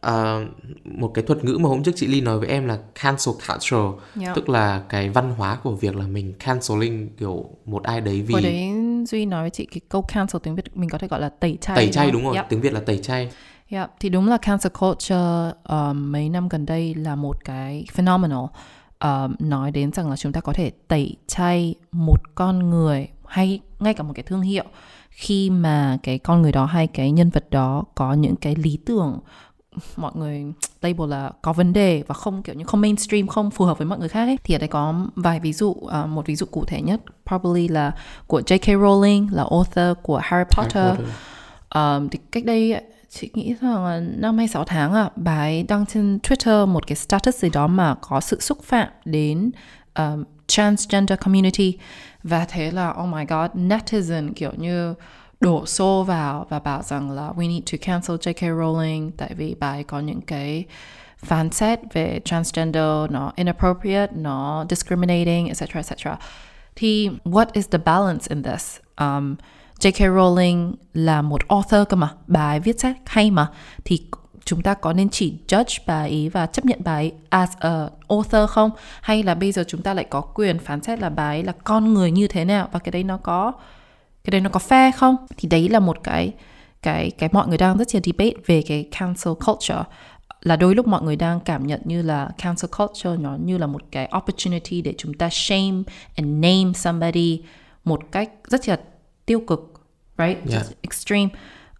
ờ, 0.00 0.44
một 0.84 1.08
cái 1.14 1.24
thuật 1.24 1.44
ngữ 1.44 1.58
mà 1.60 1.68
hôm 1.68 1.82
trước 1.82 1.92
chị 1.96 2.06
Ly 2.06 2.20
nói 2.20 2.38
với 2.38 2.48
em 2.48 2.66
là 2.66 2.78
cancel 3.02 3.34
culture 3.48 4.02
Yep. 4.20 4.34
tức 4.36 4.48
là 4.48 4.82
cái 4.88 5.08
văn 5.08 5.30
hóa 5.36 5.58
của 5.62 5.70
việc 5.72 5.96
là 5.96 6.06
mình 6.06 6.32
canceling 6.38 7.08
kiểu 7.18 7.44
một 7.64 7.82
ai 7.82 8.00
đấy 8.00 8.22
vì 8.22 8.32
Hồi 8.32 8.42
đấy 8.42 8.70
Duy 9.06 9.26
nói 9.26 9.42
với 9.42 9.50
chị 9.50 9.64
cái 9.64 9.80
câu 9.88 10.02
cancel 10.14 10.40
tiếng 10.42 10.54
Việt 10.54 10.76
mình 10.76 10.88
có 10.88 10.98
thể 10.98 11.08
gọi 11.08 11.20
là 11.20 11.28
tẩy 11.28 11.58
chay 11.60 11.76
tẩy 11.76 11.88
chay 11.92 12.10
đúng 12.10 12.24
rồi 12.24 12.34
Yep. 12.36 12.46
tiếng 12.48 12.60
Việt 12.60 12.72
là 12.72 12.80
tẩy 12.80 12.98
chay 12.98 13.30
Yeah, 13.68 13.90
thì 14.00 14.08
đúng 14.08 14.28
là 14.28 14.36
cancel 14.36 14.72
culture 14.80 15.52
um, 15.68 16.12
mấy 16.12 16.28
năm 16.28 16.48
gần 16.48 16.66
đây 16.66 16.94
là 16.94 17.14
một 17.14 17.44
cái 17.44 17.86
phenomenal 17.92 18.44
um, 19.00 19.34
nói 19.38 19.70
đến 19.70 19.92
rằng 19.92 20.10
là 20.10 20.16
chúng 20.16 20.32
ta 20.32 20.40
có 20.40 20.52
thể 20.52 20.70
tẩy 20.88 21.16
chay 21.26 21.74
một 21.92 22.20
con 22.34 22.70
người 22.70 23.08
hay 23.26 23.60
ngay 23.80 23.94
cả 23.94 24.02
một 24.02 24.12
cái 24.14 24.22
thương 24.22 24.42
hiệu 24.42 24.64
khi 25.10 25.50
mà 25.50 25.98
cái 26.02 26.18
con 26.18 26.42
người 26.42 26.52
đó 26.52 26.64
hay 26.64 26.86
cái 26.86 27.10
nhân 27.10 27.30
vật 27.30 27.50
đó 27.50 27.84
có 27.94 28.12
những 28.12 28.36
cái 28.36 28.54
lý 28.56 28.78
tưởng 28.86 29.18
mọi 29.96 30.12
người 30.14 30.44
label 30.82 31.10
là 31.10 31.30
có 31.42 31.52
vấn 31.52 31.72
đề 31.72 32.02
và 32.06 32.14
không 32.14 32.42
kiểu 32.42 32.54
như 32.54 32.64
không 32.64 32.80
mainstream 32.80 33.26
không 33.26 33.50
phù 33.50 33.64
hợp 33.64 33.78
với 33.78 33.86
mọi 33.86 33.98
người 33.98 34.08
khác 34.08 34.24
ấy 34.24 34.38
thì 34.44 34.54
ở 34.54 34.58
đây 34.58 34.68
có 34.68 34.94
vài 35.16 35.40
ví 35.40 35.52
dụ 35.52 35.74
à, 35.92 36.06
một 36.06 36.26
ví 36.26 36.36
dụ 36.36 36.46
cụ 36.46 36.64
thể 36.64 36.82
nhất 36.82 37.00
probably 37.26 37.68
là 37.68 37.92
của 38.26 38.40
J.K. 38.40 38.62
Rowling 38.62 39.28
là 39.32 39.44
author 39.50 39.98
của 40.02 40.20
Harry 40.22 40.44
Potter, 40.50 40.84
Harry 40.84 41.02
Potter. 41.02 41.14
Ờm, 41.68 42.08
thì 42.08 42.18
cách 42.32 42.44
đây 42.44 42.76
chị 43.14 43.30
nghĩ 43.34 43.54
rằng 43.60 44.20
năm 44.20 44.38
hay 44.38 44.48
6 44.48 44.64
tháng 44.64 44.92
à 44.92 45.10
bà 45.16 45.38
ấy 45.38 45.62
đăng 45.62 45.86
trên 45.86 46.18
Twitter 46.22 46.66
một 46.66 46.86
cái 46.86 46.96
status 46.96 47.36
gì 47.36 47.50
đó 47.50 47.66
mà 47.66 47.94
có 48.00 48.20
sự 48.20 48.40
xúc 48.40 48.62
phạm 48.62 48.88
đến 49.04 49.50
um, 49.94 50.24
transgender 50.46 51.18
community 51.18 51.78
và 52.22 52.44
thế 52.44 52.70
là 52.70 52.90
oh 52.90 53.08
my 53.08 53.24
god 53.24 53.50
netizen 53.54 54.32
kiểu 54.32 54.52
như 54.56 54.94
đổ 55.40 55.66
xô 55.66 56.04
vào 56.04 56.46
và 56.48 56.58
bảo 56.58 56.82
rằng 56.82 57.10
là 57.10 57.32
we 57.36 57.48
need 57.48 57.62
to 57.72 57.78
cancel 57.80 58.16
J.K. 58.16 58.40
Rowling 58.40 59.10
tại 59.16 59.34
vì 59.34 59.54
bà 59.60 59.68
ấy 59.70 59.84
có 59.84 60.00
những 60.00 60.20
cái 60.20 60.64
phán 61.18 61.50
xét 61.50 61.78
về 61.92 62.20
transgender 62.24 63.10
nó 63.10 63.32
inappropriate 63.36 64.12
nó 64.16 64.66
discriminating 64.70 65.48
etc 65.48 65.74
etc 65.74 66.08
thì 66.76 67.10
what 67.24 67.46
is 67.52 67.68
the 67.70 67.78
balance 67.78 68.26
in 68.28 68.42
this 68.42 68.76
um, 68.96 69.36
J.K. 69.84 70.16
Rowling 70.16 70.72
là 70.94 71.22
một 71.22 71.48
author 71.48 71.88
cơ 71.88 71.96
mà, 71.96 72.10
bà 72.26 72.50
ấy 72.50 72.60
viết 72.60 72.80
sách 72.80 72.96
hay 73.06 73.30
mà. 73.30 73.48
Thì 73.84 74.02
chúng 74.44 74.62
ta 74.62 74.74
có 74.74 74.92
nên 74.92 75.08
chỉ 75.08 75.34
judge 75.48 75.78
bà 75.86 76.02
ấy 76.02 76.28
và 76.28 76.46
chấp 76.46 76.64
nhận 76.64 76.78
bà 76.84 76.92
ấy 76.94 77.12
as 77.28 77.50
a 77.58 77.88
author 78.08 78.50
không? 78.50 78.70
Hay 79.00 79.22
là 79.22 79.34
bây 79.34 79.52
giờ 79.52 79.64
chúng 79.68 79.82
ta 79.82 79.94
lại 79.94 80.04
có 80.10 80.20
quyền 80.20 80.58
phán 80.58 80.82
xét 80.82 80.98
là 80.98 81.08
bà 81.08 81.28
ấy 81.28 81.44
là 81.44 81.52
con 81.64 81.94
người 81.94 82.10
như 82.10 82.28
thế 82.28 82.44
nào? 82.44 82.68
Và 82.72 82.78
cái 82.78 82.92
đấy 82.92 83.04
nó 83.04 83.16
có, 83.16 83.52
cái 84.24 84.30
đấy 84.30 84.40
nó 84.40 84.50
có 84.50 84.60
fair 84.68 84.92
không? 84.96 85.16
Thì 85.36 85.48
đấy 85.48 85.68
là 85.68 85.80
một 85.80 85.96
cái 86.02 86.32
cái 86.82 87.10
cái 87.10 87.28
mọi 87.32 87.48
người 87.48 87.58
đang 87.58 87.78
rất 87.78 87.94
là 87.94 88.00
debate 88.04 88.36
về 88.46 88.62
cái 88.62 88.88
cancel 88.98 89.34
culture. 89.46 89.82
Là 90.40 90.56
đôi 90.56 90.74
lúc 90.74 90.86
mọi 90.86 91.02
người 91.02 91.16
đang 91.16 91.40
cảm 91.40 91.66
nhận 91.66 91.80
như 91.84 92.02
là 92.02 92.30
cancel 92.38 92.70
culture 92.78 93.16
nó 93.16 93.36
như 93.44 93.58
là 93.58 93.66
một 93.66 93.82
cái 93.90 94.10
opportunity 94.16 94.82
để 94.82 94.94
chúng 94.98 95.14
ta 95.14 95.28
shame 95.32 95.82
and 96.16 96.28
name 96.28 96.72
somebody 96.74 97.42
một 97.84 98.00
cách 98.12 98.30
rất 98.48 98.68
là 98.68 98.80
tiêu 99.26 99.40
cực 99.46 99.73
right 100.18 100.38
Yeah. 100.46 100.62
Just 100.62 100.72
extreme 100.82 101.28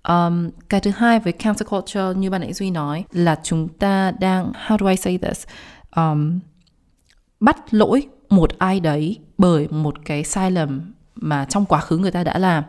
um, 0.09 0.51
cái 0.69 0.81
thứ 0.81 0.91
hai 0.91 1.21
với 1.21 1.33
cancel 1.33 1.69
culture 1.69 2.15
như 2.17 2.31
ban 2.31 2.41
nãy 2.41 2.53
duy 2.53 2.71
nói 2.71 3.05
là 3.13 3.41
chúng 3.43 3.69
ta 3.69 4.13
đang 4.21 4.53
how 4.67 4.79
do 4.79 4.87
I 4.87 4.97
say 4.97 5.19
this 5.19 5.47
um, 5.97 6.41
bắt 7.41 7.75
lỗi 7.75 8.07
một 8.31 8.59
ai 8.59 8.81
đấy 8.81 9.19
bởi 9.39 9.69
một 9.71 9.95
cái 10.05 10.25
sai 10.25 10.51
lầm 10.51 10.95
mà 11.15 11.45
trong 11.45 11.65
quá 11.65 11.81
khứ 11.81 11.99
người 11.99 12.11
ta 12.11 12.25
đã 12.25 12.39
làm. 12.39 12.65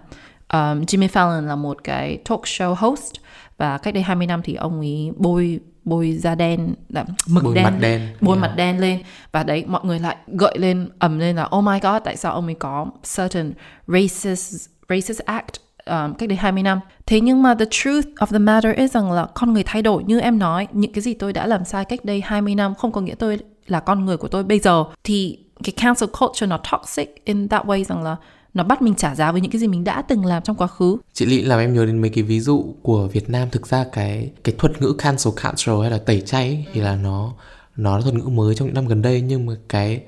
Um, 0.53 0.81
Jimmy 0.81 1.07
Fallon 1.07 1.41
là 1.41 1.55
một 1.55 1.83
cái 1.83 2.17
talk 2.29 2.41
show 2.41 2.73
host 2.73 3.13
và 3.57 3.77
cách 3.77 3.93
đây 3.93 4.03
20 4.03 4.27
năm 4.27 4.41
thì 4.43 4.55
ông 4.55 4.79
ấy 4.79 5.11
bôi 5.17 5.59
bôi 5.83 6.11
da 6.11 6.35
đen 6.35 6.75
là 6.89 7.05
mực 7.27 7.43
Bôi 7.43 7.55
đen 7.55 7.63
mặt 7.63 7.73
đen, 7.79 8.01
bôi 8.21 8.37
yeah. 8.37 8.41
mặt 8.49 8.53
đen 8.55 8.79
lên 8.79 8.99
và 9.31 9.43
đấy 9.43 9.63
mọi 9.67 9.81
người 9.83 9.99
lại 9.99 10.15
gợi 10.27 10.57
lên 10.57 10.89
ầm 10.99 11.19
lên 11.19 11.35
là 11.35 11.49
oh 11.57 11.63
my 11.63 11.79
god 11.81 12.01
tại 12.03 12.17
sao 12.17 12.33
ông 12.33 12.45
ấy 12.45 12.55
có 12.55 12.87
certain 13.15 13.53
racist 13.87 14.69
racist 14.89 15.19
act 15.19 15.55
um, 15.85 16.13
cách 16.13 16.29
đây 16.29 16.37
20 16.37 16.63
năm. 16.63 16.79
Thế 17.05 17.19
nhưng 17.21 17.43
mà 17.43 17.55
the 17.55 17.65
truth 17.71 18.07
of 18.19 18.25
the 18.25 18.39
matter 18.39 18.75
is 18.75 18.91
rằng 18.91 19.11
là 19.11 19.27
con 19.35 19.53
người 19.53 19.63
thay 19.65 19.81
đổi 19.81 20.03
như 20.03 20.19
em 20.19 20.39
nói, 20.39 20.67
những 20.71 20.93
cái 20.93 21.01
gì 21.01 21.13
tôi 21.13 21.33
đã 21.33 21.47
làm 21.47 21.65
sai 21.65 21.85
cách 21.85 22.05
đây 22.05 22.21
20 22.21 22.55
năm 22.55 22.75
không 22.75 22.91
có 22.91 23.01
nghĩa 23.01 23.15
tôi 23.15 23.39
là 23.67 23.79
con 23.79 24.05
người 24.05 24.17
của 24.17 24.27
tôi 24.27 24.43
bây 24.43 24.59
giờ. 24.59 24.83
Thì 25.03 25.39
cái 25.63 25.71
cancel 25.71 26.09
culture 26.19 26.47
nó 26.47 26.59
toxic 26.71 27.25
in 27.25 27.47
that 27.47 27.65
way 27.65 27.83
rằng 27.83 28.03
là 28.03 28.15
nó 28.53 28.63
bắt 28.63 28.81
mình 28.81 28.95
trả 28.95 29.15
giá 29.15 29.31
với 29.31 29.41
những 29.41 29.51
cái 29.51 29.59
gì 29.59 29.67
mình 29.67 29.83
đã 29.83 30.01
từng 30.01 30.25
làm 30.25 30.43
trong 30.43 30.55
quá 30.55 30.67
khứ. 30.67 30.97
Chị 31.13 31.25
Lý 31.25 31.41
làm 31.41 31.59
em 31.59 31.73
nhớ 31.73 31.85
đến 31.85 32.01
mấy 32.01 32.09
cái 32.09 32.23
ví 32.23 32.39
dụ 32.39 32.75
của 32.81 33.07
Việt 33.07 33.29
Nam 33.29 33.47
thực 33.51 33.67
ra 33.67 33.85
cái 33.91 34.31
cái 34.43 34.55
thuật 34.57 34.81
ngữ 34.81 34.93
cancel 34.97 35.33
culture 35.43 35.81
hay 35.81 35.91
là 35.91 35.97
tẩy 35.97 36.21
chay 36.21 36.43
ấy, 36.43 36.65
thì 36.73 36.81
là 36.81 36.95
nó 36.95 37.33
nó 37.75 37.97
là 37.97 38.01
thuật 38.01 38.15
ngữ 38.15 38.27
mới 38.27 38.55
trong 38.55 38.67
những 38.67 38.75
năm 38.75 38.87
gần 38.87 39.01
đây 39.01 39.21
nhưng 39.21 39.45
mà 39.45 39.53
cái 39.69 40.01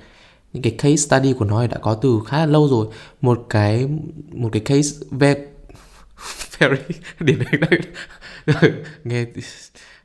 những 0.54 0.64
cái 0.64 0.76
case 0.78 0.96
study 0.96 1.34
của 1.34 1.46
nó 1.46 1.68
đã 1.68 1.78
có 1.78 1.94
từ 1.94 2.20
khá 2.28 2.38
là 2.38 2.46
lâu 2.46 2.68
rồi. 2.68 2.88
Một 3.22 3.46
cái 3.50 3.88
một 4.32 4.50
cái 4.52 4.62
case 4.66 4.90
very 5.12 5.40
very 6.60 6.82
điển 7.20 7.40
hình 7.40 7.62
đây 7.70 7.80
nghe 9.04 9.26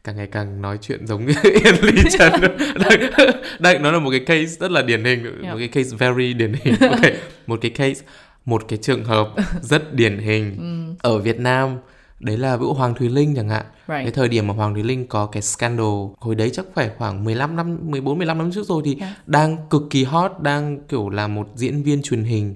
càng 0.04 0.16
ngày 0.16 0.26
càng 0.26 0.62
nói 0.62 0.78
chuyện 0.82 1.06
giống 1.06 1.26
như 1.26 1.34
Yên 1.42 1.74
Ly 1.82 2.02
Trần. 2.18 2.32
Đây, 2.74 3.10
đây 3.58 3.78
nó 3.78 3.92
là 3.92 3.98
một 3.98 4.10
cái 4.10 4.20
case 4.20 4.56
rất 4.60 4.70
là 4.70 4.82
điển 4.82 5.04
hình. 5.04 5.24
Yeah. 5.24 5.54
một 5.54 5.58
cái 5.58 5.68
case 5.68 5.96
very 5.98 6.32
điển 6.32 6.52
hình. 6.64 6.74
Okay. 6.80 7.16
một 7.46 7.58
cái 7.62 7.70
case 7.70 8.04
một 8.44 8.64
cái 8.68 8.78
trường 8.82 9.04
hợp 9.04 9.28
rất 9.62 9.94
điển 9.94 10.18
hình 10.18 10.56
ở 10.98 11.18
Việt 11.18 11.40
Nam 11.40 11.76
đấy 12.22 12.36
là 12.36 12.56
Vũ 12.56 12.74
Hoàng 12.74 12.94
Thùy 12.94 13.08
Linh 13.08 13.34
chẳng 13.36 13.48
hạn 13.48 13.64
Right. 13.88 14.02
cái 14.04 14.10
thời 14.10 14.28
điểm 14.28 14.46
mà 14.46 14.54
Hoàng 14.54 14.74
Thùy 14.74 14.82
Linh 14.82 15.06
có 15.06 15.26
cái 15.26 15.42
scandal 15.42 15.86
hồi 16.20 16.34
đấy 16.34 16.50
chắc 16.54 16.64
phải 16.74 16.90
khoảng 16.98 17.24
15 17.24 17.56
năm 17.56 17.78
14 17.82 18.18
15 18.18 18.38
năm 18.38 18.50
trước 18.52 18.66
rồi 18.66 18.82
thì 18.84 18.96
Yeah. 19.00 19.12
đang 19.28 19.56
cực 19.70 19.82
kỳ 19.90 20.04
hot 20.04 20.32
đang 20.40 20.78
kiểu 20.88 21.08
là 21.08 21.26
một 21.28 21.48
diễn 21.54 21.82
viên 21.82 22.02
truyền 22.02 22.24
hình 22.24 22.54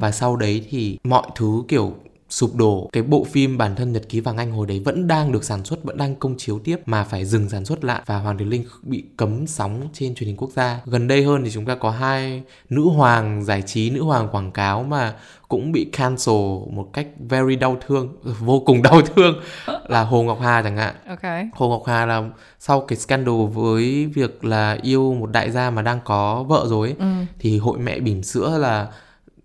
và 0.00 0.10
sau 0.12 0.36
đấy 0.36 0.66
thì 0.70 0.98
mọi 1.04 1.26
thứ 1.36 1.62
kiểu 1.68 1.92
sụp 2.28 2.54
đổ. 2.54 2.90
Cái 2.92 3.02
bộ 3.02 3.24
phim 3.24 3.58
bản 3.58 3.76
thân 3.76 3.92
nhật 3.92 4.08
ký 4.08 4.20
vàng 4.20 4.36
anh 4.36 4.52
hồi 4.52 4.66
đấy 4.66 4.82
vẫn 4.84 5.06
đang 5.06 5.32
được 5.32 5.44
sản 5.44 5.64
xuất 5.64 5.84
vẫn 5.84 5.96
đang 5.96 6.16
công 6.16 6.34
chiếu 6.38 6.58
tiếp 6.58 6.76
mà 6.86 7.04
phải 7.04 7.24
dừng 7.24 7.48
sản 7.48 7.64
xuất 7.64 7.84
lại 7.84 8.02
và 8.06 8.18
hoàng 8.18 8.38
thùy 8.38 8.46
linh 8.46 8.64
bị 8.82 9.04
cấm 9.16 9.46
sóng 9.46 9.88
trên 9.92 10.14
truyền 10.14 10.26
hình 10.26 10.36
quốc 10.36 10.50
gia. 10.52 10.80
Gần 10.86 11.08
đây 11.08 11.24
hơn 11.24 11.44
thì 11.44 11.50
chúng 11.50 11.64
ta 11.64 11.74
có 11.74 11.90
hai 11.90 12.42
nữ 12.70 12.82
hoàng 12.82 13.44
giải 13.44 13.62
trí 13.62 13.90
nữ 13.90 14.02
hoàng 14.02 14.28
quảng 14.32 14.52
cáo 14.52 14.82
mà 14.82 15.14
cũng 15.48 15.72
bị 15.72 15.84
cancel 15.84 16.34
một 16.70 16.90
cách 16.92 17.06
very 17.18 17.56
đau 17.56 17.76
thương 17.86 18.16
vô 18.40 18.62
cùng 18.66 18.82
đau 18.82 19.00
thương 19.02 19.40
là 19.88 20.02
hồ 20.02 20.22
ngọc 20.22 20.38
hà 20.40 20.62
chẳng 20.62 20.76
hạn. 20.76 20.94
Okay. 21.08 21.48
Hồ 21.52 21.68
Ngọc 21.68 21.82
Hà 21.86 22.06
là 22.06 22.30
sau 22.58 22.80
cái 22.80 22.98
scandal 22.98 23.46
với 23.52 24.06
việc 24.06 24.44
là 24.44 24.78
yêu 24.82 25.14
một 25.14 25.30
đại 25.32 25.50
gia 25.50 25.70
mà 25.70 25.82
đang 25.82 26.00
có 26.04 26.42
vợ 26.42 26.66
rồi 26.68 26.94
ấy, 26.98 27.26
thì 27.38 27.58
hội 27.58 27.78
mẹ 27.78 28.00
bỉm 28.00 28.22
sữa 28.22 28.58
là 28.58 28.88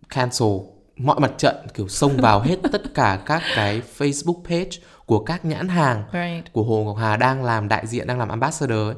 cancel 0.09 0.49
mọi 0.97 1.19
mặt 1.19 1.31
trận 1.37 1.55
kiểu 1.73 1.87
xông 1.87 2.17
vào 2.17 2.39
hết 2.39 2.55
tất 2.71 2.93
cả 2.93 3.19
các 3.25 3.41
cái 3.55 3.81
Facebook 3.97 4.43
page 4.43 4.69
của 5.05 5.19
các 5.19 5.45
nhãn 5.45 5.67
hàng 5.67 6.03
Right. 6.13 6.53
của 6.53 6.63
Hồ 6.63 6.83
Ngọc 6.83 6.97
Hà 6.97 7.17
đang 7.17 7.43
làm 7.43 7.67
đại 7.67 7.87
diện 7.87 8.07
đang 8.07 8.19
làm 8.19 8.29
ambassador 8.29 8.87
ấy 8.87 8.95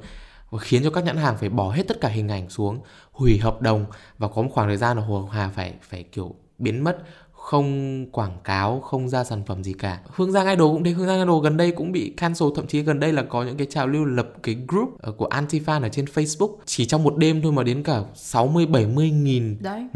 và 0.49 0.60
khiến 0.60 0.84
cho 0.84 0.89
các 0.89 1.03
nhãn 1.03 1.17
hàng 1.17 1.38
phải 1.38 1.49
bỏ 1.49 1.71
hết 1.71 1.84
tất 1.88 2.01
cả 2.01 2.10
hình 2.10 2.29
ảnh 2.29 2.49
xuống 2.49 2.79
hủy 3.12 3.38
hợp 3.38 3.62
đồng 3.62 3.86
và 4.17 4.27
có 4.27 4.41
một 4.41 4.49
khoảng 4.53 4.67
thời 4.67 4.77
gian 4.77 4.97
là 4.97 5.03
Hồ 5.03 5.19
Ngọc 5.19 5.29
Hà 5.31 5.49
phải 5.49 5.73
phải 5.81 6.03
kiểu 6.03 6.36
biến 6.58 6.84
mất 6.84 6.97
không 7.45 8.05
quảng 8.12 8.38
cáo 8.43 8.79
không 8.79 9.10
ra 9.10 9.23
sản 9.23 9.43
phẩm 9.47 9.63
gì 9.63 9.73
cả 9.73 9.99
Hương 10.15 10.31
Giang 10.31 10.47
Idol 10.47 10.73
cũng 10.73 10.84
thế 10.84 10.91
Hương 10.91 11.08
Giang 11.08 11.19
Idol 11.19 11.43
gần 11.43 11.58
đây 11.58 11.71
cũng 11.71 11.91
bị 11.91 12.13
cancel 12.17 12.47
thậm 12.55 12.67
chí 12.67 12.81
gần 12.81 12.99
đây 12.99 13.13
là 13.13 13.23
có 13.23 13.43
những 13.43 13.58
cái 13.58 13.67
trào 13.69 13.88
lưu 13.88 14.05
lập 14.05 14.27
cái 14.43 14.58
group 14.67 15.01
ờ, 15.01 15.12
của 15.12 15.25
anti 15.25 15.60
fan 15.60 15.81
ở 15.81 15.89
trên 15.89 16.05
Facebook 16.05 16.55
chỉ 16.65 16.86
trong 16.86 17.03
một 17.03 17.17
đêm 17.17 17.41
thôi 17.41 17.51
mà 17.51 17.63
đến 17.63 17.84
cả 17.84 18.01
60 18.15 18.65
70 18.65 19.12
nghìn 19.12 19.58
Đấy. 19.62 19.88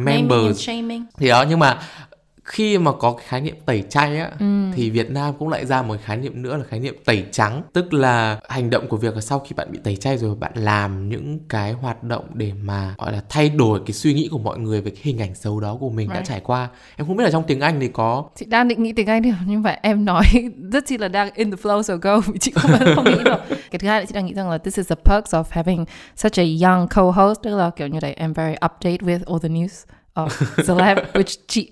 Shaming. 0.53 1.05
thì 1.17 1.29
đó 1.29 1.45
nhưng 1.49 1.59
mà 1.59 1.79
khi 2.51 2.77
mà 2.77 2.91
có 2.99 3.11
cái 3.11 3.25
khái 3.27 3.41
niệm 3.41 3.55
tẩy 3.65 3.83
chay 3.89 4.17
á 4.17 4.31
thì 4.75 4.89
Việt 4.89 5.11
Nam 5.11 5.33
cũng 5.39 5.49
lại 5.49 5.65
ra 5.65 5.81
một 5.81 5.95
khái 6.03 6.17
niệm 6.17 6.41
nữa 6.41 6.57
là 6.57 6.63
khái 6.69 6.79
niệm 6.79 6.95
tẩy 7.05 7.25
trắng. 7.31 7.61
Tức 7.73 7.93
là 7.93 8.39
hành 8.49 8.69
động 8.69 8.87
của 8.87 8.97
việc 8.97 9.15
là 9.15 9.21
sau 9.21 9.39
khi 9.39 9.53
bạn 9.55 9.71
bị 9.71 9.79
tẩy 9.83 9.95
chay 9.95 10.17
rồi 10.17 10.35
bạn 10.35 10.51
làm 10.55 11.09
những 11.09 11.39
cái 11.49 11.71
hoạt 11.71 12.03
động 12.03 12.25
để 12.33 12.51
mà 12.63 12.95
gọi 12.97 13.11
là 13.11 13.21
thay 13.29 13.49
đổi 13.49 13.79
cái 13.85 13.93
suy 13.93 14.13
nghĩ 14.13 14.27
của 14.31 14.37
mọi 14.37 14.57
người 14.59 14.81
về 14.81 14.91
cái 14.91 15.01
hình 15.03 15.21
ảnh 15.21 15.35
xấu 15.35 15.59
đó 15.59 15.77
của 15.79 15.89
mình 15.89 16.09
đã 16.09 16.15
Right. 16.15 16.27
trải 16.27 16.39
qua. 16.39 16.69
Em 16.95 17.07
không 17.07 17.15
biết 17.17 17.23
là 17.23 17.31
trong 17.31 17.43
tiếng 17.47 17.59
Anh 17.59 17.79
thì 17.79 17.87
có 17.87 18.23
Chị 18.35 18.45
đang 18.45 18.67
định 18.67 18.83
nghĩ 18.83 18.93
tiếng 18.93 19.07
Anh 19.07 19.21
đi 19.21 19.33
nhưng 19.47 19.61
mà 19.61 19.75
em 19.81 20.05
nói 20.05 20.23
rất 20.71 20.85
chi 20.87 20.97
là 20.97 21.07
đang 21.07 21.29
in 21.33 21.51
the 21.51 21.57
flow 21.63 21.81
so 21.81 21.95
go. 21.95 22.21
Chị 22.39 22.51
không 22.55 22.71
không 22.95 23.05
nghĩ 23.05 23.23
được. 23.25 23.37
Cái 23.49 23.79
thứ 23.79 23.87
hai 23.87 23.99
là 23.99 24.05
chị 24.05 24.13
đang 24.13 24.25
nghĩ 24.25 24.33
rằng 24.33 24.49
là 24.49 24.57
this 24.57 24.77
is 24.77 24.89
the 24.89 24.95
perks 25.05 25.33
of 25.35 25.43
having 25.49 25.85
such 26.15 26.39
a 26.39 26.43
young 26.63 26.87
co-host. 26.87 27.41
Tức 27.43 27.55
là 27.55 27.69
kiểu 27.69 27.87
như 27.87 27.99
đấy 27.99 28.13
em 28.13 28.33
very 28.33 28.53
update 28.53 28.97
with 28.97 29.19
all 29.27 29.39
the 29.43 29.49
news 29.49 29.85
of 30.25 30.63
celeb 30.67 30.97
which 31.13 31.37
chị 31.47 31.71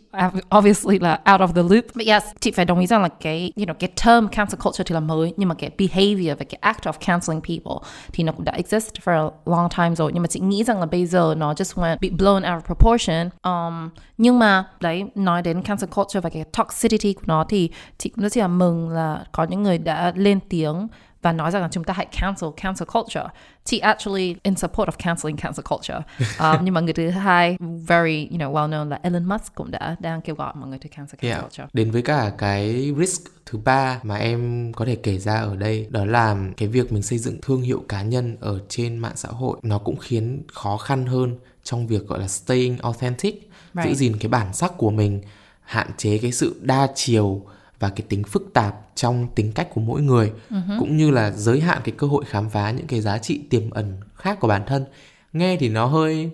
obviously 0.57 0.99
là 0.99 1.19
out 1.31 1.41
of 1.41 1.47
the 1.47 1.61
loop. 1.61 1.85
But 1.95 2.07
yes, 2.07 2.23
chị 2.39 2.51
phải 2.51 2.65
đồng 2.65 2.79
ý 2.79 2.87
rằng 2.87 3.01
là 3.01 3.07
cái 3.07 3.51
you 3.55 3.65
know 3.65 3.73
cái 3.73 3.89
term 4.05 4.27
cancel 4.27 4.59
culture 4.63 4.83
thì 4.83 4.93
là 4.93 4.99
mới 4.99 5.33
nhưng 5.37 5.49
mà 5.49 5.55
cái 5.55 5.71
behavior 5.77 6.39
và 6.39 6.45
cái 6.49 6.57
act 6.61 6.83
of 6.83 6.93
canceling 7.05 7.41
people 7.41 7.87
thì 8.13 8.23
nó 8.23 8.31
cũng 8.31 8.45
đã 8.45 8.53
exist 8.53 8.93
for 9.05 9.29
a 9.29 9.31
long 9.45 9.69
time 9.77 9.95
rồi 9.95 10.11
nhưng 10.13 10.23
mà 10.23 10.27
chị 10.27 10.39
nghĩ 10.39 10.63
rằng 10.63 10.79
là 10.79 10.85
bây 10.85 11.05
giờ 11.05 11.35
nó 11.37 11.53
just 11.53 11.83
went 11.83 11.97
bị 12.01 12.09
blown 12.09 12.35
out 12.35 12.43
of 12.43 12.61
proportion. 12.61 13.29
Um, 13.43 13.89
nhưng 14.17 14.39
mà 14.39 14.65
đấy 14.79 15.03
nói 15.15 15.41
đến 15.41 15.61
cancel 15.61 15.89
culture 15.89 16.19
và 16.19 16.29
cái 16.29 16.43
toxicity 16.57 17.13
của 17.13 17.23
nó 17.25 17.45
thì 17.49 17.69
chị 17.97 18.09
cũng 18.09 18.23
rất 18.23 18.37
là 18.37 18.47
mừng 18.47 18.89
là 18.89 19.23
có 19.31 19.43
những 19.43 19.63
người 19.63 19.77
đã 19.77 20.11
lên 20.15 20.39
tiếng 20.49 20.87
và 21.21 21.33
nói 21.33 21.51
rằng 21.51 21.67
chúng 21.71 21.83
ta 21.83 21.93
hãy 21.93 22.05
cancel 22.05 22.49
cancel 22.57 22.87
culture. 22.93 23.25
Chị 23.65 23.79
actually 23.79 24.35
in 24.43 24.55
support 24.55 24.89
of 24.89 24.97
canceling 24.97 25.35
cancel 25.37 25.63
culture. 25.69 25.99
Um, 26.39 26.65
nhưng 26.65 26.73
mà 26.73 26.81
người 26.81 26.93
thứ 26.93 27.09
hai 27.09 27.57
very 27.87 28.27
you 28.31 28.37
know 28.37 28.51
well 28.51 28.69
known 28.69 28.89
là 28.89 28.99
Elon 29.03 29.23
Musk 29.25 29.55
cũng 29.55 29.71
đã 29.71 29.95
đang 29.99 30.21
kêu 30.21 30.35
gọi 30.35 30.53
mọi 30.55 30.69
người 30.69 30.79
to 30.79 30.87
cancel 30.97 31.15
cancel 31.19 31.29
Yeah. 31.31 31.41
culture. 31.43 31.65
Đến 31.73 31.91
với 31.91 32.01
cả 32.01 32.31
cái 32.37 32.93
risk 32.97 33.21
thứ 33.45 33.57
ba 33.57 33.99
mà 34.03 34.15
em 34.17 34.71
có 34.75 34.85
thể 34.85 34.95
kể 34.95 35.17
ra 35.17 35.35
ở 35.35 35.55
đây 35.55 35.87
đó 35.89 36.05
là 36.05 36.35
cái 36.57 36.67
việc 36.69 36.91
mình 36.91 37.03
xây 37.03 37.17
dựng 37.17 37.37
thương 37.41 37.61
hiệu 37.61 37.83
cá 37.89 38.01
nhân 38.01 38.37
ở 38.39 38.59
trên 38.69 38.97
mạng 38.97 39.15
xã 39.15 39.29
hội 39.29 39.57
nó 39.63 39.77
cũng 39.77 39.97
khiến 39.97 40.43
khó 40.53 40.77
khăn 40.77 41.05
hơn 41.05 41.35
trong 41.63 41.87
việc 41.87 42.07
gọi 42.07 42.19
là 42.19 42.27
staying 42.27 42.77
authentic, 42.77 43.49
giữ 43.73 43.81
Right. 43.83 43.97
gìn 43.97 44.17
cái 44.19 44.29
bản 44.29 44.53
sắc 44.53 44.71
của 44.77 44.91
mình, 44.91 45.21
hạn 45.63 45.87
chế 45.97 46.17
cái 46.17 46.31
sự 46.31 46.59
đa 46.61 46.87
chiều 46.95 47.41
và 47.79 47.89
cái 47.89 48.05
tính 48.09 48.23
phức 48.23 48.43
tạp 48.53 48.75
trong 48.95 49.27
tính 49.35 49.51
cách 49.51 49.67
của 49.73 49.81
mỗi 49.81 50.01
người 50.01 50.31
cũng 50.79 50.97
như 50.97 51.11
là 51.11 51.31
giới 51.31 51.59
hạn 51.59 51.81
cái 51.83 51.95
cơ 51.97 52.07
hội 52.07 52.25
khám 52.27 52.49
phá 52.49 52.71
những 52.71 52.87
cái 52.87 53.01
giá 53.01 53.17
trị 53.17 53.41
tiềm 53.49 53.69
ẩn 53.69 53.97
khác 54.15 54.37
của 54.39 54.47
bản 54.47 54.61
thân. 54.67 54.85
Nghe 55.33 55.57
thì 55.59 55.69
nó 55.69 55.85
hơi 55.85 56.29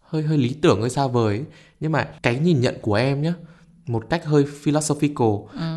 hơi 0.00 0.22
hơi 0.22 0.38
lý 0.38 0.54
tưởng 0.62 0.80
hơi 0.80 0.90
xa 0.90 1.06
vời 1.06 1.36
ấy. 1.36 1.44
nhưng 1.80 1.92
mà 1.92 2.08
cái 2.22 2.38
nhìn 2.38 2.60
nhận 2.60 2.74
của 2.82 2.94
em 2.94 3.22
nhé 3.22 3.32
một 3.86 4.04
cách 4.10 4.24
hơi 4.24 4.44
philosophical 4.62 5.28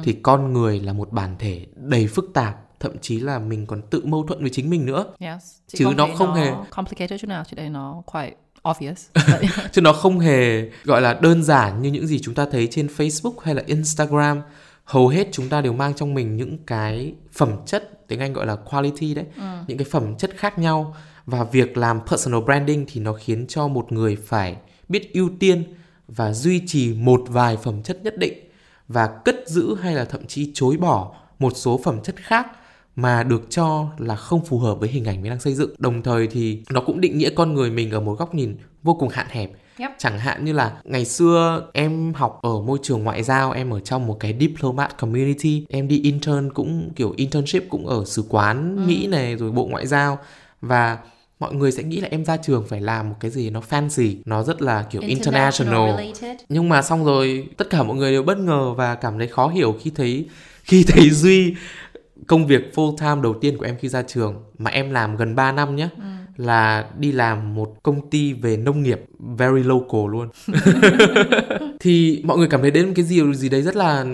thì 0.03 0.13
con 0.13 0.53
người 0.53 0.79
là 0.79 0.93
một 0.93 1.11
bản 1.11 1.35
thể 1.39 1.65
đầy 1.75 2.07
phức 2.07 2.25
tạp 2.33 2.61
thậm 2.79 2.91
chí 3.01 3.19
là 3.19 3.39
mình 3.39 3.65
còn 3.65 3.81
tự 3.81 4.05
mâu 4.05 4.23
thuẫn 4.27 4.41
với 4.41 4.49
chính 4.49 4.69
mình 4.69 4.85
nữa 4.85 5.05
Yes. 5.19 5.43
Chị 5.67 5.77
Chứ 5.77 5.85
nó 5.97 6.07
không 6.17 6.33
hề- 6.33 6.63
complicated 6.69 7.21
chút 7.21 7.27
nào, 7.27 7.43
chị 7.49 7.53
thấy 7.57 7.69
nó 7.69 8.03
quite 8.05 8.31
obvious. 8.69 9.05
chứ 9.71 9.81
nó 9.81 9.93
không 9.93 10.19
hề 10.19 10.69
gọi 10.83 11.01
là 11.01 11.13
đơn 11.21 11.43
giản 11.43 11.81
như 11.81 11.91
những 11.91 12.07
gì 12.07 12.19
chúng 12.19 12.35
ta 12.35 12.45
thấy 12.51 12.67
trên 12.71 12.87
Facebook 12.87 13.33
hay 13.43 13.55
là 13.55 13.63
Instagram 13.65 14.41
hầu 14.85 15.07
hết 15.07 15.27
chúng 15.31 15.49
ta 15.49 15.61
đều 15.61 15.73
mang 15.73 15.93
trong 15.93 16.13
mình 16.13 16.35
những 16.35 16.57
cái 16.65 17.13
phẩm 17.31 17.51
chất 17.65 18.07
tiếng 18.07 18.19
Anh 18.19 18.33
gọi 18.33 18.45
là 18.45 18.55
quality 18.55 19.13
đấy 19.13 19.25
những 19.67 19.77
cái 19.77 19.87
phẩm 19.91 20.15
chất 20.17 20.31
khác 20.37 20.59
nhau. 20.59 20.95
Và 21.25 21.43
việc 21.43 21.77
làm 21.77 21.99
personal 22.07 22.41
branding 22.41 22.85
thì 22.91 23.01
nó 23.01 23.13
khiến 23.13 23.47
cho 23.47 23.67
một 23.67 23.91
người 23.91 24.15
phải 24.15 24.55
biết 24.89 25.13
ưu 25.13 25.29
tiên 25.39 25.63
và 26.07 26.33
duy 26.33 26.61
trì 26.67 26.93
một 26.93 27.21
vài 27.27 27.57
phẩm 27.57 27.83
chất 27.83 28.01
nhất 28.03 28.17
định 28.17 28.33
và 28.87 29.07
cất 29.25 29.35
giữ 29.47 29.75
hay 29.75 29.95
là 29.95 30.05
thậm 30.05 30.27
chí 30.27 30.51
chối 30.53 30.77
bỏ 30.77 31.15
một 31.39 31.53
số 31.55 31.79
phẩm 31.83 32.01
chất 32.03 32.15
khác 32.15 32.47
mà 32.95 33.23
được 33.23 33.41
cho 33.49 33.88
là 33.97 34.15
không 34.15 34.45
phù 34.45 34.60
hợp 34.60 34.79
với 34.79 34.89
hình 34.89 35.05
ảnh 35.05 35.21
mình 35.21 35.29
đang 35.29 35.39
xây 35.39 35.53
dựng. 35.53 35.75
Đồng 35.77 36.03
thời 36.03 36.27
thì 36.27 36.62
nó 36.69 36.81
cũng 36.81 37.01
định 37.01 37.17
nghĩa 37.17 37.29
con 37.29 37.53
người 37.53 37.69
mình 37.69 37.91
ở 37.91 37.99
một 37.99 38.13
góc 38.13 38.36
nhìn 38.36 38.58
vô 38.84 38.93
cùng 38.93 39.10
hạn 39.10 39.27
hẹp. 39.29 39.51
Yep. 39.79 39.91
Chẳng 39.97 40.19
hạn 40.19 40.45
như 40.45 40.53
là 40.53 40.77
ngày 40.84 41.05
xưa 41.05 41.67
em 41.73 42.13
học 42.13 42.39
ở 42.41 42.62
môi 42.62 42.79
trường 42.84 43.03
ngoại 43.03 43.23
giao, 43.23 43.51
em 43.51 43.73
ở 43.73 43.79
trong 43.79 44.08
một 44.08 44.17
cái 44.19 44.36
diplomat 44.39 44.97
community, 44.97 45.65
em 45.69 45.88
đi 45.88 45.99
intern 45.99 46.53
cũng 46.53 46.89
kiểu 46.95 47.13
internship 47.17 47.69
cũng 47.69 47.88
ở 47.88 48.03
sứ 48.05 48.23
quán 48.29 48.88
Mỹ 48.88 49.08
này 49.08 49.36
rồi 49.36 49.51
bộ 49.51 49.65
ngoại 49.65 49.88
giao 49.88 50.17
và 50.62 50.97
mọi 51.39 51.53
người 51.53 51.71
sẽ 51.71 51.84
nghĩ 51.84 52.01
là 52.01 52.08
em 52.12 52.25
ra 52.25 52.38
trường 52.38 52.65
phải 52.67 52.81
làm 52.81 53.10
một 53.10 53.15
cái 53.19 53.31
gì 53.31 53.49
nó 53.49 53.62
fancy, 53.69 54.15
nó 54.25 54.43
rất 54.43 54.62
là 54.62 54.86
kiểu 54.91 55.01
international. 55.01 55.89
related. 55.97 56.38
Nhưng 56.49 56.69
mà 56.69 56.81
xong 56.81 57.05
rồi 57.05 57.47
tất 57.58 57.69
cả 57.69 57.84
mọi 57.84 57.97
người 57.97 58.12
đều 58.12 58.23
bất 58.23 58.38
ngờ 58.38 58.73
và 58.73 58.95
cảm 58.95 59.17
thấy 59.17 59.27
khó 59.27 59.47
hiểu 59.47 59.75
khi 59.81 59.91
thấy 59.95 60.27
khi 60.63 60.84
thấy 60.88 61.10
Duy 61.10 61.55
công 62.28 62.47
việc 62.47 62.71
full 62.75 62.97
time 62.97 63.21
đầu 63.23 63.34
tiên 63.41 63.58
của 63.58 63.65
em 63.65 63.75
khi 63.80 63.88
ra 63.89 64.01
trường 64.01 64.43
mà 64.58 64.71
em 64.71 64.91
làm 64.91 65.17
gần 65.17 65.36
3 65.36 65.51
năm 65.51 65.75
nhé 65.75 65.89
là 66.38 66.86
đi 66.99 67.11
làm 67.11 67.55
một 67.55 67.76
công 67.84 68.09
ty 68.09 68.34
về 68.34 68.57
nông 68.57 68.84
nghiệp 68.84 69.01
very 69.38 69.63
local 69.63 70.01
luôn. 70.11 70.30
thì 71.80 72.22
mọi 72.26 72.38
người 72.38 72.47
cảm 72.47 72.61
thấy 72.61 72.72
đến 72.72 72.93
cái 72.93 73.05
gì 73.05 73.34
gì 73.34 73.49
đấy 73.49 73.61
rất 73.61 73.76
là 73.76 74.05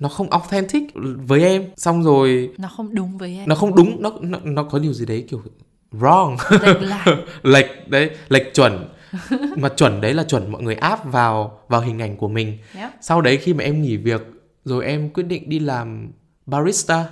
nó 0.00 0.08
không 0.08 0.30
authentic 0.30 0.82
với 1.26 1.42
em. 1.44 1.64
Xong 1.76 2.02
rồi 2.02 2.50
Nó 2.58 2.68
không 2.68 2.94
đúng 2.94 3.18
với 3.18 3.36
em. 3.38 3.48
nó 3.48 3.54
không 3.54 3.74
đúng 3.74 4.02
nó 4.02 4.12
nó, 4.20 4.38
nó 4.44 4.62
có 4.64 4.78
điều 4.78 4.92
gì 4.92 5.06
đấy 5.06 5.24
kiểu 5.28 5.42
wrong 5.92 6.36
Lệch 7.42 7.88
đấy 7.88 8.10
lệch 8.28 8.54
chuẩn 8.54 8.88
mà 9.56 9.68
chuẩn 9.68 10.00
đấy 10.00 10.14
là 10.14 10.22
chuẩn 10.24 10.52
mọi 10.52 10.62
người 10.62 10.74
áp 10.74 11.04
vào 11.12 11.58
vào 11.68 11.80
hình 11.80 11.98
ảnh 12.02 12.16
của 12.16 12.28
mình 12.28 12.58
Yep. 12.76 12.90
sau 13.00 13.20
đấy 13.20 13.36
khi 13.36 13.54
mà 13.54 13.64
em 13.64 13.82
nghỉ 13.82 13.96
việc 13.96 14.22
rồi 14.64 14.84
em 14.86 15.10
quyết 15.10 15.22
định 15.22 15.48
đi 15.48 15.58
làm 15.58 16.10
barista 16.46 17.04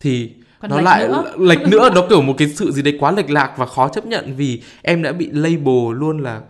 thì 0.00 0.30
Còn 0.60 0.70
nó 0.70 0.80
lại 0.80 1.08
nữa. 1.08 1.34
lệch 1.38 1.68
nữa 1.68 1.90
nó 1.94 2.06
kiểu 2.10 2.22
một 2.22 2.34
cái 2.38 2.48
sự 2.48 2.72
gì 2.72 2.82
đấy 2.82 2.96
quá 3.00 3.12
lệch 3.12 3.30
lạc 3.30 3.54
và 3.56 3.66
khó 3.66 3.88
chấp 3.88 4.06
nhận 4.06 4.36
vì 4.36 4.62
em 4.82 5.02
đã 5.02 5.12
bị 5.12 5.30
label 5.32 5.94
luôn 5.94 6.18
là 6.18 6.40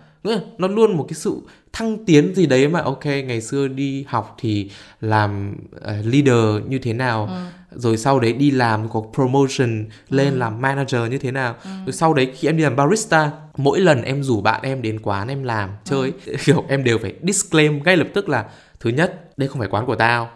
nó 0.58 0.68
luôn 0.68 0.96
một 0.96 1.06
cái 1.08 1.14
sự 1.14 1.40
thăng 1.72 2.04
tiến 2.04 2.34
gì 2.34 2.46
đấy 2.46 2.68
mà 2.68 2.80
ok 2.80 3.04
ngày 3.04 3.40
xưa 3.40 3.68
đi 3.68 4.04
học 4.08 4.36
thì 4.38 4.70
làm 5.00 5.54
uh, 5.76 5.82
leader 6.04 6.68
như 6.68 6.78
thế 6.78 6.92
nào 6.92 7.26
ừ. 7.26 7.78
rồi 7.78 7.96
sau 7.96 8.20
đấy 8.20 8.32
đi 8.32 8.50
làm 8.50 8.88
có 8.88 9.02
promotion 9.14 9.84
lên 10.08 10.32
ừ. 10.32 10.38
làm 10.38 10.60
manager 10.60 11.10
như 11.10 11.18
thế 11.18 11.30
nào 11.30 11.56
ừ. 11.64 11.70
rồi 11.86 11.92
sau 11.92 12.14
đấy 12.14 12.32
khi 12.34 12.48
em 12.48 12.56
đi 12.56 12.62
làm 12.62 12.76
barista 12.76 13.30
mỗi 13.56 13.80
lần 13.80 14.02
em 14.02 14.22
rủ 14.22 14.40
bạn 14.40 14.60
em 14.62 14.82
đến 14.82 15.00
quán 15.02 15.28
em 15.28 15.42
làm 15.42 15.70
chơi 15.84 16.12
ừ. 16.26 16.36
kiểu 16.44 16.64
em 16.68 16.84
đều 16.84 16.98
phải 16.98 17.14
disclaim 17.22 17.82
ngay 17.82 17.96
lập 17.96 18.08
tức 18.14 18.28
là 18.28 18.44
thứ 18.80 18.90
nhất 18.90 19.30
đây 19.36 19.48
không 19.48 19.58
phải 19.58 19.68
quán 19.68 19.86
của 19.86 19.96
tao 19.96 20.30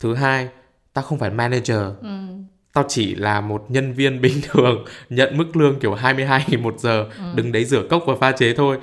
thứ 0.00 0.14
hai 0.14 0.48
tao 0.92 1.04
không 1.04 1.18
phải 1.18 1.30
manager 1.30 1.82
ừ 2.02 2.08
tao 2.72 2.84
chỉ 2.88 3.14
là 3.14 3.40
một 3.40 3.64
nhân 3.68 3.92
viên 3.92 4.20
bình 4.20 4.40
thường 4.42 4.84
nhận 5.10 5.36
mức 5.36 5.56
lương 5.56 5.78
kiểu 5.80 5.94
22 5.94 6.44
nghìn 6.48 6.62
một 6.62 6.80
giờ 6.80 7.06
ừ. 7.18 7.24
đứng 7.34 7.52
đấy 7.52 7.64
rửa 7.64 7.82
cốc 7.90 8.02
và 8.06 8.14
pha 8.20 8.32
chế 8.32 8.54
thôi 8.54 8.78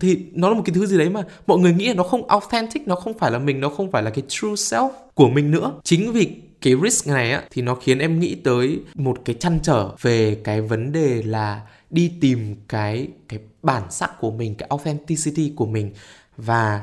thì 0.00 0.18
nó 0.32 0.48
là 0.48 0.54
một 0.54 0.62
cái 0.64 0.74
thứ 0.74 0.86
gì 0.86 0.98
đấy 0.98 1.08
mà 1.10 1.22
mọi 1.46 1.58
người 1.58 1.72
nghĩ 1.72 1.88
là 1.88 1.94
nó 1.94 2.02
không 2.02 2.28
authentic 2.28 2.88
nó 2.88 2.94
không 2.94 3.18
phải 3.18 3.30
là 3.30 3.38
mình 3.38 3.60
nó 3.60 3.68
không 3.68 3.90
phải 3.90 4.02
là 4.02 4.10
cái 4.10 4.24
true 4.28 4.48
self 4.48 4.90
của 5.14 5.28
mình 5.28 5.50
nữa 5.50 5.72
chính 5.84 6.12
vì 6.12 6.30
cái 6.60 6.74
risk 6.82 7.06
này 7.06 7.32
á 7.32 7.42
thì 7.50 7.62
nó 7.62 7.74
khiến 7.74 7.98
em 7.98 8.20
nghĩ 8.20 8.34
tới 8.34 8.80
một 8.94 9.18
cái 9.24 9.36
chăn 9.40 9.58
trở 9.62 9.90
về 10.00 10.38
cái 10.44 10.60
vấn 10.60 10.92
đề 10.92 11.22
là 11.22 11.60
đi 11.90 12.12
tìm 12.20 12.54
cái 12.68 13.08
cái 13.28 13.40
bản 13.62 13.82
sắc 13.90 14.20
của 14.20 14.30
mình 14.30 14.54
cái 14.54 14.68
authenticity 14.70 15.52
của 15.56 15.66
mình 15.66 15.92
và 16.36 16.82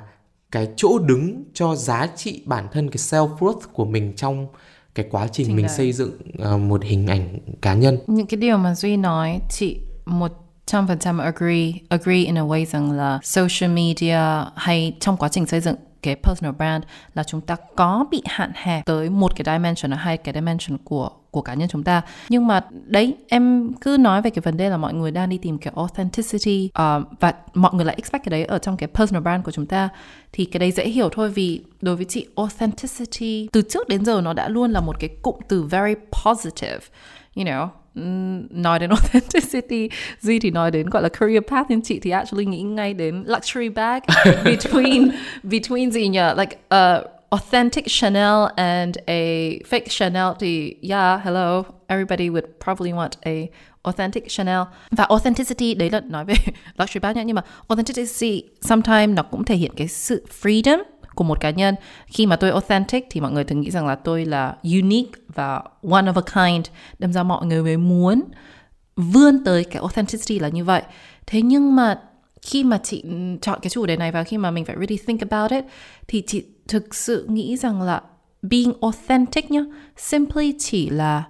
cái 0.51 0.67
chỗ 0.75 0.99
đứng 0.99 1.43
cho 1.53 1.75
giá 1.75 2.07
trị 2.15 2.43
bản 2.45 2.67
thân 2.71 2.89
cái 2.89 2.97
self 2.97 3.37
worth 3.37 3.59
của 3.73 3.85
mình 3.85 4.13
trong 4.15 4.47
cái 4.95 5.05
quá 5.11 5.27
trình 5.31 5.47
Chính 5.47 5.55
mình 5.55 5.65
đấy. 5.65 5.75
xây 5.77 5.91
dựng 5.91 6.11
uh, 6.53 6.59
một 6.61 6.83
hình 6.83 7.07
ảnh 7.07 7.39
cá 7.61 7.73
nhân 7.73 7.97
những 8.07 8.27
cái 8.27 8.37
điều 8.37 8.57
mà 8.57 8.75
duy 8.75 8.97
nói 8.97 9.39
chị 9.49 9.79
một 10.05 10.31
trăm 10.65 10.87
phần 10.87 10.99
trăm 10.99 11.17
agree 11.17 11.71
agree 11.89 12.23
in 12.25 12.37
a 12.37 12.41
way 12.41 12.65
rằng 12.65 12.91
là 12.91 13.19
social 13.23 13.71
media 13.71 14.19
hay 14.55 14.93
trong 14.99 15.17
quá 15.17 15.29
trình 15.29 15.45
xây 15.45 15.61
dựng 15.61 15.75
cái 16.04 16.16
personal 16.16 16.56
brand 16.56 16.84
là 17.16 17.24
chúng 17.24 17.41
ta 17.41 17.56
có 17.76 18.06
bị 18.12 18.22
hạn 18.26 18.51
hẹp 18.56 18.86
tới 18.86 19.10
một 19.10 19.36
cái 19.36 19.56
dimension 19.58 19.91
hay 19.91 19.99
hai 19.99 20.18
cái 20.18 20.34
dimension 20.34 20.78
của 20.84 21.10
của 21.32 21.41
cá 21.41 21.54
nhân 21.54 21.70
chúng 21.70 21.84
ta. 21.84 22.01
Nhưng 22.30 22.47
mà 22.47 22.62
đấy 22.86 23.18
em 23.28 23.72
cứ 23.82 23.97
nói 23.99 24.22
về 24.22 24.30
cái 24.30 24.41
vấn 24.41 24.58
đề 24.58 24.70
là 24.70 24.78
mọi 24.78 24.93
người 24.93 25.12
đang 25.12 25.30
đi 25.30 25.38
tìm 25.38 25.58
cái 25.58 25.74
authenticity 25.76 26.70
uh, 26.70 27.20
và 27.20 27.34
mọi 27.54 27.74
người 27.74 27.86
lại 27.86 27.95
expect 27.95 28.24
cái 28.26 28.30
đấy 28.30 28.45
ở 28.45 28.58
trong 28.58 28.78
cái 28.78 28.88
personal 28.93 29.24
brand 29.24 29.45
của 29.45 29.51
chúng 29.51 29.66
ta. 29.66 29.89
Thì 30.32 30.45
cái 30.45 30.60
đấy 30.60 30.72
dễ 30.72 30.86
hiểu 30.86 31.10
thôi 31.10 31.30
vì 31.30 31.62
đối 31.82 31.95
với 31.95 32.06
chị 32.06 32.26
authenticity 32.36 33.49
từ 33.51 33.62
trước 33.62 33.89
đến 33.89 34.06
giờ 34.06 34.22
nó 34.22 34.34
đã 34.34 34.49
luôn 34.49 34.72
là 34.72 34.80
một 34.80 34.95
cái 34.99 35.10
cụm 35.22 35.36
từ 35.47 35.64
very 35.64 35.93
positive 36.26 36.86
you 37.36 37.45
know 37.45 37.68
nói 37.95 38.79
đến 38.79 38.89
authenticity 38.89 39.89
Duy 40.19 40.39
thì 40.39 40.51
nói 40.51 40.71
đến 40.71 40.89
gọi 40.89 41.03
là 41.03 41.09
career 41.09 41.43
path 41.47 41.65
nhưng 41.69 41.81
chị 41.81 41.99
thì 41.99 42.09
actually 42.11 42.45
nghĩ 42.45 42.61
ngay 42.61 42.93
đến 42.93 43.23
luxury 43.27 43.69
bag. 43.69 44.01
Between 44.43 45.11
between 45.43 45.91
gì 45.91 46.07
nhỉ? 46.07 46.19
Like 46.37 46.57
uh, 46.75 47.05
authentic 47.29 47.85
Chanel 47.87 48.47
and 48.55 48.97
a 49.07 49.49
fake 49.69 49.87
Chanel 49.89 50.27
thì 50.39 50.75
yeah 50.89 51.23
hello 51.23 51.63
everybody 51.87 52.29
would 52.29 52.47
probably 52.63 52.91
want 52.91 53.11
a 53.21 53.47
authentic 53.83 54.23
Chanel. 54.29 54.61
Và 54.91 55.03
authenticity 55.03 55.73
đấy 55.73 55.89
là 55.89 55.99
nói 55.99 56.25
về 56.25 56.33
luxury 56.77 56.99
bag 56.99 57.15
nhá 57.15 57.23
nhưng 57.23 57.35
mà 57.35 57.41
authenticity 57.67 58.43
sometimes 58.61 59.15
nó 59.15 59.23
cũng 59.23 59.43
thể 59.43 59.55
hiện 59.55 59.71
cái 59.75 59.87
sự 59.87 60.25
freedom 60.41 60.79
của 61.16 61.24
một 61.24 61.39
cá 61.39 61.49
nhân. 61.49 61.76
Khi 62.05 62.26
mà 62.26 62.36
tôi 62.36 62.49
authentic 62.49 63.07
thì 63.09 63.22
mọi 63.22 63.32
người 63.32 63.43
thường 63.43 63.61
nghĩ 63.61 63.72
rằng 63.72 63.88
là 63.88 63.95
tôi 63.95 64.26
là 64.26 64.55
unique 64.64 65.22
và 65.34 65.55
one 65.91 66.11
of 66.11 66.22
a 66.26 66.47
kind. 66.47 66.66
Đâm 66.99 67.14
ra 67.14 67.24
mọi 67.24 67.45
người 67.45 67.64
mới 67.64 67.78
muốn 67.78 68.22
vươn 68.95 69.43
tới 69.43 69.64
cái 69.64 69.80
authenticity 69.82 70.39
là 70.39 70.49
như 70.49 70.64
vậy. 70.64 70.82
Thế 71.28 71.41
nhưng 71.41 71.76
mà 71.76 71.99
khi 72.41 72.64
mà 72.64 72.80
chị 72.84 73.03
chọn 73.41 73.59
cái 73.61 73.70
chủ 73.70 73.86
đề 73.86 73.95
này 73.95 74.11
và 74.11 74.24
khi 74.24 74.38
mà 74.38 74.51
mình 74.51 74.66
phải 74.66 74.76
really 74.76 74.97
think 75.07 75.22
about 75.30 75.51
it, 75.51 75.64
thì 76.07 76.24
chị 76.28 76.43
thực 76.68 76.95
sự 76.95 77.26
nghĩ 77.30 77.57
rằng 77.57 77.82
là 77.82 78.01
being 78.41 78.74
authentic 78.82 79.51
nhá, 79.51 79.61
simply 79.97 80.53
chỉ 80.59 80.89
là 80.89 81.24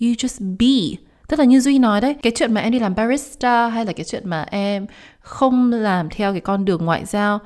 you 0.00 0.08
just 0.08 0.56
be. 0.58 1.04
Tức 1.28 1.38
là 1.38 1.44
như 1.44 1.60
duy 1.60 1.78
nói 1.78 2.00
đấy, 2.00 2.14
cái 2.22 2.32
chuyện 2.36 2.54
mà 2.54 2.60
em 2.60 2.72
đi 2.72 2.78
làm 2.78 2.94
barista 2.94 3.68
hay 3.68 3.84
là 3.84 3.92
cái 3.92 4.04
chuyện 4.04 4.28
mà 4.28 4.42
em 4.42 4.86
không 5.20 5.72
làm 5.72 6.08
theo 6.08 6.32
cái 6.32 6.40
con 6.40 6.64
đường 6.64 6.84
ngoại 6.84 7.04
giao 7.04 7.38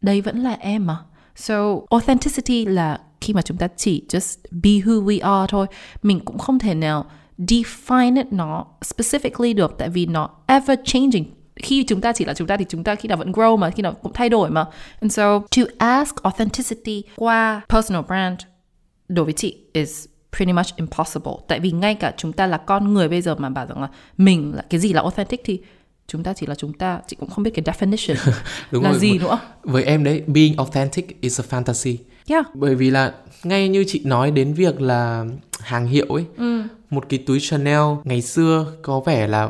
đây 0.00 0.20
vẫn 0.20 0.38
là 0.38 0.56
em 0.60 0.86
mà. 0.86 0.96
So, 1.38 1.54
authenticity 1.90 2.64
là 2.64 2.98
khi 3.20 3.32
mà 3.32 3.42
chúng 3.42 3.56
ta 3.56 3.68
chỉ 3.76 4.02
just 4.08 4.36
be 4.50 4.70
who 4.70 5.04
we 5.04 5.36
are 5.36 5.46
thôi. 5.50 5.66
Mình 6.02 6.20
cũng 6.20 6.38
không 6.38 6.58
thể 6.58 6.74
nào 6.74 7.10
define 7.38 8.16
it 8.16 8.26
nó 8.32 8.66
specifically 8.80 9.54
được, 9.54 9.74
tại 9.78 9.88
vì 9.88 10.06
nó 10.06 10.30
ever 10.46 10.78
changing. 10.84 11.24
Khi 11.56 11.84
chúng 11.88 12.00
ta 12.00 12.12
chỉ 12.12 12.24
là 12.24 12.34
chúng 12.34 12.46
ta 12.46 12.56
thì 12.56 12.64
chúng 12.68 12.84
ta 12.84 12.94
khi 12.94 13.08
nào 13.08 13.18
vẫn 13.18 13.32
grow 13.32 13.56
mà, 13.56 13.70
khi 13.70 13.82
nào 13.82 13.92
cũng 13.92 14.12
thay 14.12 14.28
đổi 14.28 14.50
mà. 14.50 14.64
And 15.00 15.12
so, 15.12 15.38
to 15.56 15.62
ask 15.78 16.22
authenticity 16.22 17.02
qua 17.16 17.60
personal 17.68 18.02
brand 18.02 18.38
đối 19.08 19.24
với 19.24 19.34
chị 19.34 19.56
is 19.72 20.06
pretty 20.36 20.52
much 20.52 20.76
impossible. 20.76 21.32
Tại 21.48 21.60
vì 21.60 21.70
ngay 21.70 21.94
cả 21.94 22.14
chúng 22.16 22.32
ta 22.32 22.46
là 22.46 22.56
con 22.56 22.94
người 22.94 23.08
bây 23.08 23.22
giờ 23.22 23.34
mà 23.34 23.48
bảo 23.48 23.66
rằng 23.66 23.82
là 23.82 23.88
mình 24.16 24.52
là 24.56 24.62
cái 24.70 24.80
gì 24.80 24.92
là 24.92 25.02
authentic 25.02 25.40
thì 25.44 25.60
chúng 26.08 26.22
ta 26.22 26.32
chỉ 26.32 26.46
là 26.46 26.54
chúng 26.54 26.72
ta 26.72 27.00
chị 27.06 27.16
cũng 27.20 27.30
không 27.30 27.44
biết 27.44 27.50
cái 27.54 27.64
definition 27.64 28.16
Đúng 28.70 28.84
là 28.84 28.90
rồi. 28.90 28.98
gì 28.98 29.18
nữa 29.18 29.38
với 29.62 29.84
em 29.84 30.04
đấy 30.04 30.22
being 30.26 30.56
authentic 30.56 31.20
is 31.20 31.40
a 31.40 31.44
fantasy 31.50 31.96
yeah. 32.28 32.46
bởi 32.54 32.74
vì 32.74 32.90
là 32.90 33.12
ngay 33.44 33.68
như 33.68 33.84
chị 33.88 34.00
nói 34.04 34.30
đến 34.30 34.54
việc 34.54 34.80
là 34.80 35.24
hàng 35.60 35.86
hiệu 35.86 36.06
ấy 36.08 36.24
ừ. 36.36 36.62
một 36.90 37.04
cái 37.08 37.18
túi 37.26 37.40
Chanel 37.40 37.82
ngày 38.04 38.22
xưa 38.22 38.66
có 38.82 39.00
vẻ 39.00 39.26
là 39.26 39.48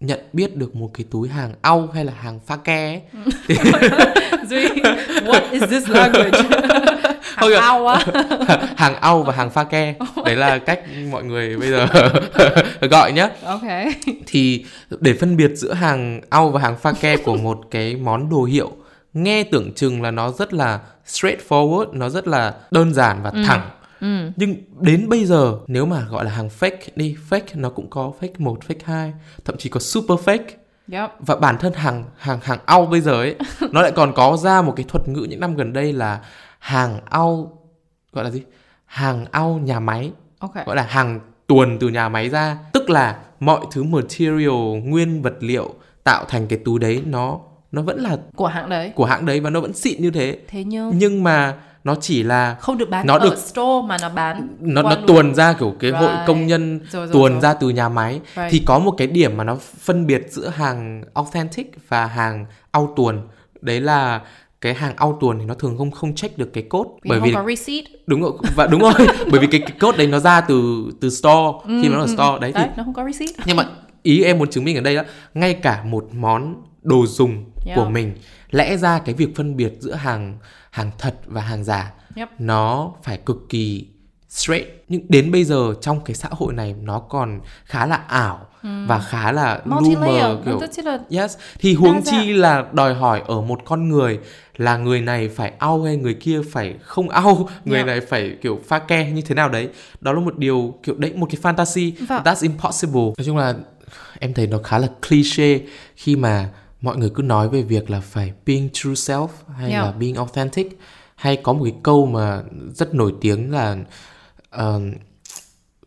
nhận 0.00 0.20
biết 0.32 0.56
được 0.56 0.76
một 0.76 0.90
cái 0.94 1.06
túi 1.10 1.28
hàng 1.28 1.54
au 1.62 1.88
hay 1.94 2.04
là 2.04 2.12
hàng 2.12 2.40
pha 2.46 2.56
ke 2.56 2.86
ấy. 2.86 3.00
Duy, 4.48 4.68
what 5.24 5.50
is 5.50 5.62
this 5.70 5.88
language? 5.88 6.38
hàng 7.36 7.52
au 7.52 7.86
á 7.86 8.04
hàng 8.76 8.94
au 9.00 9.22
và 9.22 9.32
hàng 9.32 9.50
pha 9.50 9.64
ke 9.64 9.94
đấy 10.24 10.36
là 10.36 10.58
cách 10.66 10.80
mọi 11.10 11.24
người 11.24 11.56
bây 11.56 11.70
giờ 11.70 11.86
gọi 12.90 13.12
nhá 13.12 13.28
ok 13.44 13.62
thì 14.26 14.64
để 15.00 15.14
phân 15.20 15.36
biệt 15.36 15.50
giữa 15.54 15.72
hàng 15.72 16.20
au 16.30 16.50
và 16.50 16.60
hàng 16.60 16.76
pha 16.76 16.92
ke 16.92 17.16
của 17.16 17.36
một 17.36 17.60
cái 17.70 17.96
món 17.96 18.30
đồ 18.30 18.44
hiệu 18.44 18.72
nghe 19.14 19.44
tưởng 19.44 19.72
chừng 19.74 20.02
là 20.02 20.10
nó 20.10 20.32
rất 20.32 20.54
là 20.54 20.78
straightforward 21.06 21.86
nó 21.92 22.08
rất 22.08 22.28
là 22.28 22.54
đơn 22.70 22.94
giản 22.94 23.22
và 23.22 23.30
ừ. 23.30 23.42
thẳng 23.46 23.70
Ừ. 24.00 24.30
Nhưng 24.36 24.56
đến 24.80 25.08
bây 25.08 25.24
giờ 25.24 25.58
nếu 25.66 25.86
mà 25.86 26.06
gọi 26.10 26.24
là 26.24 26.30
hàng 26.30 26.48
fake 26.60 26.76
đi, 26.96 27.16
fake 27.30 27.40
nó 27.54 27.70
cũng 27.70 27.90
có 27.90 28.12
fake 28.20 28.34
1, 28.38 28.58
fake 28.68 28.80
2, 28.84 29.12
thậm 29.44 29.56
chí 29.58 29.68
có 29.68 29.80
super 29.80 30.18
fake. 30.18 30.44
Yep. 30.92 31.10
Và 31.18 31.36
bản 31.36 31.58
thân 31.58 31.72
hàng 31.72 32.04
hàng 32.16 32.38
hàng 32.42 32.58
au 32.66 32.86
bây 32.86 33.00
giờ 33.00 33.12
ấy 33.12 33.36
nó 33.70 33.82
lại 33.82 33.92
còn 33.96 34.12
có 34.14 34.36
ra 34.36 34.62
một 34.62 34.72
cái 34.76 34.86
thuật 34.88 35.08
ngữ 35.08 35.26
những 35.30 35.40
năm 35.40 35.56
gần 35.56 35.72
đây 35.72 35.92
là 35.92 36.20
hàng 36.60 37.00
au 37.10 37.58
gọi 38.12 38.24
là 38.24 38.30
gì 38.30 38.42
hàng 38.86 39.26
au 39.30 39.58
nhà 39.58 39.80
máy 39.80 40.12
okay. 40.38 40.64
gọi 40.66 40.76
là 40.76 40.82
hàng 40.82 41.20
tuần 41.46 41.78
từ 41.78 41.88
nhà 41.88 42.08
máy 42.08 42.28
ra 42.28 42.58
tức 42.72 42.90
là 42.90 43.18
mọi 43.40 43.60
thứ 43.72 43.82
material 43.82 44.80
nguyên 44.84 45.22
vật 45.22 45.34
liệu 45.40 45.74
tạo 46.04 46.24
thành 46.28 46.46
cái 46.48 46.58
túi 46.64 46.78
đấy 46.78 47.02
nó 47.06 47.38
nó 47.72 47.82
vẫn 47.82 48.00
là 48.00 48.16
của 48.36 48.46
hãng 48.46 48.68
đấy 48.68 48.92
của 48.94 49.04
hãng 49.04 49.26
đấy 49.26 49.40
và 49.40 49.50
nó 49.50 49.60
vẫn 49.60 49.72
xịn 49.72 50.02
như 50.02 50.10
thế 50.10 50.38
thế 50.48 50.64
nhưng 50.64 50.92
nhưng 50.94 51.22
mà 51.22 51.54
nó 51.84 51.94
chỉ 51.94 52.22
là 52.22 52.56
không 52.60 52.78
được 52.78 52.90
bán 52.90 53.06
nó 53.06 53.14
ở 53.14 53.24
được 53.24 53.38
store 53.38 53.86
mà 53.86 53.96
nó 54.02 54.08
bán 54.08 54.48
nó 54.60 54.82
nó 54.82 54.96
tuồn 55.06 55.34
ra 55.34 55.52
kiểu 55.52 55.74
cái 55.80 55.90
right. 55.90 56.02
hội 56.02 56.12
công 56.26 56.46
nhân 56.46 56.80
rồi, 56.90 57.06
rồi, 57.06 57.12
tuồn 57.12 57.32
rồi. 57.32 57.40
ra 57.40 57.54
từ 57.54 57.68
nhà 57.68 57.88
máy 57.88 58.20
right. 58.36 58.48
thì 58.50 58.62
có 58.66 58.78
một 58.78 58.94
cái 58.98 59.06
điểm 59.06 59.36
mà 59.36 59.44
nó 59.44 59.56
phân 59.80 60.06
biệt 60.06 60.26
giữa 60.30 60.48
hàng 60.48 61.02
authentic 61.14 61.88
và 61.88 62.06
hàng 62.06 62.46
au 62.70 62.92
tuần 62.96 63.28
đấy 63.60 63.80
là 63.80 64.20
cái 64.60 64.74
hàng 64.74 64.96
ao 64.96 65.18
tuần 65.20 65.38
thì 65.38 65.44
nó 65.44 65.54
thường 65.54 65.78
không 65.78 65.90
không 65.90 66.14
check 66.14 66.38
được 66.38 66.52
cái 66.52 66.62
code 66.62 66.90
vì 67.02 67.10
bởi 67.10 67.20
vì 67.20 67.32
có 67.32 67.44
receipt 67.48 67.84
đúng 68.06 68.20
rồi 68.20 68.32
và 68.56 68.66
đúng 68.66 68.80
rồi 68.80 68.92
bởi 69.30 69.40
vì 69.40 69.46
cái, 69.46 69.60
cái 69.60 69.76
code 69.80 69.98
đấy 69.98 70.06
nó 70.06 70.18
ra 70.18 70.40
từ 70.40 70.84
từ 71.00 71.10
store 71.10 71.58
ừ, 71.64 71.78
khi 71.82 71.88
mà 71.88 71.94
nó 71.94 72.00
ở 72.00 72.06
ừ, 72.06 72.12
store 72.12 72.38
đấy, 72.40 72.52
đấy 72.52 72.66
thì 72.68 72.74
nó 72.76 72.84
không 72.84 72.94
có 72.94 73.04
receipt 73.04 73.46
nhưng 73.46 73.56
mà 73.56 73.66
ý 74.02 74.22
em 74.22 74.38
muốn 74.38 74.50
chứng 74.50 74.64
minh 74.64 74.76
ở 74.76 74.80
đây 74.80 74.96
đó 74.96 75.02
ngay 75.34 75.54
cả 75.54 75.84
một 75.84 76.08
món 76.12 76.62
đồ 76.82 77.06
dùng 77.06 77.44
yeah. 77.66 77.76
của 77.76 77.88
mình 77.88 78.12
lẽ 78.50 78.76
ra 78.76 78.98
cái 78.98 79.14
việc 79.14 79.36
phân 79.36 79.56
biệt 79.56 79.72
giữa 79.78 79.94
hàng 79.94 80.38
hàng 80.70 80.90
thật 80.98 81.14
và 81.26 81.40
hàng 81.40 81.64
giả 81.64 81.92
yep. 82.16 82.28
nó 82.38 82.92
phải 83.02 83.16
cực 83.16 83.36
kỳ 83.48 83.86
straight 84.30 84.66
nhưng 84.88 85.00
đến 85.08 85.32
bây 85.32 85.44
giờ 85.44 85.74
trong 85.80 86.00
cái 86.04 86.14
xã 86.14 86.28
hội 86.30 86.54
này 86.54 86.74
nó 86.82 86.98
còn 86.98 87.40
khá 87.64 87.86
là 87.86 87.96
ảo 87.96 88.46
ừ. 88.62 88.68
và 88.86 88.98
khá 88.98 89.32
là 89.32 89.60
rumor 89.66 90.44
kiểu 90.44 90.60
yes 91.10 91.36
thì 91.58 91.74
huống 91.74 92.02
chi 92.02 92.32
là 92.32 92.64
đòi 92.72 92.94
hỏi 92.94 93.22
ở 93.26 93.40
một 93.40 93.60
con 93.64 93.88
người 93.88 94.18
là 94.56 94.76
người 94.76 95.00
này 95.00 95.28
phải 95.28 95.52
ao 95.58 95.82
hay 95.82 95.96
người 95.96 96.14
kia 96.14 96.40
phải 96.50 96.74
không 96.82 97.08
ao 97.08 97.48
người 97.64 97.76
yeah. 97.76 97.86
này 97.86 98.00
phải 98.00 98.36
kiểu 98.42 98.60
pha 98.68 98.78
ke 98.78 99.10
như 99.10 99.22
thế 99.22 99.34
nào 99.34 99.48
đấy 99.48 99.68
đó 100.00 100.12
là 100.12 100.20
một 100.20 100.38
điều 100.38 100.74
kiểu 100.82 100.94
đấy 100.98 101.12
một 101.16 101.28
cái 101.30 101.40
fantasy 101.42 101.92
vâng. 102.08 102.22
that's 102.22 102.42
impossible 102.42 103.02
nói 103.02 103.24
chung 103.26 103.36
là 103.36 103.54
em 104.18 104.34
thấy 104.34 104.46
nó 104.46 104.58
khá 104.58 104.78
là 104.78 104.88
cliché 105.08 105.58
khi 105.96 106.16
mà 106.16 106.48
mọi 106.80 106.96
người 106.96 107.10
cứ 107.14 107.22
nói 107.22 107.48
về 107.48 107.62
việc 107.62 107.90
là 107.90 108.00
phải 108.00 108.32
being 108.46 108.68
true 108.72 108.92
self 108.92 109.28
hay 109.58 109.70
yeah. 109.70 109.84
là 109.84 109.92
being 109.92 110.14
authentic 110.14 110.78
hay 111.14 111.36
có 111.36 111.52
một 111.52 111.64
cái 111.64 111.74
câu 111.82 112.06
mà 112.06 112.42
rất 112.74 112.94
nổi 112.94 113.14
tiếng 113.20 113.52
là 113.52 113.76
uh, 114.56 114.82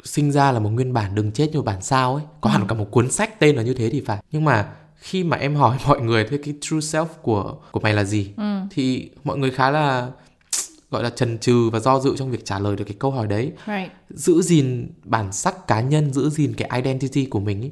sinh 0.03 0.32
ra 0.32 0.51
là 0.51 0.59
một 0.59 0.70
nguyên 0.70 0.93
bản 0.93 1.16
đừng 1.16 1.32
chết 1.32 1.49
như 1.53 1.61
bản 1.61 1.82
sao 1.82 2.16
ấy 2.16 2.24
có 2.41 2.49
ừ. 2.49 2.53
hẳn 2.53 2.68
cả 2.68 2.76
một 2.76 2.91
cuốn 2.91 3.11
sách 3.11 3.39
tên 3.39 3.55
là 3.55 3.64
như 3.64 3.74
thế 3.74 3.89
thì 3.89 4.01
phải 4.01 4.24
nhưng 4.32 4.45
mà 4.45 4.70
khi 4.95 5.24
mà 5.24 5.38
em 5.38 5.55
hỏi 5.55 5.78
mọi 5.88 6.01
người 6.01 6.26
thế 6.30 6.38
cái 6.43 6.53
true 6.61 6.78
self 6.78 7.05
của 7.22 7.55
của 7.72 7.80
mày 7.80 7.93
là 7.93 8.03
gì 8.03 8.32
ừ. 8.38 8.59
thì 8.72 9.09
mọi 9.24 9.38
người 9.38 9.51
khá 9.51 9.70
là 9.70 10.11
gọi 10.91 11.03
là 11.03 11.09
chần 11.09 11.38
chừ 11.38 11.70
và 11.70 11.80
do 11.80 11.99
dự 11.99 12.16
trong 12.18 12.32
việc 12.32 12.45
trả 12.45 12.59
lời 12.59 12.76
được 12.76 12.84
cái 12.84 12.95
câu 12.99 13.11
hỏi 13.11 13.28
đấy 13.28 13.51
right 13.68 13.91
giữ 14.09 14.41
gìn 14.41 14.91
bản 15.03 15.32
sắc 15.32 15.68
cá 15.68 15.82
nhân 15.82 16.14
giữ 16.14 16.30
gìn 16.30 16.53
cái 16.53 16.70
identity 16.82 17.26
của 17.26 17.39
mình 17.39 17.61
ý, 17.61 17.72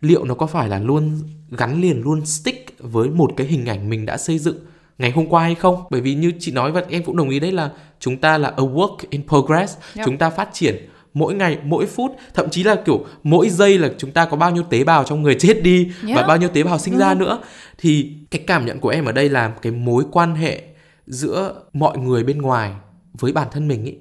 liệu 0.00 0.24
nó 0.24 0.34
có 0.34 0.46
phải 0.46 0.68
là 0.68 0.78
luôn 0.78 1.20
gắn 1.50 1.80
liền 1.80 2.02
luôn 2.02 2.26
stick 2.26 2.78
với 2.78 3.08
một 3.08 3.30
cái 3.36 3.46
hình 3.46 3.66
ảnh 3.66 3.88
mình 3.88 4.06
đã 4.06 4.16
xây 4.16 4.38
dựng 4.38 4.58
ngày 4.98 5.10
hôm 5.10 5.26
qua 5.26 5.42
hay 5.42 5.54
không? 5.54 5.82
Bởi 5.90 6.00
vì 6.00 6.14
như 6.14 6.32
chị 6.40 6.52
nói 6.52 6.72
và 6.72 6.82
em 6.88 7.02
cũng 7.02 7.16
đồng 7.16 7.30
ý 7.30 7.40
đấy 7.40 7.52
là 7.52 7.70
chúng 8.00 8.16
ta 8.16 8.38
là 8.38 8.48
a 8.48 8.62
work 8.62 8.96
in 9.10 9.28
progress. 9.28 9.76
Yep. 9.96 10.06
chúng 10.06 10.18
ta 10.18 10.30
phát 10.30 10.48
triển 10.52 10.88
mỗi 11.14 11.34
ngày 11.34 11.58
mỗi 11.64 11.86
phút. 11.86 12.12
Thậm 12.34 12.50
chí 12.50 12.62
là 12.62 12.76
kiểu 12.86 13.04
mỗi 13.22 13.48
giây 13.48 13.78
là 13.78 13.90
chúng 13.98 14.10
ta 14.10 14.24
có 14.24 14.36
bao 14.36 14.50
nhiêu 14.50 14.62
tế 14.62 14.84
bào 14.84 15.04
trong 15.04 15.22
người 15.22 15.34
chết 15.38 15.62
đi 15.62 15.92
và 16.02 16.08
Yeah. 16.08 16.26
bao 16.26 16.36
nhiêu 16.36 16.48
tế 16.48 16.62
bào 16.62 16.78
sinh 16.78 16.98
ra 16.98 17.14
nữa. 17.14 17.42
Thì 17.78 18.12
cái 18.30 18.44
cảm 18.46 18.66
nhận 18.66 18.80
của 18.80 18.88
em 18.88 19.04
ở 19.04 19.12
đây 19.12 19.28
là 19.28 19.48
cái 19.62 19.72
mối 19.72 20.04
quan 20.12 20.34
hệ 20.34 20.62
giữa 21.06 21.62
mọi 21.72 21.98
người 21.98 22.24
bên 22.24 22.38
ngoài 22.42 22.72
với 23.18 23.32
bản 23.32 23.48
thân 23.52 23.68
mình 23.68 23.84
ý. 23.84 23.94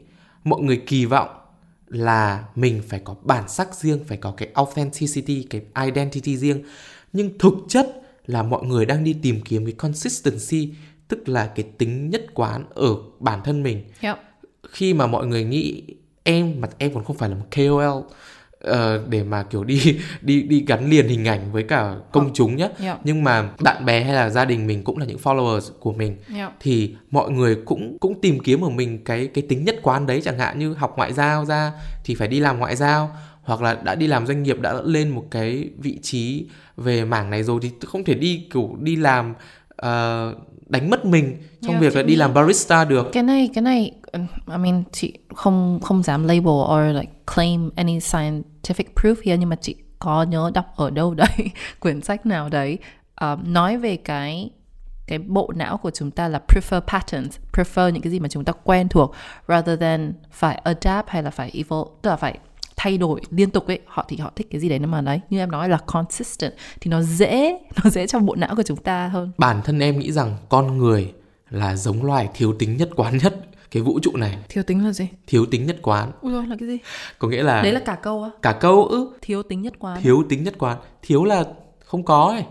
Mọi 0.43 0.62
người 0.62 0.82
kỳ 0.88 1.06
vọng 1.06 1.30
là 1.88 2.43
mình 2.56 2.82
phải 2.88 3.02
có 3.04 3.16
bản 3.24 3.48
sắc 3.48 3.76
riêng 3.76 4.00
phải 4.08 4.18
có 4.18 4.32
cái 4.32 4.48
authenticity 4.54 5.48
cái 5.50 5.62
identity 5.86 6.38
riêng. 6.38 6.64
Nhưng 7.14 7.38
thực 7.38 7.54
chất 7.68 8.02
là 8.28 8.43
mọi 8.43 8.65
người 8.65 8.86
đang 8.86 9.03
đi 9.03 9.13
tìm 9.21 9.41
kiếm 9.41 9.65
cái 9.65 9.73
consistency 9.73 10.69
tức 11.07 11.30
là 11.30 11.47
cái 11.47 11.65
tính 11.78 12.09
nhất 12.09 12.26
quán 12.34 12.65
ở 12.73 12.95
bản 13.19 13.39
thân 13.43 13.63
mình. 13.63 13.84
Yep 14.01 14.17
khi 14.71 14.93
mà 14.93 15.07
mọi 15.07 15.28
người 15.28 15.43
nghĩ 15.43 15.84
em 16.23 16.61
mà 16.61 16.67
em 16.78 16.93
còn 16.93 17.03
không 17.03 17.17
phải 17.17 17.30
là 17.30 17.36
một 17.36 17.45
KOL 17.55 18.03
ờ, 18.59 19.05
để 19.09 19.23
mà 19.23 19.43
kiểu 19.43 19.63
đi 19.63 19.99
đi 20.21 20.43
đi 20.43 20.63
gắn 20.67 20.89
liền 20.89 21.07
hình 21.07 21.28
ảnh 21.28 21.51
với 21.51 21.63
cả 21.63 21.95
công 22.11 22.34
chúng 22.34 22.55
nhé 22.55 22.69
Yep. 22.80 22.97
nhưng 23.03 23.23
mà 23.23 23.49
bạn 23.59 23.86
bè 23.86 24.03
hay 24.03 24.13
là 24.13 24.30
gia 24.30 24.45
đình 24.45 24.67
mình 24.67 24.84
cũng 24.84 24.97
là 24.97 25.05
những 25.05 25.17
followers 25.17 25.71
của 25.80 25.93
mình 25.93 26.17
yep 26.36 26.51
thì 26.59 26.95
mọi 27.11 27.32
người 27.32 27.57
cũng 27.65 27.97
cũng 27.99 28.21
tìm 28.21 28.39
kiếm 28.39 28.61
ở 28.61 28.69
mình 28.69 29.03
cái 29.03 29.28
cái 29.28 29.43
tính 29.49 29.65
nhất 29.65 29.76
quán 29.84 30.05
đấy 30.07 30.21
chẳng 30.26 30.39
hạn 30.39 30.59
như 30.59 30.73
học 30.73 30.93
ngoại 30.97 31.13
giao 31.13 31.45
ra 31.45 31.71
thì 32.05 32.15
phải 32.15 32.28
đi 32.28 32.39
làm 32.39 32.59
ngoại 32.59 32.76
giao 32.76 33.17
hoặc 33.46 33.62
là 33.62 33.74
đã 33.84 33.96
đi 33.96 34.08
làm 34.08 34.28
doanh 34.28 34.43
nghiệp 34.43 34.60
đã 34.62 34.74
lên 34.84 35.10
một 35.10 35.26
cái 35.32 35.70
vị 35.78 36.00
trí 36.02 36.48
về 36.78 37.06
mảng 37.06 37.30
này 37.30 37.43
rồi 37.43 37.60
thì 37.62 37.72
không 37.86 38.04
thể 38.04 38.14
đi 38.14 38.48
kiểu 38.54 38.76
đi 38.80 38.96
làm 38.96 39.34
ờ, 39.76 40.36
đánh 40.68 40.89
mất 40.89 41.06
mình 41.06 41.38
trong 41.62 41.72
Yeah, 41.72 41.82
việc 41.82 41.96
là 41.96 42.04
đi 42.04 42.16
làm 42.16 42.34
barista 42.34 42.86
được. 42.86 43.10
Cái 43.14 43.24
này 43.24 43.50
cái 43.54 43.62
này 43.62 43.91
um, 44.12 44.28
I 44.52 44.58
mean 44.58 44.84
chị 44.91 45.14
không 45.36 45.80
không 45.84 46.04
dám 46.04 46.24
label 46.24 46.48
or 46.48 46.96
like 46.96 47.12
claim 47.36 47.70
any 47.76 48.00
scientific 48.00 48.84
proof 48.96 49.16
here 49.26 49.38
nhưng 49.38 49.50
mà 49.50 49.56
chị 49.56 49.76
có 50.00 50.24
nhớ 50.24 50.52
đọc 50.54 50.66
ở 50.76 50.89
đâu 50.89 51.14
đấy 51.14 51.52
quyển 51.80 52.02
sách 52.02 52.26
nào 52.26 52.50
đấy 52.50 52.78
um, 53.22 53.54
nói 53.54 53.78
về 53.78 53.98
cái 53.98 54.50
cái 55.08 55.20
bộ 55.20 55.54
não 55.56 55.78
của 55.78 55.91
chúng 55.91 56.12
ta 56.12 56.28
là 56.28 56.41
prefer 56.48 56.82
patterns 56.82 57.38
prefer 57.54 57.89
những 57.89 58.02
cái 58.02 58.12
gì 58.12 58.20
mà 58.20 58.30
chúng 58.30 58.46
ta 58.46 58.54
quen 58.64 58.88
thuộc 58.88 59.14
rather 59.48 59.80
than 59.80 60.14
phải 60.32 60.56
adapt 60.56 61.10
hay 61.10 61.24
là 61.24 61.30
phải 61.30 61.52
evolve 61.54 61.91
tức 62.02 62.10
là 62.10 62.16
phải 62.16 62.39
thay 62.76 62.97
đổi 62.97 63.21
liên 63.30 63.49
tục 63.49 63.67
ấy 63.67 63.80
họ 63.86 64.05
thì 64.07 64.17
họ 64.17 64.32
thích 64.36 64.47
cái 64.51 64.61
gì 64.61 64.69
đấy 64.69 64.80
nhưng 64.80 64.91
mà 64.91 65.01
đấy. 65.01 65.19
Như 65.30 65.39
em 65.39 65.51
nói 65.51 65.69
là 65.69 65.78
consistent 65.86 66.53
thì 66.82 66.91
nó 66.91 67.01
dễ 67.01 67.59
nó 67.84 67.89
dễ 67.89 68.07
trong 68.07 68.26
bộ 68.26 68.36
não 68.36 68.55
của 68.55 68.63
chúng 68.63 68.78
ta 68.78 69.07
hơn. 69.07 69.32
Bản 69.38 69.61
thân 69.63 69.80
em 69.80 69.99
nghĩ 69.99 70.11
rằng 70.11 70.38
con 70.49 70.78
người 70.78 71.13
là 71.49 71.76
giống 71.76 72.03
loài 72.03 72.30
thiếu 72.34 72.53
tính 72.59 72.78
nhất 72.78 72.89
quán 72.95 73.17
nhất 73.17 73.36
cái 73.71 73.84
vũ 73.84 73.99
trụ 73.99 74.11
này. 74.15 74.38
Thiếu 74.49 74.63
tính 74.63 74.86
là 74.86 74.91
gì? 74.91 75.07
Thiếu 75.28 75.45
tính 75.45 75.65
nhất 75.65 75.78
quán. 75.82 76.11
Ui 76.21 76.32
rồi 76.32 76.47
là 76.47 76.55
cái 76.59 76.67
gì? 76.67 76.78
Có 77.19 77.28
nghĩa 77.28 77.43
là 77.43 77.61
đấy 77.61 77.71
là 77.71 77.80
cả 77.80 77.95
câu 77.95 78.23
á. 78.23 78.30
Cả 78.41 78.51
câu 78.51 78.86
ư. 78.86 79.07
Thiếu 79.21 79.43
tính 79.43 79.61
nhất 79.61 79.73
quán. 79.80 80.01
Thiếu 80.01 80.23
tính 80.30 80.43
nhất 80.43 80.53
quán. 80.57 80.78
Thiếu 81.01 81.23
là 81.23 81.43
không 81.86 82.03
có 82.03 82.26
ấy. 82.26 82.43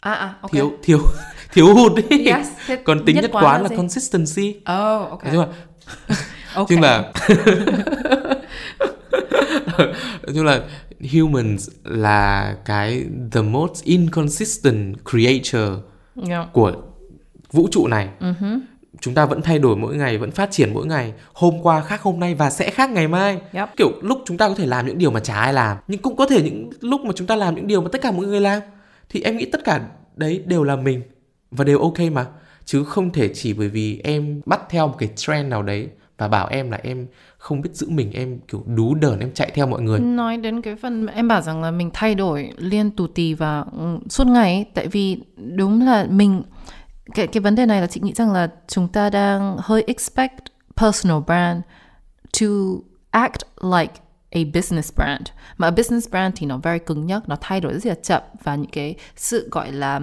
À 0.00 0.12
à 0.12 0.34
ok. 0.40 0.50
Thiếu 0.50 0.72
thiếu 0.82 0.98
thiếu 1.52 1.74
hụt 1.74 1.92
ấy 2.10 2.26
Yes, 2.26 2.48
còn 2.84 3.04
tính 3.04 3.16
nhất 3.16 3.22
nhất, 3.22 3.30
quán 3.32 3.44
quán 3.44 3.62
là 3.62 3.68
là, 3.70 3.76
consistency. 3.76 4.54
Oh 4.58 5.10
ok. 5.10 5.24
Nói 5.24 5.32
chung 5.34 5.40
là 5.40 5.46
ok. 6.54 6.68
Chung 6.68 6.80
là 6.80 7.12
nói 10.22 10.34
chung 10.34 10.44
là 10.44 10.60
humans 11.12 11.70
là 11.84 12.56
cái 12.64 13.04
the 13.32 13.42
most 13.42 13.84
inconsistent 13.84 14.96
creature 15.10 15.82
yeah. 16.28 16.52
của 16.52 16.72
vũ 17.52 17.68
trụ 17.70 17.86
này. 17.86 18.08
Chúng 19.00 19.14
ta 19.14 19.26
vẫn 19.26 19.42
thay 19.42 19.58
đổi 19.58 19.76
mỗi 19.76 19.96
ngày 19.96 20.18
vẫn 20.18 20.30
phát 20.30 20.50
triển 20.50 20.74
mỗi 20.74 20.86
ngày. 20.86 21.12
Hôm 21.32 21.62
qua 21.62 21.80
khác 21.80 22.02
hôm 22.02 22.20
nay 22.20 22.34
và 22.34 22.50
sẽ 22.50 22.70
khác 22.70 22.90
ngày 22.90 23.08
mai. 23.08 23.40
Yep. 23.52 23.68
kiểu 23.76 23.92
lúc 24.02 24.22
chúng 24.26 24.36
ta 24.36 24.48
có 24.48 24.54
thể 24.54 24.66
làm 24.66 24.86
những 24.86 24.98
điều 24.98 25.10
mà 25.10 25.20
chả 25.20 25.34
ai 25.34 25.52
làm 25.52 25.76
nhưng 25.88 26.02
cũng 26.02 26.16
có 26.16 26.26
thể 26.26 26.42
những 26.42 26.70
lúc 26.80 27.00
mà 27.00 27.12
chúng 27.14 27.26
ta 27.26 27.36
làm 27.36 27.54
những 27.54 27.66
điều 27.66 27.80
mà 27.80 27.88
tất 27.92 28.02
cả 28.02 28.10
mọi 28.10 28.26
người 28.26 28.40
làm. 28.40 28.62
Thì 29.08 29.22
em 29.22 29.36
nghĩ 29.36 29.44
tất 29.44 29.64
cả 29.64 29.80
đấy 30.16 30.42
đều 30.46 30.64
là 30.64 30.76
mình 30.76 31.02
và 31.50 31.64
đều 31.64 31.78
ok 31.78 31.98
mà. 32.12 32.26
Chứ 32.64 32.84
không 32.84 33.12
thể 33.12 33.34
chỉ 33.34 33.52
bởi 33.52 33.68
vì 33.68 34.00
em 34.04 34.40
bắt 34.46 34.60
theo 34.70 34.88
một 34.88 34.94
cái 34.98 35.08
trend 35.16 35.48
nào 35.48 35.62
đấy 35.62 35.88
và 36.20 36.28
bảo 36.28 36.46
em 36.46 36.70
là 36.70 36.78
em 36.82 37.06
không 37.38 37.60
biết 37.60 37.70
giữ 37.72 37.90
mình 37.90 38.12
em 38.12 38.38
kiểu 38.48 38.62
đú 38.66 38.94
đờn 38.94 39.20
em 39.20 39.32
chạy 39.34 39.50
theo 39.54 39.66
mọi 39.66 39.82
người. 39.82 40.00
Nói 40.00 40.36
đến 40.36 40.62
cái 40.62 40.76
phần 40.76 41.06
em 41.06 41.28
bảo 41.28 41.42
rằng 41.42 41.62
là 41.62 41.70
mình 41.70 41.90
thay 41.94 42.14
đổi 42.14 42.50
liên 42.56 42.90
tù 42.90 43.06
tì 43.06 43.34
và 43.34 43.64
ừ, 43.72 43.98
suốt 44.08 44.26
ngày 44.26 44.54
ấy, 44.54 44.66
tại 44.74 44.86
vì 44.86 45.18
đúng 45.56 45.86
là 45.86 46.06
mình 46.10 46.42
cái 47.14 47.26
cái 47.26 47.40
vấn 47.40 47.54
đề 47.54 47.66
này 47.66 47.80
là 47.80 47.86
chị 47.86 48.00
nghĩ 48.00 48.12
rằng 48.12 48.32
là 48.32 48.50
chúng 48.68 48.88
ta 48.88 49.10
đang 49.10 49.56
hơi 49.60 49.84
expect 49.86 50.38
personal 50.76 51.18
brand 51.26 51.62
to 52.40 52.46
act 53.10 53.42
like 53.62 53.94
a 54.30 54.40
business 54.54 54.94
brand. 54.96 55.22
Mà 55.56 55.66
a 55.66 55.70
business 55.70 56.10
brand 56.10 56.34
thì 56.36 56.46
nó 56.46 56.56
very 56.56 56.78
cứng 56.78 57.06
nhắc 57.06 57.28
nó 57.28 57.36
thay 57.40 57.60
đổi 57.60 57.72
rất 57.72 57.86
là 57.86 57.94
chậm 58.02 58.22
và 58.44 58.54
những 58.54 58.70
cái 58.70 58.94
sự 59.16 59.48
gọi 59.50 59.72
là 59.72 60.00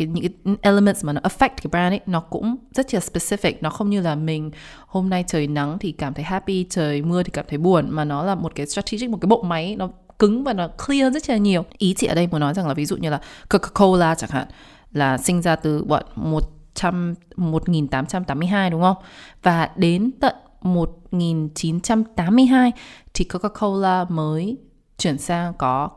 cái, 0.00 0.06
những 0.06 0.32
cái 0.44 0.56
elements 0.60 1.04
mà 1.04 1.12
nó 1.12 1.20
affect 1.20 1.48
cái 1.48 1.66
brand 1.70 1.92
ấy 1.92 2.00
nó 2.06 2.20
cũng 2.20 2.56
rất 2.74 2.94
là 2.94 3.00
specific. 3.00 3.52
Nó 3.60 3.70
không 3.70 3.90
như 3.90 4.00
là 4.00 4.14
mình 4.14 4.50
hôm 4.86 5.10
nay 5.10 5.24
trời 5.26 5.46
nắng 5.46 5.78
thì 5.78 5.92
cảm 5.92 6.14
thấy 6.14 6.24
happy 6.24 6.66
trời 6.70 7.02
mưa 7.02 7.22
thì 7.22 7.30
cảm 7.30 7.44
thấy 7.48 7.58
buồn 7.58 7.90
mà 7.90 8.04
nó 8.04 8.24
là 8.24 8.34
một 8.34 8.54
cái 8.54 8.66
strategic 8.66 9.10
một 9.10 9.18
cái 9.20 9.26
bộ 9.26 9.42
máy 9.42 9.76
nó 9.76 9.88
cứng 10.18 10.44
và 10.44 10.52
nó 10.52 10.68
clear 10.86 11.14
rất 11.14 11.30
là 11.30 11.36
nhiều. 11.36 11.64
Ý 11.78 11.94
chị 11.94 12.06
ở 12.06 12.14
đây 12.14 12.26
muốn 12.26 12.40
nói 12.40 12.54
rằng 12.54 12.68
là 12.68 12.74
ví 12.74 12.86
dụ 12.86 12.96
như 12.96 13.10
là 13.10 13.20
Coca-Cola 13.48 14.14
chẳng 14.14 14.30
hạn 14.30 14.46
là 14.92 15.18
sinh 15.18 15.42
ra 15.42 15.56
từ 15.56 15.84
bọn 15.84 16.04
100 16.14 17.14
1882 17.36 18.70
đúng 18.70 18.82
không? 18.82 18.96
Và 19.42 19.70
đến 19.76 20.10
tận 20.20 20.34
1982 20.60 22.72
thì 23.14 23.24
Coca-Cola 23.24 24.06
mới 24.08 24.56
chuyển 24.98 25.18
sang 25.18 25.52
có 25.58 25.88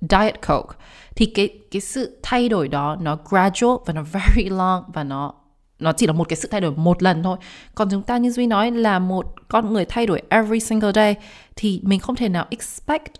Diet 0.00 0.46
Coke 0.46 0.76
thì 1.16 1.26
cái 1.26 1.48
cái 1.70 1.80
sự 1.80 2.18
thay 2.22 2.48
đổi 2.48 2.68
đó 2.68 2.96
nó 3.00 3.18
gradual 3.30 3.76
và 3.86 3.92
nó 3.92 4.02
very 4.02 4.48
long 4.48 4.84
và 4.94 5.04
nó 5.04 5.34
nó 5.78 5.92
chỉ 5.92 6.06
là 6.06 6.12
một 6.12 6.28
cái 6.28 6.36
sự 6.36 6.48
thay 6.50 6.60
đổi 6.60 6.72
một 6.76 7.02
lần 7.02 7.22
thôi. 7.22 7.36
Còn 7.74 7.90
chúng 7.90 8.02
ta 8.02 8.18
như 8.18 8.30
duy 8.30 8.46
nói 8.46 8.70
là 8.70 8.98
một 8.98 9.34
con 9.48 9.72
người 9.72 9.84
thay 9.84 10.06
đổi 10.06 10.22
every 10.28 10.60
single 10.60 10.92
day 10.94 11.16
thì 11.56 11.80
mình 11.84 12.00
không 12.00 12.16
thể 12.16 12.28
nào 12.28 12.46
expect 12.50 13.12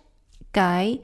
cái 0.53 0.99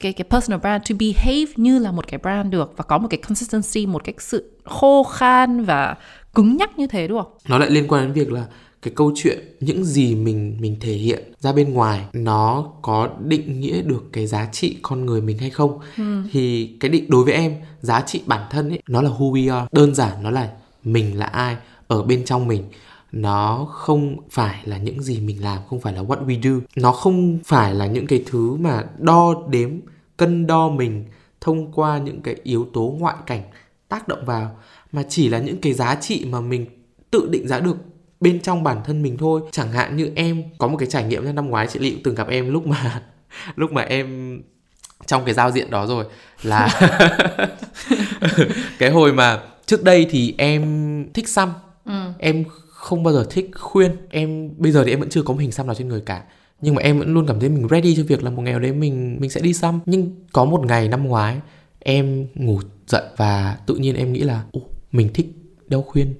cái 0.00 0.12
cái 0.12 0.24
personal 0.30 0.60
brand 0.60 0.90
to 0.90 0.96
behave 1.00 1.52
như 1.56 1.78
là 1.78 1.92
một 1.92 2.06
cái 2.06 2.18
brand 2.18 2.52
được 2.52 2.72
và 2.76 2.84
có 2.84 2.98
một 2.98 3.08
cái 3.10 3.18
consistency, 3.18 3.86
một 3.86 4.04
cái 4.04 4.14
sự 4.18 4.58
khô 4.64 5.02
khan 5.02 5.64
và 5.64 5.96
cứng 6.34 6.56
nhắc 6.56 6.78
như 6.78 6.86
thế, 6.86 7.08
đúng 7.08 7.22
không? 7.22 7.32
Nó 7.48 7.58
lại 7.58 7.70
liên 7.70 7.88
quan 7.88 8.02
đến 8.02 8.12
việc 8.12 8.32
là 8.32 8.46
cái 8.82 8.92
câu 8.96 9.12
chuyện 9.14 9.38
những 9.60 9.84
gì 9.84 10.14
mình 10.14 10.56
mình 10.60 10.76
thể 10.80 10.92
hiện 10.92 11.32
ra 11.38 11.52
bên 11.52 11.72
ngoài 11.74 12.04
nó 12.12 12.72
có 12.82 13.08
định 13.24 13.60
nghĩa 13.60 13.82
được 13.82 14.04
cái 14.12 14.26
giá 14.26 14.48
trị 14.52 14.76
con 14.82 15.06
người 15.06 15.20
mình 15.20 15.38
hay 15.38 15.50
không? 15.50 15.78
Thì 16.32 16.76
cái 16.80 16.88
định 16.90 17.04
đối 17.08 17.24
với 17.24 17.34
em 17.34 17.54
giá 17.80 18.00
trị 18.00 18.22
bản 18.26 18.46
thân 18.50 18.68
ấy 18.68 18.82
nó 18.88 19.02
là 19.02 19.10
who 19.10 19.32
we 19.32 19.54
are. 19.54 19.66
Đơn 19.72 19.94
giản 19.94 20.22
nó 20.22 20.30
là 20.30 20.50
mình 20.84 21.18
là 21.18 21.26
ai 21.26 21.56
ở 21.88 22.02
bên 22.02 22.24
trong 22.24 22.48
mình. 22.48 22.64
Nó 23.12 23.66
không 23.70 24.16
phải 24.30 24.60
là 24.64 24.78
những 24.78 25.02
gì 25.02 25.20
mình 25.20 25.42
làm 25.42 25.58
không 25.68 25.80
phải 25.80 25.92
là 25.92 26.02
what 26.02 26.26
we 26.26 26.40
do. 26.42 26.66
Nó 26.76 26.92
không 26.92 27.38
phải 27.44 27.74
là 27.74 27.86
những 27.86 28.06
cái 28.06 28.24
thứ 28.26 28.56
mà 28.56 28.84
đo 28.98 29.34
đếm 29.48 29.70
cân 30.16 30.46
đo 30.46 30.68
mình 30.68 31.04
thông 31.40 31.72
qua 31.72 31.98
những 31.98 32.20
cái 32.20 32.36
yếu 32.42 32.66
tố 32.72 32.96
ngoại 32.98 33.16
cảnh 33.26 33.42
tác 33.88 34.08
động 34.08 34.24
vào 34.24 34.58
mà 34.92 35.02
chỉ 35.08 35.28
là 35.28 35.38
những 35.38 35.60
cái 35.60 35.72
giá 35.72 35.94
trị 35.94 36.26
mà 36.30 36.40
mình 36.40 36.66
tự 37.10 37.28
định 37.30 37.48
giá 37.48 37.60
được 37.60 37.76
bên 38.20 38.40
trong 38.40 38.62
bản 38.62 38.80
thân 38.84 39.02
mình 39.02 39.16
thôi. 39.16 39.40
Chẳng 39.52 39.72
hạn 39.72 39.96
như 39.96 40.10
em 40.14 40.42
có 40.58 40.68
một 40.68 40.76
cái 40.76 40.88
trải 40.88 41.04
nghiệm 41.04 41.34
năm 41.34 41.50
ngoái 41.50 41.66
chị 41.66 41.90
cũng 41.90 42.02
từng 42.04 42.14
gặp 42.14 42.28
em 42.28 42.52
lúc 42.52 42.66
mà 42.66 43.02
lúc 43.56 43.72
mà 43.72 43.82
em 43.82 44.40
trong 45.06 45.24
cái 45.24 45.34
giao 45.34 45.50
diện 45.50 45.70
đó 45.70 45.86
rồi. 45.86 46.04
Là 46.42 46.68
cái 48.78 48.90
hồi 48.90 49.12
mà 49.12 49.40
trước 49.66 49.84
đây 49.84 50.06
thì 50.10 50.34
em 50.38 51.06
thích 51.14 51.28
xăm. 51.28 51.52
Em 52.18 52.44
không 52.68 53.02
bao 53.02 53.14
giờ 53.14 53.26
thích 53.30 53.50
khuyên. 53.54 53.96
Em 54.10 54.50
bây 54.56 54.72
giờ 54.72 54.84
thì 54.84 54.92
em 54.92 55.00
vẫn 55.00 55.08
chưa 55.08 55.22
có 55.22 55.32
một 55.32 55.40
hình 55.40 55.52
xăm 55.52 55.66
nào 55.66 55.74
trên 55.74 55.88
người 55.88 56.00
cả. 56.00 56.22
Nhưng 56.60 56.74
mà 56.74 56.82
em 56.82 56.98
vẫn 56.98 57.14
luôn 57.14 57.26
cảm 57.26 57.40
thấy 57.40 57.48
mình 57.48 57.68
ready 57.70 57.96
cho 57.96 58.02
việc 58.08 58.24
là 58.24 58.30
một 58.30 58.42
ngày 58.42 58.52
nào 58.52 58.60
đấy 58.60 58.72
mình 58.72 59.16
mình 59.20 59.30
sẽ 59.30 59.40
đi 59.40 59.54
xăm. 59.54 59.80
Nhưng 59.86 60.24
có 60.32 60.44
một 60.44 60.66
ngày 60.66 60.88
năm 60.88 61.08
ngoái 61.08 61.36
em 61.78 62.26
ngủ 62.34 62.60
dậy 62.86 63.02
và 63.16 63.56
tự 63.66 63.74
nhiên 63.74 63.96
em 63.96 64.12
nghĩ 64.12 64.20
là 64.20 64.42
Ồ, 64.52 64.60
mình 64.92 65.08
thích 65.14 65.26
đeo 65.68 65.82
khuyên 65.82 66.14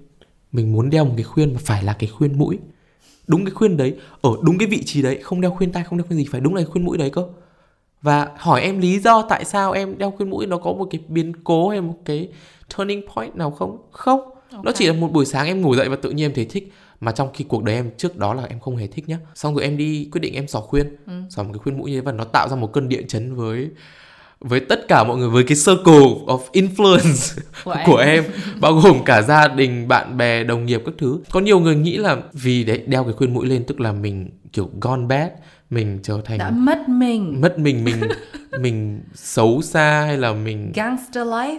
mình 0.52 0.72
muốn 0.72 0.90
đeo 0.90 1.04
một 1.04 1.12
cái 1.16 1.24
khuyên 1.24 1.54
mà 1.54 1.60
phải 1.64 1.82
là 1.82 1.92
cái 1.92 2.10
khuyên 2.10 2.38
mũi. 2.38 2.58
Đúng 3.26 3.44
cái 3.44 3.54
khuyên 3.54 3.76
đấy 3.76 3.96
ở 4.20 4.30
đúng 4.42 4.58
cái 4.58 4.68
vị 4.68 4.82
trí 4.84 5.02
đấy 5.02 5.18
không 5.22 5.40
đeo 5.40 5.50
khuyên 5.50 5.72
tai 5.72 5.84
không 5.84 5.98
đeo 5.98 6.06
khuyên 6.06 6.18
gì 6.18 6.26
phải 6.30 6.40
đúng 6.40 6.54
là 6.54 6.60
cái 6.60 6.70
khuyên 6.70 6.84
mũi 6.84 6.98
đấy 6.98 7.10
cơ. 7.10 7.26
Và 8.02 8.28
hỏi 8.36 8.60
em 8.60 8.78
lý 8.78 8.98
do 8.98 9.22
tại 9.28 9.44
sao 9.44 9.72
em 9.72 9.98
đeo 9.98 10.10
khuyên 10.10 10.30
mũi 10.30 10.46
nó 10.46 10.58
có 10.58 10.72
một 10.72 10.88
cái 10.90 11.00
biến 11.08 11.32
cố 11.44 11.68
hay 11.68 11.80
một 11.80 11.96
cái 12.04 12.28
turning 12.76 13.02
point 13.14 13.36
nào 13.36 13.50
không? 13.50 13.78
Không. 13.90 14.20
Okay. 14.20 14.62
nó 14.64 14.72
chỉ 14.74 14.86
là 14.86 14.92
một 14.92 15.12
buổi 15.12 15.26
sáng 15.26 15.46
em 15.46 15.60
ngủ 15.60 15.76
dậy 15.76 15.88
và 15.88 15.96
tự 15.96 16.10
nhiên 16.10 16.24
em 16.24 16.34
thấy 16.34 16.44
thích 16.44 16.72
mà 17.00 17.12
trong 17.12 17.28
khi 17.34 17.44
cuộc 17.48 17.62
đời 17.64 17.74
em 17.74 17.90
trước 17.96 18.16
đó 18.16 18.34
là 18.34 18.44
em 18.44 18.60
không 18.60 18.76
hề 18.76 18.86
thích 18.86 19.08
nhá. 19.08 19.18
Xong 19.34 19.54
rồi 19.54 19.64
em 19.64 19.76
đi 19.76 20.08
quyết 20.12 20.20
định 20.20 20.34
em 20.34 20.48
xỏ 20.48 20.60
khuyên 20.60 20.96
ừ. 21.06 21.12
xỏ 21.30 21.42
một 21.42 21.50
cái 21.52 21.58
khuyên 21.58 21.78
mũi 21.78 21.90
như 21.90 21.96
thế 21.96 22.00
và 22.00 22.12
nó 22.12 22.24
tạo 22.24 22.48
ra 22.48 22.56
một 22.56 22.72
cơn 22.72 22.88
địa 22.88 23.02
chấn 23.08 23.34
với 23.34 23.68
với 24.40 24.60
tất 24.60 24.88
cả 24.88 25.04
mọi 25.04 25.16
người 25.16 25.28
với 25.28 25.44
cái 25.44 25.56
circle 25.66 26.24
of 26.26 26.40
influence 26.52 27.38
của, 27.64 27.76
của 27.86 27.96
em. 27.96 28.24
em 28.24 28.32
bao 28.60 28.72
gồm 28.72 29.04
cả 29.04 29.22
gia 29.22 29.48
đình 29.48 29.88
bạn 29.88 30.16
bè 30.16 30.44
đồng 30.44 30.66
nghiệp 30.66 30.82
các 30.86 30.94
thứ. 30.98 31.20
Có 31.30 31.40
nhiều 31.40 31.60
người 31.60 31.76
nghĩ 31.76 31.96
là 31.96 32.16
vì 32.32 32.64
đấy 32.64 32.82
đeo 32.86 33.04
cái 33.04 33.12
khuyên 33.12 33.34
mũi 33.34 33.46
lên 33.46 33.64
tức 33.64 33.80
là 33.80 33.92
mình 33.92 34.30
kiểu 34.52 34.70
gone 34.80 35.06
bad 35.06 35.30
mình 35.70 35.98
trở 36.02 36.20
thành 36.24 36.38
đã 36.38 36.50
mất 36.50 36.88
mình. 36.88 37.40
mất 37.40 37.58
mình 37.58 37.84
mình 37.84 38.00
mình 38.60 39.00
xấu 39.14 39.62
xa 39.62 40.02
hay 40.06 40.18
là 40.18 40.32
mình 40.32 40.72
gangster 40.74 41.26
life. 41.26 41.58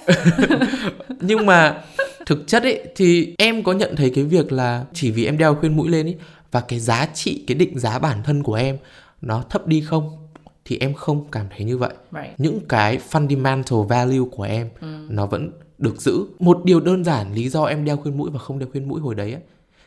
Nhưng 1.21 1.45
mà 1.45 1.81
thực 2.25 2.47
chất 2.47 2.63
ấy 2.63 2.83
thì 2.95 3.35
em 3.37 3.63
có 3.63 3.73
nhận 3.73 3.95
thấy 3.95 4.11
cái 4.15 4.23
việc 4.23 4.51
là 4.51 4.85
chỉ 4.93 5.11
vì 5.11 5.25
em 5.25 5.37
đeo 5.37 5.55
khuyên 5.55 5.77
mũi 5.77 5.89
lên 5.89 6.05
ấy 6.05 6.15
và 6.51 6.61
cái 6.61 6.79
giá 6.79 7.07
trị 7.13 7.43
cái 7.47 7.55
định 7.55 7.79
giá 7.79 7.99
bản 7.99 8.23
thân 8.23 8.43
của 8.43 8.53
em 8.53 8.77
nó 9.21 9.43
thấp 9.49 9.67
đi 9.67 9.81
không 9.81 10.20
thì 10.71 10.77
em 10.79 10.93
không 10.93 11.25
cảm 11.31 11.45
thấy 11.49 11.65
như 11.65 11.77
vậy 11.77 11.93
right. 12.11 12.33
những 12.37 12.59
cái 12.69 12.99
fundamental 13.11 13.87
value 13.87 14.29
của 14.31 14.43
em 14.43 14.69
ừ. 14.81 14.87
nó 15.09 15.25
vẫn 15.25 15.51
được 15.77 16.01
giữ 16.01 16.25
một 16.39 16.61
điều 16.63 16.79
đơn 16.79 17.03
giản 17.03 17.33
lý 17.33 17.49
do 17.49 17.63
em 17.63 17.85
đeo 17.85 17.97
khuyên 17.97 18.17
mũi 18.17 18.29
và 18.33 18.39
không 18.39 18.59
đeo 18.59 18.69
khuyên 18.71 18.87
mũi 18.87 19.01
hồi 19.01 19.15
đấy 19.15 19.33
ấy, 19.33 19.41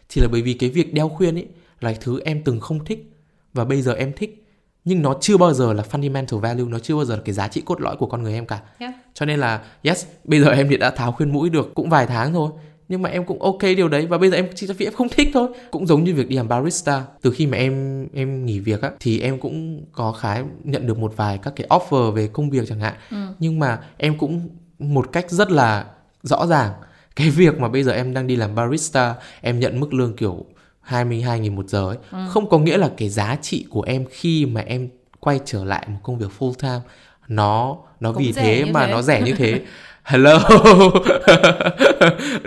chỉ 0.08 0.20
là 0.20 0.28
bởi 0.32 0.42
vì 0.42 0.54
cái 0.54 0.70
việc 0.70 0.94
đeo 0.94 1.08
khuyên 1.08 1.34
ấy 1.34 1.46
là 1.80 1.94
thứ 2.00 2.20
em 2.24 2.42
từng 2.44 2.60
không 2.60 2.84
thích 2.84 3.12
và 3.54 3.64
bây 3.64 3.82
giờ 3.82 3.94
em 3.94 4.12
thích 4.16 4.46
nhưng 4.84 5.02
nó 5.02 5.16
chưa 5.20 5.36
bao 5.36 5.54
giờ 5.54 5.72
là 5.72 5.84
fundamental 5.90 6.38
value 6.38 6.64
nó 6.64 6.78
chưa 6.78 6.96
bao 6.96 7.04
giờ 7.04 7.16
là 7.16 7.22
cái 7.24 7.34
giá 7.34 7.48
trị 7.48 7.62
cốt 7.64 7.80
lõi 7.80 7.96
của 7.96 8.06
con 8.06 8.22
người 8.22 8.34
em 8.34 8.46
cả 8.46 8.62
yeah. 8.78 8.94
cho 9.14 9.26
nên 9.26 9.40
là 9.40 9.64
yes 9.82 10.06
bây 10.24 10.40
giờ 10.40 10.50
em 10.50 10.66
thì 10.70 10.76
đã 10.76 10.90
tháo 10.90 11.12
khuyên 11.12 11.32
mũi 11.32 11.50
được 11.50 11.74
cũng 11.74 11.90
vài 11.90 12.06
tháng 12.06 12.32
thôi 12.32 12.50
nhưng 12.88 13.02
mà 13.02 13.10
em 13.10 13.24
cũng 13.24 13.42
ok 13.42 13.62
điều 13.62 13.88
đấy 13.88 14.06
và 14.06 14.18
bây 14.18 14.30
giờ 14.30 14.36
em 14.36 14.46
chỉ 14.54 14.66
vì 14.66 14.86
em 14.86 14.92
không 14.92 15.08
thích 15.08 15.28
thôi 15.34 15.48
cũng 15.70 15.86
giống 15.86 16.04
như 16.04 16.14
việc 16.14 16.28
đi 16.28 16.36
làm 16.36 16.48
barista 16.48 17.04
từ 17.22 17.30
khi 17.30 17.46
mà 17.46 17.56
em 17.58 18.06
em 18.14 18.46
nghỉ 18.46 18.58
việc 18.58 18.82
á 18.82 18.90
thì 19.00 19.20
em 19.20 19.38
cũng 19.38 19.84
có 19.92 20.12
khá 20.12 20.42
nhận 20.64 20.86
được 20.86 20.98
một 20.98 21.12
vài 21.16 21.38
các 21.38 21.52
cái 21.56 21.66
offer 21.70 22.10
về 22.10 22.28
công 22.32 22.50
việc 22.50 22.68
chẳng 22.68 22.80
hạn 22.80 22.94
ừ. 23.10 23.16
nhưng 23.38 23.58
mà 23.58 23.78
em 23.96 24.18
cũng 24.18 24.48
một 24.78 25.12
cách 25.12 25.30
rất 25.30 25.50
là 25.50 25.84
rõ 26.22 26.46
ràng 26.46 26.72
cái 27.16 27.30
việc 27.36 27.58
mà 27.58 27.68
bây 27.68 27.82
giờ 27.82 27.92
em 27.92 28.14
đang 28.14 28.26
đi 28.26 28.36
làm 28.36 28.54
barista 28.54 29.14
em 29.40 29.60
nhận 29.60 29.80
mức 29.80 29.94
lương 29.94 30.16
kiểu 30.16 30.44
22 30.80 31.40
nghìn 31.40 31.56
một 31.56 31.68
giờ 31.68 31.88
ấy 31.88 31.96
ừ. 32.10 32.18
không 32.30 32.48
có 32.48 32.58
nghĩa 32.58 32.76
là 32.76 32.90
cái 32.96 33.08
giá 33.08 33.36
trị 33.42 33.66
của 33.70 33.82
em 33.82 34.04
khi 34.10 34.46
mà 34.46 34.60
em 34.60 34.88
quay 35.20 35.40
trở 35.44 35.64
lại 35.64 35.86
một 35.88 35.98
công 36.02 36.18
việc 36.18 36.30
full 36.38 36.52
time 36.54 36.80
nó 37.28 37.76
nó 38.00 38.12
Cũng 38.12 38.22
vì 38.22 38.32
thế 38.32 38.64
mà 38.64 38.86
thế. 38.86 38.92
nó 38.92 39.02
rẻ 39.02 39.22
như 39.22 39.32
thế 39.32 39.60
hello. 40.04 40.38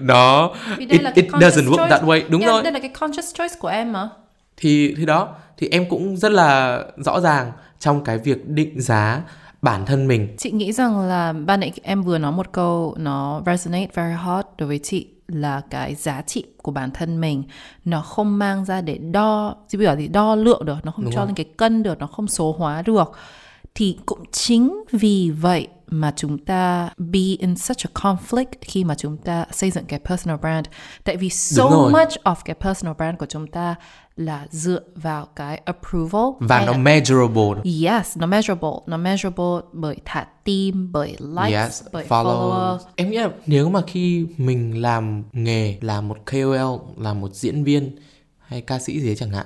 Nó 0.01 0.53
it, 0.77 1.01
it 1.15 1.25
doesn't 1.31 1.69
work 1.69 1.89
that 1.89 2.03
way. 2.03 2.21
Đúng 2.29 2.41
yeah, 2.41 2.53
rồi. 2.53 2.63
đây 2.63 2.71
là 2.71 2.79
cái 2.79 2.89
conscious 2.89 3.35
choice 3.35 3.55
của 3.59 3.67
em 3.67 3.93
mà. 3.93 4.09
Thì 4.57 4.93
thì 4.97 5.05
đó. 5.05 5.29
Thì 5.57 5.67
em 5.71 5.89
cũng 5.89 6.17
rất 6.17 6.31
là 6.31 6.79
rõ 6.97 7.19
ràng 7.19 7.51
trong 7.79 8.03
cái 8.03 8.17
việc 8.17 8.47
định 8.47 8.81
giá 8.81 9.21
bản 9.61 9.85
thân 9.85 10.07
mình. 10.07 10.35
Chị 10.37 10.51
nghĩ 10.51 10.71
rằng 10.71 10.99
là 10.99 11.33
ban 11.33 11.59
nãy 11.59 11.71
em 11.83 12.03
vừa 12.03 12.17
nói 12.17 12.31
một 12.31 12.51
câu 12.51 12.95
nó 12.97 13.41
resonate 13.45 13.87
very 13.93 14.13
hard 14.13 14.47
đối 14.57 14.67
với 14.67 14.79
chị 14.79 15.07
là 15.27 15.61
cái 15.69 15.95
giá 15.95 16.21
trị 16.21 16.43
của 16.61 16.71
bản 16.71 16.91
thân 16.91 17.21
mình. 17.21 17.43
Nó 17.85 18.01
không 18.01 18.37
mang 18.37 18.65
ra 18.65 18.81
để 18.81 18.97
đo 18.97 19.55
bây 19.73 19.85
giờ 19.85 19.95
thì 19.95 20.07
đo 20.07 20.35
lượng 20.35 20.65
được 20.65 20.77
nó 20.83 20.91
không 20.91 21.05
Đúng 21.05 21.13
cho 21.13 21.19
rồi. 21.19 21.27
lên 21.27 21.35
cái 21.35 21.45
cân 21.57 21.83
được 21.83 21.99
nó 21.99 22.07
không 22.07 22.27
số 22.27 22.55
hóa 22.57 22.81
được. 22.81 23.11
Thì 23.75 23.97
cũng 24.05 24.23
chính 24.31 24.83
vì 24.91 25.31
vậy 25.41 25.67
mà 25.87 26.13
chúng 26.15 26.37
ta 26.37 26.89
be 26.97 27.19
in 27.39 27.55
such 27.55 27.77
a 27.77 27.89
conflict 27.93 28.51
khi 28.61 28.83
mà 28.83 28.95
chúng 28.95 29.17
ta 29.17 29.45
xây 29.51 29.71
dựng 29.71 29.85
cái 29.85 29.99
personal 29.99 30.39
brand. 30.39 30.65
Tại 31.03 31.17
vì 31.17 31.29
so 31.29 31.69
much 31.69 32.23
of 32.23 32.35
cái 32.45 32.55
personal 32.59 32.95
brand 32.97 33.17
của 33.19 33.25
chúng 33.25 33.47
ta 33.47 33.75
là 34.15 34.47
dựa 34.51 34.79
vào 34.95 35.25
cái 35.35 35.61
approval 35.65 36.25
và 36.39 36.65
nó 36.65 36.73
measurable. 36.73 37.61
Yes 37.63 38.17
nó 38.17 38.27
measurable. 38.27 38.69
Nó 38.85 38.97
measurable 38.97 39.69
bởi 39.73 39.97
thả 40.05 40.27
tim 40.43 40.91
bởi 40.91 41.15
likes 41.19 41.53
yes, 41.53 41.83
bởi 41.91 42.05
followers. 42.09 42.77
followers. 42.77 42.79
Em 42.95 43.09
nghĩ 43.09 43.17
là 43.17 43.29
nếu 43.45 43.69
mà 43.69 43.81
khi 43.87 44.27
mình 44.37 44.81
làm 44.81 45.23
nghề 45.33 45.77
là 45.81 46.01
một 46.01 46.17
KOL 46.31 46.79
là 46.97 47.13
một 47.13 47.33
diễn 47.33 47.63
viên 47.63 47.95
hay 48.39 48.61
ca 48.61 48.79
sĩ 48.79 48.99
gì 48.99 49.05
đấy 49.07 49.15
chẳng 49.15 49.31
hạn 49.31 49.45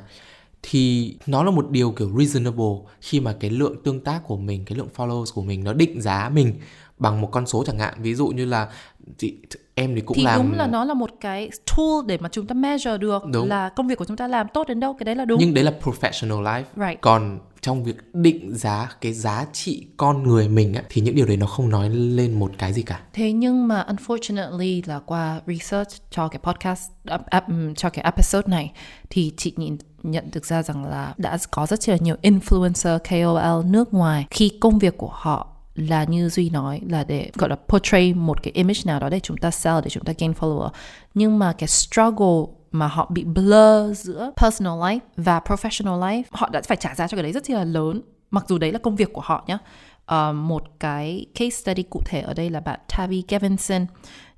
thì 0.63 1.15
nó 1.27 1.43
là 1.43 1.51
một 1.51 1.69
điều 1.69 1.91
kiểu 1.91 2.11
reasonable 2.17 2.91
khi 3.01 3.19
mà 3.19 3.35
cái 3.39 3.49
lượng 3.49 3.75
tương 3.83 3.99
tác 3.99 4.21
của 4.27 4.37
mình 4.37 4.65
cái 4.65 4.77
lượng 4.77 4.89
followers 4.95 5.33
của 5.33 5.41
mình 5.41 5.63
nó 5.63 5.73
định 5.73 6.01
giá 6.01 6.29
mình 6.29 6.53
bằng 6.97 7.21
một 7.21 7.27
con 7.31 7.45
số 7.45 7.63
chẳng 7.67 7.79
hạn 7.79 7.93
ví 8.01 8.15
dụ 8.15 8.27
như 8.27 8.45
là 8.45 8.69
chị 9.17 9.37
em 9.75 9.95
thì 9.95 10.01
cũng 10.01 10.17
thì 10.17 10.23
làm 10.23 10.41
đúng 10.41 10.57
là 10.57 10.67
nó 10.67 10.85
là 10.85 10.93
một 10.93 11.09
cái 11.19 11.49
tool 11.65 12.05
để 12.07 12.17
mà 12.17 12.29
chúng 12.31 12.47
ta 12.47 12.53
measure 12.53 12.97
được 12.97 13.25
đúng. 13.25 13.47
là 13.47 13.69
công 13.69 13.87
việc 13.87 13.97
của 13.97 14.05
chúng 14.05 14.17
ta 14.17 14.27
làm 14.27 14.47
tốt 14.53 14.67
đến 14.67 14.79
đâu 14.79 14.93
cái 14.93 15.05
đấy 15.05 15.15
là 15.15 15.25
đúng 15.25 15.39
nhưng 15.39 15.53
đấy 15.53 15.63
là 15.63 15.73
professional 15.83 16.43
life 16.43 16.63
right. 16.75 17.01
còn 17.01 17.39
trong 17.61 17.83
việc 17.83 17.95
định 18.13 18.55
giá 18.55 18.89
cái 19.01 19.13
giá 19.13 19.45
trị 19.53 19.87
con 19.97 20.23
người 20.23 20.47
mình 20.47 20.73
á, 20.73 20.83
thì 20.89 21.01
những 21.01 21.15
điều 21.15 21.25
đấy 21.25 21.37
nó 21.37 21.47
không 21.47 21.69
nói 21.69 21.89
lên 21.89 22.39
một 22.39 22.51
cái 22.57 22.73
gì 22.73 22.81
cả. 22.81 23.01
Thế 23.13 23.31
nhưng 23.31 23.67
mà 23.67 23.85
unfortunately 23.87 24.81
là 24.85 24.99
qua 24.99 25.41
research 25.47 25.89
cho 26.11 26.27
cái 26.27 26.39
podcast 26.43 26.91
uh, 27.13 27.21
uh, 27.21 27.77
cho 27.77 27.89
cái 27.89 28.03
episode 28.03 28.47
này 28.47 28.71
thì 29.09 29.33
chị 29.37 29.53
nhìn 29.57 29.77
nhận 30.03 30.29
được 30.33 30.45
ra 30.45 30.63
rằng 30.63 30.85
là 30.85 31.13
đã 31.17 31.37
có 31.51 31.65
rất 31.65 31.89
là 31.89 31.97
nhiều 31.99 32.15
influencer 32.21 32.99
KOL 32.99 33.65
nước 33.65 33.93
ngoài 33.93 34.25
khi 34.29 34.51
công 34.59 34.79
việc 34.79 34.97
của 34.97 35.11
họ 35.13 35.47
là 35.75 36.03
như 36.03 36.29
duy 36.29 36.49
nói 36.49 36.81
là 36.89 37.03
để 37.03 37.31
gọi 37.33 37.49
là 37.49 37.55
portray 37.67 38.13
một 38.13 38.43
cái 38.43 38.51
image 38.53 38.79
nào 38.85 38.99
đó 38.99 39.09
để 39.09 39.19
chúng 39.19 39.37
ta 39.37 39.51
sell 39.51 39.79
để 39.83 39.89
chúng 39.89 40.03
ta 40.03 40.13
gain 40.17 40.31
follower. 40.31 40.69
Nhưng 41.13 41.39
mà 41.39 41.53
cái 41.53 41.67
struggle 41.67 42.53
mà 42.71 42.87
họ 42.87 43.07
bị 43.09 43.23
blur 43.23 43.97
giữa 43.97 44.31
personal 44.37 44.73
life 44.73 44.99
và 45.17 45.39
professional 45.39 45.99
life 45.99 46.23
họ 46.31 46.49
đã 46.49 46.61
phải 46.67 46.77
trả 46.77 46.95
giá 46.95 47.07
cho 47.07 47.15
cái 47.15 47.23
đấy 47.23 47.31
rất 47.31 47.49
là 47.49 47.63
lớn 47.63 48.01
mặc 48.31 48.45
dù 48.47 48.57
đấy 48.57 48.71
là 48.71 48.79
công 48.79 48.95
việc 48.95 49.13
của 49.13 49.21
họ 49.21 49.43
nhé 49.47 49.53
uh, 49.53 49.61
ờ, 50.05 50.33
một 50.33 50.63
cái 50.79 51.25
case 51.35 51.49
study 51.49 51.83
cụ 51.83 52.01
thể 52.05 52.21
ở 52.21 52.33
đây 52.33 52.49
là 52.49 52.59
bạn 52.59 52.79
Tavi 52.97 53.23
Gevinson 53.27 53.85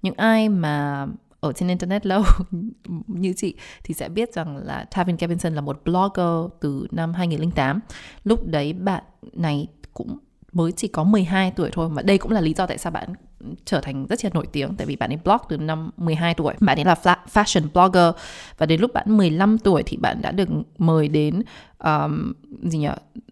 những 0.01 0.15
ai 0.17 0.49
mà 0.49 1.07
ở 1.43 1.53
trên 1.53 1.69
internet 1.69 2.05
lâu 2.05 2.23
như 3.07 3.33
chị 3.37 3.55
thì 3.83 3.93
sẽ 3.93 4.09
biết 4.09 4.33
rằng 4.33 4.57
là 4.57 4.85
Tavin 4.95 5.17
Kevinson 5.17 5.55
là 5.55 5.61
một 5.61 5.81
blogger 5.85 6.51
từ 6.59 6.87
năm 6.91 7.13
2008. 7.13 7.79
Lúc 8.23 8.45
đấy 8.45 8.73
bạn 8.73 9.03
này 9.33 9.67
cũng 9.93 10.17
mới 10.53 10.71
chỉ 10.71 10.87
có 10.87 11.03
12 11.03 11.51
tuổi 11.51 11.69
thôi 11.73 11.89
mà 11.89 12.01
đây 12.01 12.17
cũng 12.17 12.31
là 12.31 12.41
lý 12.41 12.53
do 12.53 12.65
tại 12.65 12.77
sao 12.77 12.91
bạn 12.91 13.13
trở 13.65 13.81
thành 13.81 14.05
rất 14.09 14.23
là 14.23 14.29
nổi 14.33 14.47
tiếng 14.51 14.75
tại 14.75 14.87
vì 14.87 14.95
bạn 14.95 15.09
ấy 15.09 15.19
blog 15.23 15.37
từ 15.49 15.57
năm 15.57 15.89
12 15.97 16.33
tuổi 16.33 16.53
bạn 16.59 16.77
ấy 16.77 16.85
là 16.85 16.95
fashion 17.33 17.67
blogger 17.73 18.15
và 18.57 18.65
đến 18.65 18.81
lúc 18.81 18.93
bạn 18.93 19.17
15 19.17 19.57
tuổi 19.57 19.83
thì 19.85 19.97
bạn 19.97 20.21
đã 20.21 20.31
được 20.31 20.49
mời 20.77 21.07
đến 21.07 21.41
um, 21.83 22.33
gì 22.63 22.77
nhỉ 22.77 22.87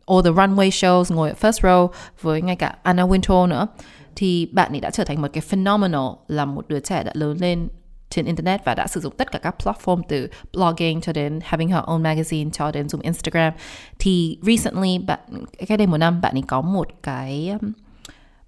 all 0.05 0.21
the 0.23 0.29
runway 0.29 0.69
shows 0.69 1.15
ngồi 1.15 1.29
ở 1.29 1.35
first 1.41 1.59
row 1.61 1.87
với 2.21 2.41
ngay 2.41 2.55
cả 2.55 2.75
Anna 2.83 3.03
Wintour 3.03 3.47
nữa 3.47 3.67
thì 4.15 4.45
bạn 4.45 4.71
ấy 4.71 4.79
đã 4.79 4.89
trở 4.89 5.03
thành 5.03 5.21
một 5.21 5.27
cái 5.33 5.41
phenomenal 5.41 6.07
là 6.27 6.45
một 6.45 6.67
đứa 6.67 6.79
trẻ 6.79 7.03
đã 7.03 7.11
lớn 7.15 7.37
lên 7.41 7.67
trên 8.11 8.25
internet 8.25 8.65
và 8.65 8.75
đã 8.75 8.87
sử 8.87 8.99
dụng 8.99 9.13
tất 9.17 9.31
cả 9.31 9.39
các 9.39 9.55
platform 9.63 10.01
từ 10.07 10.29
blogging 10.53 11.01
cho 11.01 11.13
đến 11.13 11.39
having 11.43 11.67
her 11.67 11.83
own 11.83 12.01
magazine 12.01 12.49
cho 12.49 12.71
đến 12.71 12.89
dùng 12.89 13.01
Instagram. 13.01 13.53
Thì 13.99 14.37
recently 14.41 14.97
bạn 14.97 15.19
cái 15.67 15.77
đây 15.77 15.87
một 15.87 15.97
năm 15.97 16.21
bạn 16.21 16.35
ấy 16.35 16.43
có 16.47 16.61
một 16.61 16.87
cái 17.03 17.57
um, 17.61 17.71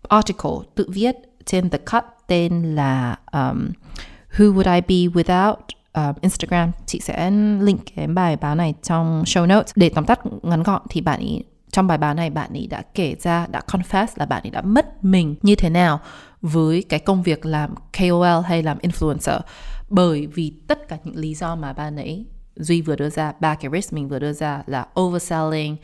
article 0.09 0.51
tự 0.76 0.89
viết 0.89 1.16
trên 1.45 1.70
The 1.70 1.78
Cut 1.78 2.03
tên 2.28 2.76
là 2.76 3.18
um, 3.32 3.70
Who 4.38 4.53
Would 4.53 4.76
I 4.76 4.82
Be 4.82 5.22
Without? 5.22 5.55
Uh, 6.09 6.22
Instagram. 6.22 6.72
Chị 6.86 6.99
sẽ 6.99 7.32
link 7.61 7.80
cái 7.95 8.07
bài 8.07 8.36
báo 8.36 8.55
này 8.55 8.74
trong 8.84 9.24
show 9.24 9.47
notes. 9.47 9.72
Để 9.76 9.89
tóm 9.89 10.05
tắt 10.05 10.20
ngắn 10.41 10.64
gọn 10.64 10.82
thì 10.89 11.01
bạn 11.01 11.20
ấy 11.20 11.43
trong 11.72 11.88
bài 11.88 11.97
báo 11.97 12.14
này 12.14 12.30
bạn 12.30 12.53
ấy 12.53 12.68
đã 12.68 12.82
kể 12.93 13.16
ra 13.20 13.47
đã 13.47 13.61
confess 13.68 14.07
là 14.16 14.26
bạn 14.26 14.43
ấy 14.43 14.51
đã 14.51 14.61
mất 14.61 15.03
mình 15.03 15.36
như 15.41 15.55
thế 15.55 15.70
nào 15.70 15.99
với 16.44 16.84
cái 16.89 17.00
công 17.00 17.24
việc 17.24 17.46
làm 17.46 17.76
KOL 18.00 18.46
hay 18.46 18.64
làm 18.64 18.78
influencer. 18.78 19.39
Bởi 19.89 20.28
vì 20.28 20.54
tất 20.68 20.88
cả 20.88 20.98
những 21.04 21.16
lý 21.16 21.36
do 21.36 21.56
mà 21.56 21.74
bạn 21.74 21.96
ấy 21.96 22.26
Duy 22.56 22.82
vừa 22.82 22.96
đưa 22.96 23.10
ra 23.10 23.34
ba 23.39 23.56
cái 23.56 23.72
risk 23.74 23.94
mình 23.94 24.10
vừa 24.10 24.20
đưa 24.20 24.34
ra 24.34 24.64
là 24.68 24.88
overselling 25.00 25.76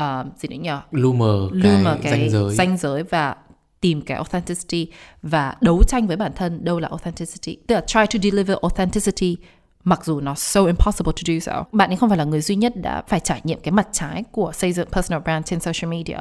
uh, 0.00 0.38
gì 0.38 0.48
nữa 0.48 0.56
nhỉ? 0.56 0.70
Lu 0.90 1.12
mờ 1.12 1.98
cái, 2.02 2.12
cái 2.12 2.12
danh 2.12 2.30
giới. 2.30 2.54
danh 2.54 2.76
giới 2.76 3.02
và 3.02 3.36
tìm 3.80 4.00
cái 4.00 4.16
authenticity 4.16 4.92
và 5.22 5.54
đấu 5.60 5.82
tranh 5.88 6.06
với 6.06 6.16
bản 6.16 6.32
thân 6.36 6.64
đâu 6.64 6.80
là 6.80 6.88
authenticity. 6.88 7.56
Tức 7.66 7.74
là 7.74 7.80
try 7.80 8.00
to 8.00 8.18
deliver 8.22 8.56
authenticity 8.62 9.36
mặc 9.86 10.04
dù 10.04 10.20
nó 10.20 10.34
so 10.34 10.64
impossible 10.64 11.12
to 11.12 11.22
do 11.26 11.38
so. 11.40 11.64
Bạn 11.72 11.90
ấy 11.90 11.96
không 11.96 12.08
phải 12.08 12.18
là 12.18 12.24
người 12.24 12.40
duy 12.40 12.56
nhất 12.56 12.72
đã 12.76 13.02
phải 13.08 13.20
trải 13.20 13.40
nghiệm 13.44 13.60
cái 13.60 13.72
mặt 13.72 13.88
trái 13.92 14.24
của 14.32 14.52
xây 14.52 14.72
dựng 14.72 14.88
personal 14.92 15.22
brand 15.22 15.46
trên 15.46 15.60
social 15.60 15.90
media. 15.90 16.18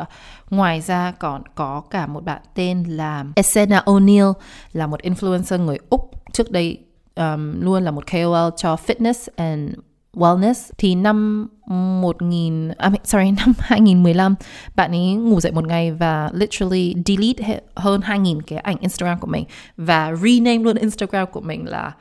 Ngoài 0.49 0.81
ra 0.81 1.11
còn 1.11 1.41
có 1.55 1.81
cả 1.89 2.07
một 2.07 2.23
bạn 2.23 2.41
tên 2.53 2.83
là 2.83 3.25
Esena 3.35 3.83
O'Neill 3.85 4.33
là 4.73 4.87
một 4.87 5.01
influencer 5.01 5.59
người 5.59 5.77
Úc 5.89 6.11
trước 6.31 6.51
đây 6.51 6.77
um, 7.15 7.61
luôn 7.61 7.83
là 7.83 7.91
một 7.91 8.11
KOL 8.11 8.49
cho 8.57 8.75
fitness 8.87 9.27
and 9.35 9.69
wellness 10.13 10.71
thì 10.77 10.95
năm 10.95 11.47
1000 11.67 12.69
à, 12.77 12.91
sorry 13.03 13.31
năm 13.45 13.53
2015 13.59 14.35
bạn 14.75 14.91
ấy 14.91 15.13
ngủ 15.13 15.41
dậy 15.41 15.51
một 15.51 15.67
ngày 15.67 15.91
và 15.91 16.29
literally 16.33 16.95
delete 17.05 17.59
hơn 17.75 18.01
2000 18.01 18.41
cái 18.41 18.59
ảnh 18.59 18.77
Instagram 18.79 19.19
của 19.19 19.27
mình 19.27 19.45
và 19.77 20.15
rename 20.15 20.63
luôn 20.63 20.75
Instagram 20.75 21.27
của 21.31 21.41
mình 21.41 21.67
là 21.67 21.91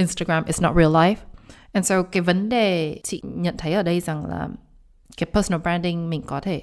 Instagram 0.00 0.44
is 0.44 0.62
not 0.62 0.76
real 0.76 0.96
life. 0.96 1.16
And 1.72 1.86
so 1.86 2.02
cái 2.02 2.20
vấn 2.20 2.48
đề 2.48 3.00
chị 3.02 3.22
nhận 3.24 3.56
thấy 3.58 3.72
ở 3.72 3.82
đây 3.82 4.00
rằng 4.00 4.26
là 4.26 4.48
cái 5.16 5.28
personal 5.32 5.60
branding 5.60 6.10
mình 6.10 6.22
có 6.22 6.40
thể 6.40 6.62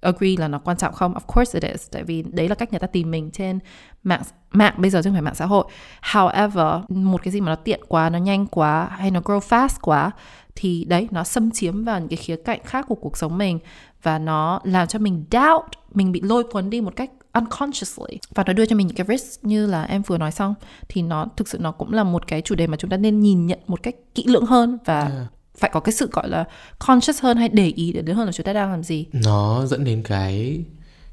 agree 0.00 0.34
là 0.38 0.48
nó 0.48 0.58
quan 0.58 0.76
trọng 0.76 0.94
không? 0.94 1.14
Of 1.14 1.34
course 1.34 1.60
it 1.60 1.72
is. 1.72 1.90
Tại 1.90 2.02
vì 2.04 2.22
đấy 2.22 2.48
là 2.48 2.54
cách 2.54 2.72
người 2.72 2.80
ta 2.80 2.86
tìm 2.86 3.10
mình 3.10 3.30
trên 3.30 3.58
mạng 4.02 4.22
mạng 4.50 4.74
bây 4.76 4.90
giờ 4.90 5.02
chứ 5.02 5.08
không 5.08 5.14
phải 5.14 5.22
mạng 5.22 5.34
xã 5.34 5.46
hội. 5.46 5.64
However, 6.02 6.82
một 6.88 7.22
cái 7.22 7.32
gì 7.32 7.40
mà 7.40 7.46
nó 7.46 7.56
tiện 7.56 7.80
quá, 7.88 8.10
nó 8.10 8.18
nhanh 8.18 8.46
quá 8.46 8.88
hay 8.90 9.10
nó 9.10 9.20
grow 9.20 9.38
fast 9.38 9.76
quá 9.82 10.10
thì 10.56 10.84
đấy 10.84 11.08
nó 11.10 11.24
xâm 11.24 11.50
chiếm 11.50 11.84
vào 11.84 12.00
những 12.00 12.08
cái 12.08 12.16
khía 12.16 12.36
cạnh 12.36 12.60
khác 12.64 12.84
của 12.88 12.94
cuộc 12.94 13.16
sống 13.16 13.38
mình 13.38 13.58
và 14.02 14.18
nó 14.18 14.60
làm 14.64 14.86
cho 14.86 14.98
mình 14.98 15.24
doubt, 15.30 15.64
mình 15.94 16.12
bị 16.12 16.20
lôi 16.20 16.44
cuốn 16.44 16.70
đi 16.70 16.80
một 16.80 16.96
cách 16.96 17.10
unconsciously. 17.38 18.18
Và 18.34 18.44
nó 18.46 18.52
đưa 18.52 18.66
cho 18.66 18.76
mình 18.76 18.86
những 18.86 18.96
cái 18.96 19.06
risk 19.18 19.44
như 19.44 19.66
là 19.66 19.82
em 19.82 20.02
vừa 20.02 20.18
nói 20.18 20.32
xong 20.32 20.54
thì 20.88 21.02
nó 21.02 21.26
thực 21.36 21.48
sự 21.48 21.58
nó 21.58 21.72
cũng 21.72 21.92
là 21.92 22.04
một 22.04 22.26
cái 22.26 22.42
chủ 22.42 22.54
đề 22.54 22.66
mà 22.66 22.76
chúng 22.76 22.90
ta 22.90 22.96
nên 22.96 23.20
nhìn 23.20 23.46
nhận 23.46 23.58
một 23.66 23.82
cách 23.82 23.94
kỹ 24.14 24.24
lưỡng 24.26 24.46
hơn 24.46 24.78
và 24.84 25.00
yeah. 25.00 25.26
phải 25.58 25.70
có 25.74 25.80
cái 25.80 25.92
sự 25.92 26.08
gọi 26.12 26.28
là 26.28 26.44
conscious 26.78 27.22
hơn 27.22 27.36
hay 27.36 27.48
để 27.48 27.72
ý 27.76 27.92
đến 27.92 28.16
hơn 28.16 28.26
là 28.26 28.32
chúng 28.32 28.46
ta 28.46 28.52
đang 28.52 28.70
làm 28.70 28.82
gì. 28.82 29.06
Nó 29.12 29.66
dẫn 29.66 29.84
đến 29.84 30.02
cái 30.02 30.64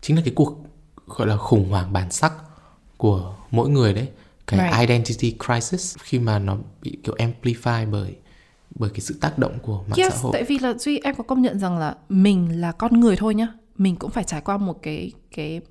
chính 0.01 0.15
là 0.15 0.21
cái 0.25 0.33
cuộc 0.35 0.57
gọi 1.05 1.27
là 1.27 1.37
khủng 1.37 1.69
hoảng 1.69 1.93
bản 1.93 2.11
sắc 2.11 2.33
của 2.97 3.35
mỗi 3.51 3.69
người 3.69 3.93
đấy. 3.93 4.07
Cái 4.47 4.59
right. 4.59 4.89
identity 4.89 5.37
crisis 5.45 5.97
khi 5.99 6.19
mà 6.19 6.39
nó 6.39 6.57
bị 6.81 6.97
kiểu 7.03 7.15
amplify 7.15 7.91
bởi 7.91 8.15
bởi 8.75 8.89
cái 8.89 8.99
sự 8.99 9.15
tác 9.21 9.39
động 9.39 9.59
của 9.61 9.83
mạng 9.87 9.97
yes, 9.97 10.13
xã 10.13 10.19
hội. 10.19 10.31
tại 10.33 10.43
vì 10.43 10.59
là 10.59 10.73
duy 10.73 10.99
em 11.03 11.15
có 11.15 11.23
công 11.23 11.41
nhận 11.41 11.59
rằng 11.59 11.77
là 11.77 11.95
mình 12.09 12.61
là 12.61 12.71
con 12.71 12.99
người 12.99 13.15
thôi 13.15 13.35
nhá, 13.35 13.47
mình 13.77 13.95
cũng 13.95 14.11
phải 14.11 14.23
trải 14.23 14.41
qua 14.41 14.57
một 14.57 14.81
cái 14.81 15.11
cái 15.35 15.61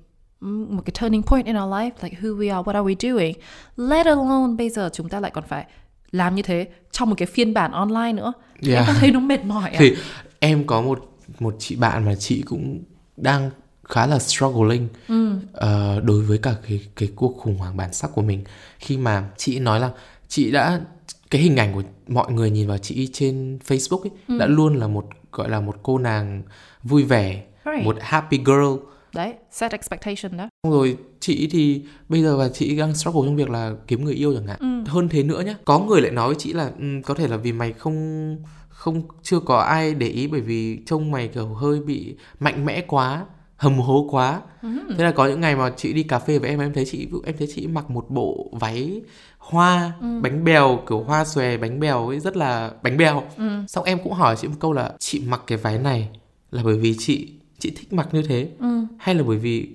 một 0.43 0.81
cái 0.85 0.93
turning 1.01 1.23
point 1.23 1.45
in 1.45 1.57
our 1.57 1.73
life 1.73 1.91
like 2.01 2.17
who 2.21 2.37
we 2.37 2.55
are, 2.55 2.63
what 2.63 2.73
are 2.73 2.83
we 2.83 2.95
doing. 3.13 3.35
Let 3.77 4.05
alone 4.05 4.55
bây 4.57 4.69
giờ 4.69 4.89
chúng 4.93 5.09
ta 5.09 5.19
lại 5.19 5.31
còn 5.31 5.43
phải 5.47 5.65
làm 6.11 6.35
như 6.35 6.41
thế 6.41 6.67
trong 6.91 7.09
một 7.09 7.15
cái 7.17 7.25
phiên 7.25 7.53
bản 7.53 7.71
online 7.71 8.13
nữa 8.13 8.33
yeah. 8.67 8.77
em 8.77 8.83
có 8.87 8.93
thấy 8.99 9.11
nó 9.11 9.19
mệt 9.19 9.45
mỏi 9.45 9.69
à? 9.69 9.75
thì 9.79 9.95
em 10.39 10.67
có 10.67 10.81
một 10.81 11.09
một 11.39 11.55
chị 11.59 11.75
bạn 11.75 12.05
mà 12.05 12.15
chị 12.15 12.41
cũng 12.41 12.83
đang 13.17 13.49
khá 13.83 14.07
là 14.07 14.19
struggling 14.19 14.87
ừ. 15.07 15.31
uh, 15.33 16.03
đối 16.03 16.21
với 16.21 16.37
cả 16.37 16.55
cái 16.67 16.81
cái 16.95 17.09
cuộc 17.15 17.37
khủng 17.37 17.57
hoảng 17.57 17.77
bản 17.77 17.93
sắc 17.93 18.11
của 18.13 18.21
mình 18.21 18.43
khi 18.79 18.97
mà 18.97 19.29
chị 19.37 19.59
nói 19.59 19.79
là 19.79 19.91
chị 20.27 20.51
đã 20.51 20.81
cái 21.29 21.41
hình 21.41 21.57
ảnh 21.57 21.73
của 21.73 21.83
mọi 22.07 22.31
người 22.31 22.49
nhìn 22.49 22.67
vào 22.67 22.77
chị 22.77 23.09
trên 23.13 23.59
Facebook 23.67 24.01
ấy 24.01 24.11
ừ. 24.27 24.37
đã 24.37 24.45
luôn 24.45 24.75
là 24.75 24.87
một 24.87 25.05
gọi 25.31 25.49
là 25.49 25.59
một 25.59 25.75
cô 25.83 25.97
nàng 25.97 26.43
vui 26.83 27.03
vẻ 27.03 27.43
right. 27.65 27.85
một 27.85 27.95
happy 28.01 28.39
girl 28.45 28.92
đấy 29.15 29.33
set 29.51 29.71
expectation 29.71 30.37
đó 30.37 30.49
rồi 30.67 30.97
chị 31.19 31.47
thì 31.51 31.81
bây 32.09 32.23
giờ 32.23 32.37
và 32.37 32.49
chị 32.49 32.77
đang 32.77 32.95
struggle 32.95 33.21
trong 33.25 33.35
việc 33.35 33.49
là 33.49 33.71
kiếm 33.87 34.05
người 34.05 34.13
yêu 34.13 34.33
chẳng 34.33 34.47
hạn 34.47 34.59
ừ. 34.59 34.91
hơn 34.91 35.09
thế 35.09 35.23
nữa 35.23 35.41
nhá 35.45 35.55
có 35.65 35.79
người 35.79 36.01
lại 36.01 36.11
nói 36.11 36.27
với 36.27 36.35
chị 36.39 36.53
là 36.53 36.71
um, 36.79 37.01
có 37.01 37.13
thể 37.13 37.27
là 37.27 37.37
vì 37.37 37.51
mày 37.51 37.73
không 37.73 38.37
không 38.69 39.01
chưa 39.21 39.39
có 39.39 39.57
ai 39.57 39.93
để 39.93 40.07
ý 40.07 40.27
bởi 40.27 40.41
vì 40.41 40.79
trông 40.85 41.11
mày 41.11 41.27
kiểu 41.27 41.47
hơi 41.47 41.79
bị 41.79 42.15
mạnh 42.39 42.65
mẽ 42.65 42.81
quá 42.81 43.25
hầm 43.57 43.79
hố 43.79 44.07
quá 44.11 44.41
ừ. 44.61 44.69
thế 44.97 45.03
là 45.03 45.11
có 45.11 45.27
những 45.27 45.41
ngày 45.41 45.55
mà 45.55 45.71
chị 45.77 45.93
đi 45.93 46.03
cà 46.03 46.19
phê 46.19 46.39
với 46.39 46.49
em 46.49 46.59
em 46.59 46.73
thấy 46.73 46.85
chị 46.85 47.07
em 47.25 47.35
thấy 47.37 47.47
chị 47.55 47.67
mặc 47.67 47.89
một 47.89 48.05
bộ 48.09 48.49
váy 48.51 49.01
hoa 49.37 49.91
ừ. 50.01 50.19
bánh 50.21 50.43
bèo 50.43 50.79
kiểu 50.89 51.03
hoa 51.03 51.25
xòe 51.25 51.57
bánh 51.57 51.79
bèo 51.79 52.07
ấy 52.07 52.19
rất 52.19 52.37
là 52.37 52.71
bánh 52.83 52.97
bèo 52.97 53.23
ừ. 53.37 53.49
xong 53.67 53.83
em 53.83 53.99
cũng 54.03 54.13
hỏi 54.13 54.35
chị 54.41 54.47
một 54.47 54.55
câu 54.59 54.73
là 54.73 54.93
chị 54.99 55.21
mặc 55.27 55.41
cái 55.47 55.57
váy 55.57 55.77
này 55.77 56.09
là 56.51 56.63
bởi 56.63 56.77
vì 56.77 56.95
chị 56.99 57.29
chị 57.63 57.71
thích 57.75 57.93
mặc 57.93 58.09
như 58.11 58.21
thế 58.21 58.49
ừ. 58.59 58.85
hay 58.97 59.15
là 59.15 59.23
bởi 59.23 59.37
vì 59.37 59.69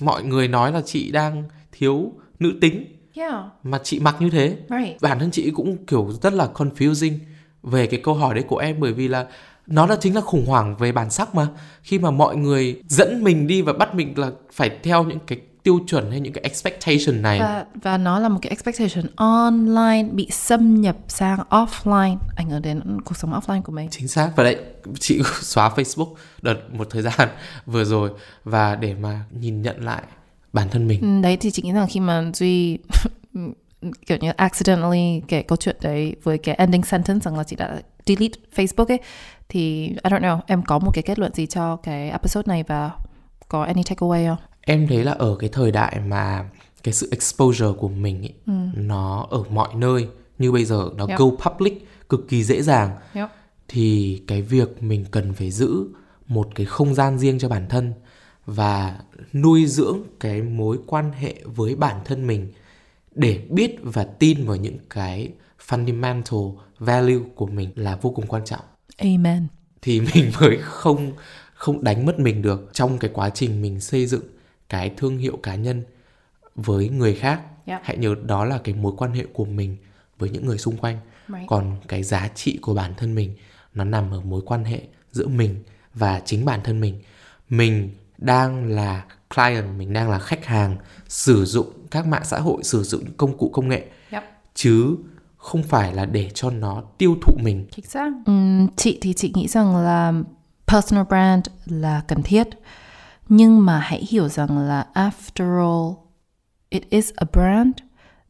mọi 0.00 0.22
người 0.22 0.48
nói 0.48 0.72
là 0.72 0.80
chị 0.80 1.10
đang 1.10 1.44
thiếu 1.72 2.12
nữ 2.38 2.52
tính 2.60 2.84
yeah. 3.14 3.34
mà 3.62 3.78
chị 3.82 4.00
mặc 4.00 4.16
như 4.20 4.30
thế 4.30 4.56
right. 4.70 5.02
bản 5.02 5.18
thân 5.18 5.30
chị 5.30 5.50
cũng 5.50 5.86
kiểu 5.86 6.12
rất 6.22 6.32
là 6.32 6.48
confusing 6.54 7.18
về 7.62 7.86
cái 7.86 8.00
câu 8.04 8.14
hỏi 8.14 8.34
đấy 8.34 8.44
của 8.48 8.58
em 8.58 8.76
bởi 8.80 8.92
vì 8.92 9.08
là 9.08 9.26
nó 9.66 9.86
là 9.86 9.96
chính 10.00 10.14
là 10.14 10.20
khủng 10.20 10.46
hoảng 10.46 10.76
về 10.76 10.92
bản 10.92 11.10
sắc 11.10 11.34
mà 11.34 11.48
khi 11.82 11.98
mà 11.98 12.10
mọi 12.10 12.36
người 12.36 12.82
dẫn 12.88 13.24
mình 13.24 13.46
đi 13.46 13.62
và 13.62 13.72
bắt 13.72 13.94
mình 13.94 14.18
là 14.18 14.30
phải 14.52 14.70
theo 14.82 15.04
những 15.04 15.18
cái 15.26 15.38
tiêu 15.62 15.80
chuẩn 15.86 16.10
hay 16.10 16.20
những 16.20 16.32
cái 16.32 16.42
expectation 16.44 17.22
này? 17.22 17.40
Và 17.40 17.64
và 17.82 17.98
nó 17.98 18.18
là 18.18 18.28
một 18.28 18.38
cái 18.42 18.50
expectation 18.50 19.06
online 19.16 20.08
bị 20.12 20.28
xâm 20.30 20.80
nhập 20.80 20.96
sang 21.08 21.38
offline 21.50 22.16
ảnh 22.36 22.50
hưởng 22.50 22.62
đến 22.62 23.00
cuộc 23.04 23.16
sống 23.16 23.32
offline 23.32 23.62
của 23.62 23.72
mình. 23.72 23.88
Chính 23.90 24.08
xác. 24.08 24.30
Và 24.36 24.44
đấy 24.44 24.56
chị 24.98 25.22
xóa 25.40 25.68
Facebook 25.68 26.14
đợt 26.42 26.56
một 26.72 26.86
thời 26.90 27.02
gian 27.02 27.28
vừa 27.66 27.84
rồi 27.84 28.10
và 28.44 28.76
để 28.76 28.94
mà 28.94 29.20
nhìn 29.40 29.62
nhận 29.62 29.84
lại 29.84 30.02
bản 30.52 30.68
thân 30.70 30.86
mình. 30.86 31.00
Ừ, 31.00 31.22
đấy 31.22 31.36
thì 31.36 31.50
chị 31.50 31.62
nghĩ 31.62 31.72
rằng 31.72 31.86
khi 31.90 32.00
mà 32.00 32.24
duy 32.34 32.78
kiểu 34.06 34.18
như 34.20 34.30
accidentally 34.30 35.22
kể 35.28 35.42
câu 35.42 35.56
chuyện 35.56 35.76
đấy 35.82 36.16
với 36.22 36.38
cái 36.38 36.54
ending 36.54 36.82
sentence 36.82 37.24
rằng 37.24 37.36
là 37.38 37.44
chị 37.44 37.56
đã 37.56 37.80
delete 38.06 38.40
Facebook 38.56 38.86
ấy 38.86 39.00
thì 39.48 39.88
I 39.88 40.10
don't 40.10 40.20
know 40.20 40.40
em 40.46 40.62
có 40.62 40.78
một 40.78 40.90
cái 40.94 41.02
kết 41.02 41.18
luận 41.18 41.34
gì 41.34 41.46
cho 41.46 41.76
cái 41.76 42.10
episode 42.10 42.44
này 42.46 42.64
và 42.68 42.90
có 43.48 43.62
any 43.62 43.82
takeaway 43.82 44.28
không? 44.28 44.49
Em 44.70 44.86
thấy 44.86 45.04
là 45.04 45.12
ở 45.12 45.36
cái 45.38 45.50
thời 45.52 45.70
đại 45.70 46.00
mà 46.06 46.50
cái 46.82 46.94
sự 46.94 47.08
exposure 47.10 47.72
của 47.78 47.88
mình 47.88 48.22
ấy, 48.22 48.32
ừ. 48.46 48.52
nó 48.74 49.26
ở 49.30 49.42
mọi 49.50 49.74
nơi 49.74 50.08
như 50.38 50.52
bây 50.52 50.64
giờ 50.64 50.90
nó 50.96 51.06
yep. 51.06 51.18
go 51.18 51.26
public 51.26 51.88
cực 52.08 52.28
kỳ 52.28 52.44
dễ 52.44 52.62
dàng 52.62 52.96
yep. 53.14 53.28
thì 53.68 54.22
cái 54.26 54.42
việc 54.42 54.82
mình 54.82 55.04
cần 55.10 55.34
phải 55.34 55.50
giữ 55.50 55.84
một 56.26 56.48
cái 56.54 56.66
không 56.66 56.94
gian 56.94 57.18
riêng 57.18 57.38
cho 57.38 57.48
bản 57.48 57.68
thân 57.68 57.92
và 58.46 58.98
nuôi 59.32 59.66
dưỡng 59.66 59.98
cái 60.20 60.42
mối 60.42 60.78
quan 60.86 61.12
hệ 61.12 61.34
với 61.44 61.74
bản 61.74 61.96
thân 62.04 62.26
mình 62.26 62.52
để 63.14 63.44
biết 63.50 63.76
và 63.82 64.04
tin 64.04 64.46
vào 64.46 64.56
những 64.56 64.78
cái 64.90 65.28
fundamental 65.68 66.54
value 66.78 67.24
của 67.34 67.46
mình 67.46 67.70
là 67.74 67.96
vô 67.96 68.10
cùng 68.10 68.26
quan 68.26 68.44
trọng. 68.44 68.64
Amen. 68.96 69.46
Thì 69.82 70.00
mình 70.14 70.32
mới 70.40 70.58
không 70.62 71.12
không 71.54 71.84
đánh 71.84 72.06
mất 72.06 72.18
mình 72.18 72.42
được 72.42 72.70
trong 72.72 72.98
cái 72.98 73.10
quá 73.14 73.30
trình 73.30 73.62
mình 73.62 73.80
xây 73.80 74.06
dựng 74.06 74.22
cái 74.70 74.90
thương 74.96 75.18
hiệu 75.18 75.38
cá 75.42 75.54
nhân 75.54 75.82
với 76.54 76.88
người 76.88 77.14
khác. 77.14 77.40
Yep. 77.66 77.80
Hãy 77.84 77.96
nhớ 77.96 78.14
đó 78.26 78.44
là 78.44 78.58
cái 78.64 78.74
mối 78.74 78.92
quan 78.96 79.12
hệ 79.12 79.26
của 79.32 79.44
mình 79.44 79.76
với 80.18 80.30
những 80.30 80.46
người 80.46 80.58
xung 80.58 80.76
quanh. 80.76 80.98
Right. 81.28 81.42
Còn 81.46 81.76
cái 81.88 82.02
giá 82.02 82.28
trị 82.34 82.58
của 82.62 82.74
bản 82.74 82.94
thân 82.96 83.14
mình 83.14 83.36
nó 83.74 83.84
nằm 83.84 84.10
ở 84.10 84.20
mối 84.20 84.42
quan 84.46 84.64
hệ 84.64 84.82
giữa 85.12 85.26
mình 85.26 85.62
và 85.94 86.20
chính 86.24 86.44
bản 86.44 86.60
thân 86.64 86.80
mình. 86.80 87.02
Mình 87.48 87.90
đang 88.18 88.66
là 88.66 89.04
client, 89.34 89.78
mình 89.78 89.92
đang 89.92 90.10
là 90.10 90.18
khách 90.18 90.44
hàng 90.44 90.76
sử 91.08 91.44
dụng 91.44 91.66
các 91.90 92.06
mạng 92.06 92.24
xã 92.24 92.38
hội, 92.38 92.62
sử 92.64 92.82
dụng 92.82 93.04
công 93.16 93.38
cụ 93.38 93.50
công 93.52 93.68
nghệ. 93.68 93.86
Yep. 94.10 94.24
Chứ 94.54 94.96
không 95.36 95.62
phải 95.62 95.94
là 95.94 96.04
để 96.04 96.30
cho 96.34 96.50
nó 96.50 96.82
tiêu 96.98 97.16
thụ 97.22 97.32
mình. 97.42 97.66
Chính 97.70 97.84
xác. 97.84 98.10
Uhm, 98.30 98.68
chị 98.76 98.98
thì 99.00 99.12
chị 99.12 99.32
nghĩ 99.34 99.48
rằng 99.48 99.76
là 99.76 100.12
personal 100.66 101.04
brand 101.04 101.46
là 101.66 102.02
cần 102.08 102.22
thiết. 102.22 102.48
Nhưng 103.30 103.66
mà 103.66 103.78
hãy 103.78 104.06
hiểu 104.08 104.28
rằng 104.28 104.58
là 104.58 104.86
after 104.94 105.58
all, 105.58 105.96
it 106.68 106.90
is 106.90 107.10
a 107.16 107.26
brand. 107.32 107.74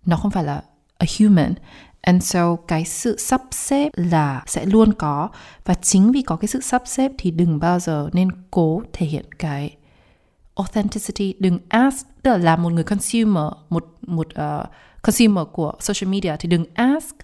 Nó 0.07 0.17
không 0.17 0.31
phải 0.31 0.45
là 0.45 0.63
a 0.99 1.07
human. 1.19 1.55
And 2.01 2.25
so 2.25 2.57
cái 2.57 2.85
sự 2.85 3.17
sắp 3.17 3.43
xếp 3.51 3.89
là 3.95 4.43
sẽ 4.47 4.67
luôn 4.67 4.93
có 4.93 5.29
và 5.65 5.75
chính 5.75 6.13
vì 6.13 6.23
có 6.23 6.37
cái 6.37 6.49
sự 6.49 6.61
sắp 6.61 6.83
xếp 6.87 7.13
thì 7.19 7.31
đừng 7.31 7.59
bao 7.59 7.79
giờ 7.79 8.11
nên 8.13 8.29
cố 8.51 8.83
thể 8.93 9.07
hiện 9.07 9.25
cái 9.39 9.77
authenticity 10.55 11.35
đừng 11.39 11.59
ask 11.69 12.07
tức 12.23 12.37
là 12.37 12.57
một 12.57 12.73
người 12.73 12.85
consumer 12.85 13.45
một 13.71 13.87
một 14.07 14.29
uh, 14.29 14.67
consumer 15.03 15.47
của 15.53 15.73
social 15.81 16.13
media 16.13 16.37
thì 16.41 16.49
đừng 16.49 16.65
ask 16.75 17.17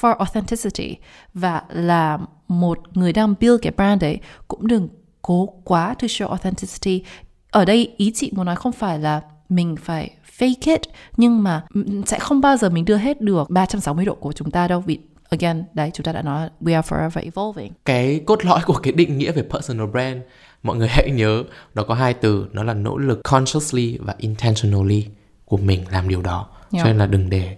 for 0.00 0.14
authenticity 0.14 0.96
và 1.34 1.62
là 1.68 2.18
một 2.48 2.96
người 2.96 3.12
đang 3.12 3.34
build 3.40 3.62
cái 3.62 3.72
brand 3.76 4.02
đấy 4.02 4.20
cũng 4.48 4.66
đừng 4.66 4.88
cố 5.22 5.54
quá 5.64 5.94
to 5.94 6.06
show 6.06 6.28
authenticity. 6.28 7.02
Ở 7.50 7.64
đây 7.64 7.92
ý 7.96 8.12
chị 8.14 8.30
muốn 8.34 8.46
nói 8.46 8.56
không 8.56 8.72
phải 8.72 8.98
là 8.98 9.20
mình 9.48 9.76
phải 9.82 10.10
fake 10.38 10.72
it 10.72 10.80
nhưng 11.16 11.42
mà 11.42 11.64
sẽ 12.06 12.18
không 12.18 12.40
bao 12.40 12.56
giờ 12.56 12.70
mình 12.70 12.84
đưa 12.84 12.96
hết 12.96 13.20
được 13.20 13.50
360 13.50 14.04
độ 14.04 14.14
của 14.14 14.32
chúng 14.32 14.50
ta 14.50 14.68
đâu. 14.68 14.80
Vì 14.80 14.98
again 15.30 15.64
đấy 15.74 15.90
chúng 15.94 16.04
ta 16.04 16.12
đã 16.12 16.22
nói 16.22 16.48
we 16.60 16.74
are 16.74 16.88
forever 16.88 17.24
evolving. 17.24 17.72
Cái 17.84 18.20
cốt 18.26 18.44
lõi 18.44 18.60
của 18.66 18.74
cái 18.74 18.92
định 18.92 19.18
nghĩa 19.18 19.32
về 19.32 19.42
personal 19.42 19.86
brand 19.86 20.18
mọi 20.62 20.76
người 20.76 20.88
hãy 20.88 21.10
nhớ 21.10 21.44
nó 21.74 21.82
có 21.82 21.94
hai 21.94 22.14
từ 22.14 22.46
nó 22.52 22.62
là 22.62 22.74
nỗ 22.74 22.98
lực 22.98 23.20
consciously 23.24 23.98
và 24.00 24.14
intentionally 24.18 25.06
của 25.44 25.56
mình 25.56 25.84
làm 25.90 26.08
điều 26.08 26.22
đó. 26.22 26.48
Yeah. 26.72 26.84
cho 26.84 26.88
nên 26.88 26.98
là 26.98 27.06
đừng 27.06 27.30
để 27.30 27.56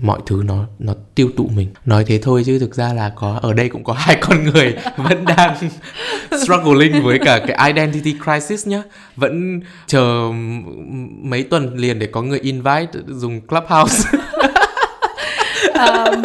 mọi 0.00 0.20
thứ 0.26 0.42
nó 0.44 0.64
nó 0.78 0.94
tiêu 1.14 1.30
tụ 1.36 1.50
mình. 1.54 1.68
Nói 1.84 2.04
thế 2.04 2.18
thôi 2.22 2.42
chứ 2.46 2.58
thực 2.58 2.74
ra 2.74 2.92
là 2.92 3.12
có 3.16 3.38
ở 3.42 3.52
đây 3.52 3.68
cũng 3.68 3.84
có 3.84 3.92
hai 3.92 4.16
con 4.20 4.44
người 4.44 4.76
vẫn 4.96 5.24
đang 5.24 5.56
struggling 6.44 7.02
với 7.02 7.18
cả 7.18 7.40
cái 7.46 7.72
identity 7.72 8.14
crisis 8.24 8.66
nhá. 8.66 8.82
Vẫn 9.16 9.60
chờ 9.86 10.30
mấy 11.22 11.42
tuần 11.42 11.76
liền 11.76 11.98
để 11.98 12.06
có 12.06 12.22
người 12.22 12.38
invite 12.38 12.92
dùng 13.06 13.40
clubhouse 13.40 14.18
um, 15.78 16.22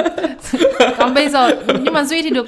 còn 0.97 1.13
bây 1.13 1.29
giờ 1.29 1.49
nhưng 1.81 1.93
mà 1.93 2.03
duy 2.03 2.21
thì 2.21 2.29
được 2.29 2.45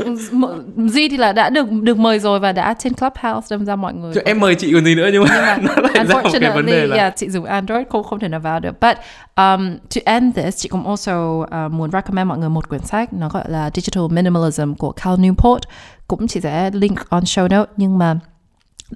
duy 0.78 1.10
thì 1.10 1.18
là 1.18 1.34
đã 1.34 1.50
được 1.50 1.72
được 1.72 1.98
mời 1.98 2.20
rồi 2.20 2.40
và 2.40 2.52
đã 2.52 2.74
trên 2.80 2.94
clubhouse 2.94 3.48
đâm 3.50 3.66
ra 3.66 3.76
mọi 3.76 3.94
người 3.94 4.14
Chứ 4.14 4.22
em 4.26 4.40
mời 4.40 4.56
chị 4.56 4.74
còn 4.74 4.86
gì 4.86 4.96
nữa 4.96 5.10
nhưng 5.14 5.24
mà, 5.24 5.30
nhưng 5.58 5.66
mà 5.66 5.74
nó 5.82 5.82
lại 5.82 6.06
ra 6.06 6.22
một 6.22 6.30
cái 6.42 6.52
vấn 6.52 6.66
đề 6.66 6.88
là 6.88 6.96
yeah, 6.96 7.14
chị 7.16 7.30
dùng 7.30 7.46
android 7.46 7.88
không 7.90 8.04
không 8.04 8.20
thể 8.20 8.28
nào 8.28 8.40
vào 8.40 8.60
được. 8.60 8.80
But 8.82 8.98
um, 9.36 9.78
to 9.96 10.02
end 10.06 10.36
this 10.36 10.58
chị 10.58 10.70
cũng 10.70 10.88
also 10.88 11.16
uh, 11.16 11.72
muốn 11.72 11.92
recommend 11.92 12.28
mọi 12.28 12.38
người 12.38 12.50
một 12.50 12.70
quyển 12.70 12.82
sách 12.82 13.14
nó 13.14 13.30
gọi 13.30 13.44
là 13.48 13.70
digital 13.74 14.04
minimalism 14.10 14.74
của 14.74 14.92
Cal 14.92 15.14
Newport. 15.14 15.60
Cũng 16.08 16.28
chỉ 16.28 16.42
sẽ 16.42 16.70
link 16.74 17.10
on 17.10 17.24
show 17.24 17.48
note 17.48 17.72
nhưng 17.78 17.98
mà 17.98 18.20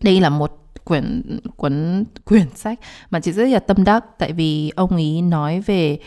đây 0.01 0.22
là 0.22 0.30
một 0.30 0.60
quyển 0.84 1.39
quyển 1.57 2.03
quyển 2.26 2.45
sách 2.55 2.80
mà 3.10 3.20
chị 3.20 3.32
rất 3.32 3.47
là 3.47 3.60
tâm 3.60 3.84
đắc 3.84 4.03
tại 4.18 4.34
vì 4.34 4.72
ông 4.76 4.89
ấy 4.89 5.22
nói 5.22 5.64
về 5.66 5.99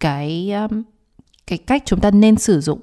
cái 0.00 0.52
um, 0.52 0.82
cái 1.46 1.58
cách 1.58 1.82
chúng 1.86 2.00
ta 2.00 2.10
nên 2.10 2.36
sử 2.36 2.60
dụng 2.60 2.80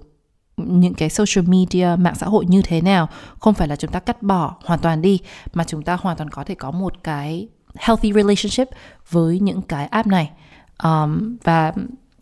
những 0.57 0.93
cái 0.93 1.09
social 1.09 1.47
media 1.47 1.87
mạng 1.99 2.15
xã 2.15 2.25
hội 2.25 2.45
như 2.45 2.61
thế 2.61 2.81
nào. 2.81 3.09
Không 3.39 3.53
phải 3.53 3.67
là 3.67 3.75
chúng 3.75 3.91
ta 3.91 3.99
cắt 3.99 4.23
bỏ 4.23 4.55
hoàn 4.65 4.79
toàn 4.79 5.01
đi 5.01 5.19
mà 5.53 5.63
chúng 5.63 5.81
ta 5.83 5.97
hoàn 6.01 6.17
toàn 6.17 6.29
có 6.29 6.43
thể 6.43 6.55
có 6.55 6.71
một 6.71 7.03
cái 7.03 7.47
healthy 7.75 8.13
relationship 8.13 8.67
với 9.09 9.39
những 9.39 9.61
cái 9.61 9.85
app 9.85 10.07
này. 10.07 10.31
Um, 10.83 11.37
và 11.43 11.73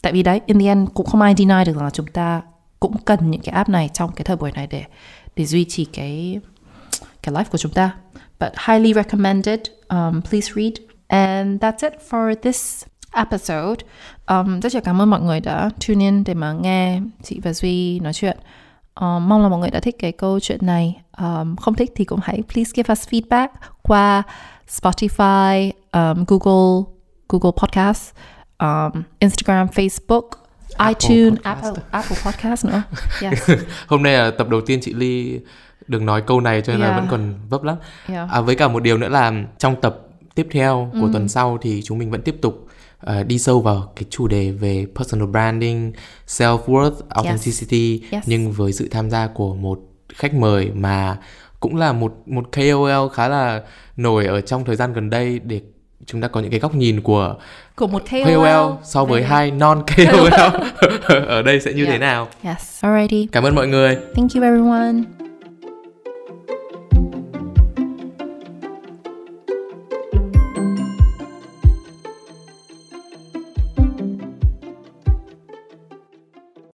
tại 0.02 0.14
vì 0.14 0.24
đấy 0.24 0.42
in 0.46 0.60
the 0.60 0.66
end 0.66 0.90
cũng 0.94 1.06
không 1.06 1.22
ai 1.22 1.36
deny 1.38 1.64
được 1.66 1.74
rằng 1.74 1.84
là 1.84 1.90
chúng 1.90 2.08
ta 2.08 2.42
cũng 2.80 2.98
cần 2.98 3.32
những 3.32 3.42
cái 3.42 3.54
app 3.56 3.70
này 3.70 3.90
trong 3.94 4.12
cái 4.12 4.26
thời 4.26 4.36
buổi 4.36 4.52
này 4.52 4.68
để 4.68 4.84
để 5.36 5.46
duy 5.46 5.66
trì 5.66 5.86
cái 5.86 6.40
cái 7.24 7.36
life 7.36 7.46
của 7.52 7.58
chúng 7.58 7.72
ta. 7.72 7.96
But 8.40 8.52
highly 8.68 8.94
recommended 8.94 9.60
um, 9.88 10.22
please 10.22 10.52
read. 10.56 10.74
And 11.08 11.64
that's 11.64 11.90
it 11.90 11.94
for 12.10 12.36
this 12.42 12.86
episode. 13.12 13.86
Um, 14.30 14.60
rất 14.60 14.76
là 14.76 14.82
cảm 14.82 15.02
ơn 15.02 15.10
mọi 15.10 15.22
người 15.22 15.40
đã 15.40 15.70
tune 15.88 16.06
in 16.06 16.24
để 16.24 16.34
mà 16.34 16.54
nghe 16.54 17.02
chị 17.24 17.40
và 17.44 17.54
Duy 17.54 18.00
nói 18.00 18.14
chuyện. 18.14 18.38
Um, 18.96 19.30
mong 19.30 19.42
là 19.42 19.50
mọi 19.50 19.60
người 19.60 19.70
đã 19.70 19.80
thích 19.80 19.96
cái 20.00 20.12
câu 20.12 20.40
chuyện 20.40 20.60
này. 20.62 21.02
Um, 21.18 21.56
không 21.56 21.74
thích 21.74 21.92
thì 21.96 22.06
cũng 22.06 22.20
hãy 22.24 22.44
please 22.54 22.72
give 22.76 22.92
us 22.92 23.08
feedback 23.10 23.48
qua 23.82 24.24
Spotify, 24.70 25.72
um, 25.92 26.26
Google, 26.28 26.84
Google 27.30 27.52
Podcast, 27.62 28.12
um, 28.60 29.04
Instagram, 29.20 29.68
Facebook, 29.68 30.30
Apple 30.78 31.10
iTunes, 31.10 31.34
Podcast. 31.34 31.64
Apple, 31.64 31.84
Apple 31.92 32.18
Podcast 32.26 32.66
nữa. 32.66 32.82
Yes. 33.22 33.50
Hôm 33.88 34.04
nay 34.04 34.14
là 34.14 34.32
tập 34.32 34.50
đầu 34.50 34.62
tiên 34.62 34.80
chị 34.82 34.94
Ly 34.94 35.40
đừng 35.88 36.06
nói 36.06 36.22
câu 36.22 36.42
này 36.42 36.62
cho 36.62 36.74
nên 36.74 36.82
yeah. 36.82 36.92
là 36.92 37.00
vẫn 37.00 37.08
còn 37.12 37.34
vấp 37.50 37.64
lắm. 37.64 37.76
Yeah. 38.08 38.32
À, 38.32 38.42
với 38.42 38.56
cả 38.56 38.68
một 38.68 38.84
điều 38.84 38.98
nữa 38.98 39.10
là 39.10 39.32
trong 39.58 39.82
tập 39.82 39.98
tiếp 40.36 40.48
theo 40.52 40.90
của 40.94 41.06
ừ. 41.06 41.10
tuần 41.14 41.28
sau 41.28 41.58
thì 41.62 41.82
chúng 41.84 41.98
mình 41.98 42.12
vẫn 42.12 42.22
tiếp 42.22 42.36
tục 42.42 42.69
uh, 43.06 43.28
đi 43.28 43.40
sâu 43.40 43.62
vào 43.62 43.94
cái 43.96 44.04
chủ 44.10 44.28
đề 44.28 44.52
về 44.52 44.86
personal 44.96 45.28
branding, 45.28 45.94
self 46.28 46.66
worth, 46.66 46.96
authenticity 47.10 48.02
yes. 48.02 48.12
Yes. 48.12 48.24
nhưng 48.28 48.52
với 48.52 48.74
sự 48.74 48.88
tham 48.92 49.10
gia 49.10 49.28
của 49.28 49.56
một 49.56 49.80
khách 50.14 50.34
mời 50.34 50.72
mà 50.74 51.18
cũng 51.60 51.76
là 51.76 51.94
một 51.94 52.14
một 52.26 52.46
KOL 52.52 53.10
khá 53.14 53.28
là 53.28 53.62
nổi 53.98 54.26
ở 54.26 54.42
trong 54.42 54.66
thời 54.66 54.76
gian 54.76 54.94
gần 54.94 55.10
đây 55.10 55.40
để 55.40 55.62
chúng 56.06 56.22
ta 56.22 56.28
có 56.28 56.40
những 56.40 56.52
cái 56.52 56.60
góc 56.60 56.76
nhìn 56.76 57.02
của 57.02 57.36
của 57.76 57.88
một 57.88 58.04
KOL, 58.12 58.36
KOL 58.36 58.74
so 58.84 59.06
với 59.06 59.24
hai 59.24 59.52
non 59.52 59.84
KOL 59.88 60.34
ở 61.28 61.42
đây 61.42 61.60
sẽ 61.60 61.74
như 61.74 61.84
yeah. 61.84 61.94
thế 61.94 62.00
nào. 62.00 62.28
Yes, 62.44 62.84
alrighty. 62.84 63.28
Cảm 63.32 63.44
ơn 63.44 63.56
mọi 63.56 63.68
người. 63.68 63.98
Thank 64.16 64.36
you 64.36 64.44
everyone. 64.44 65.29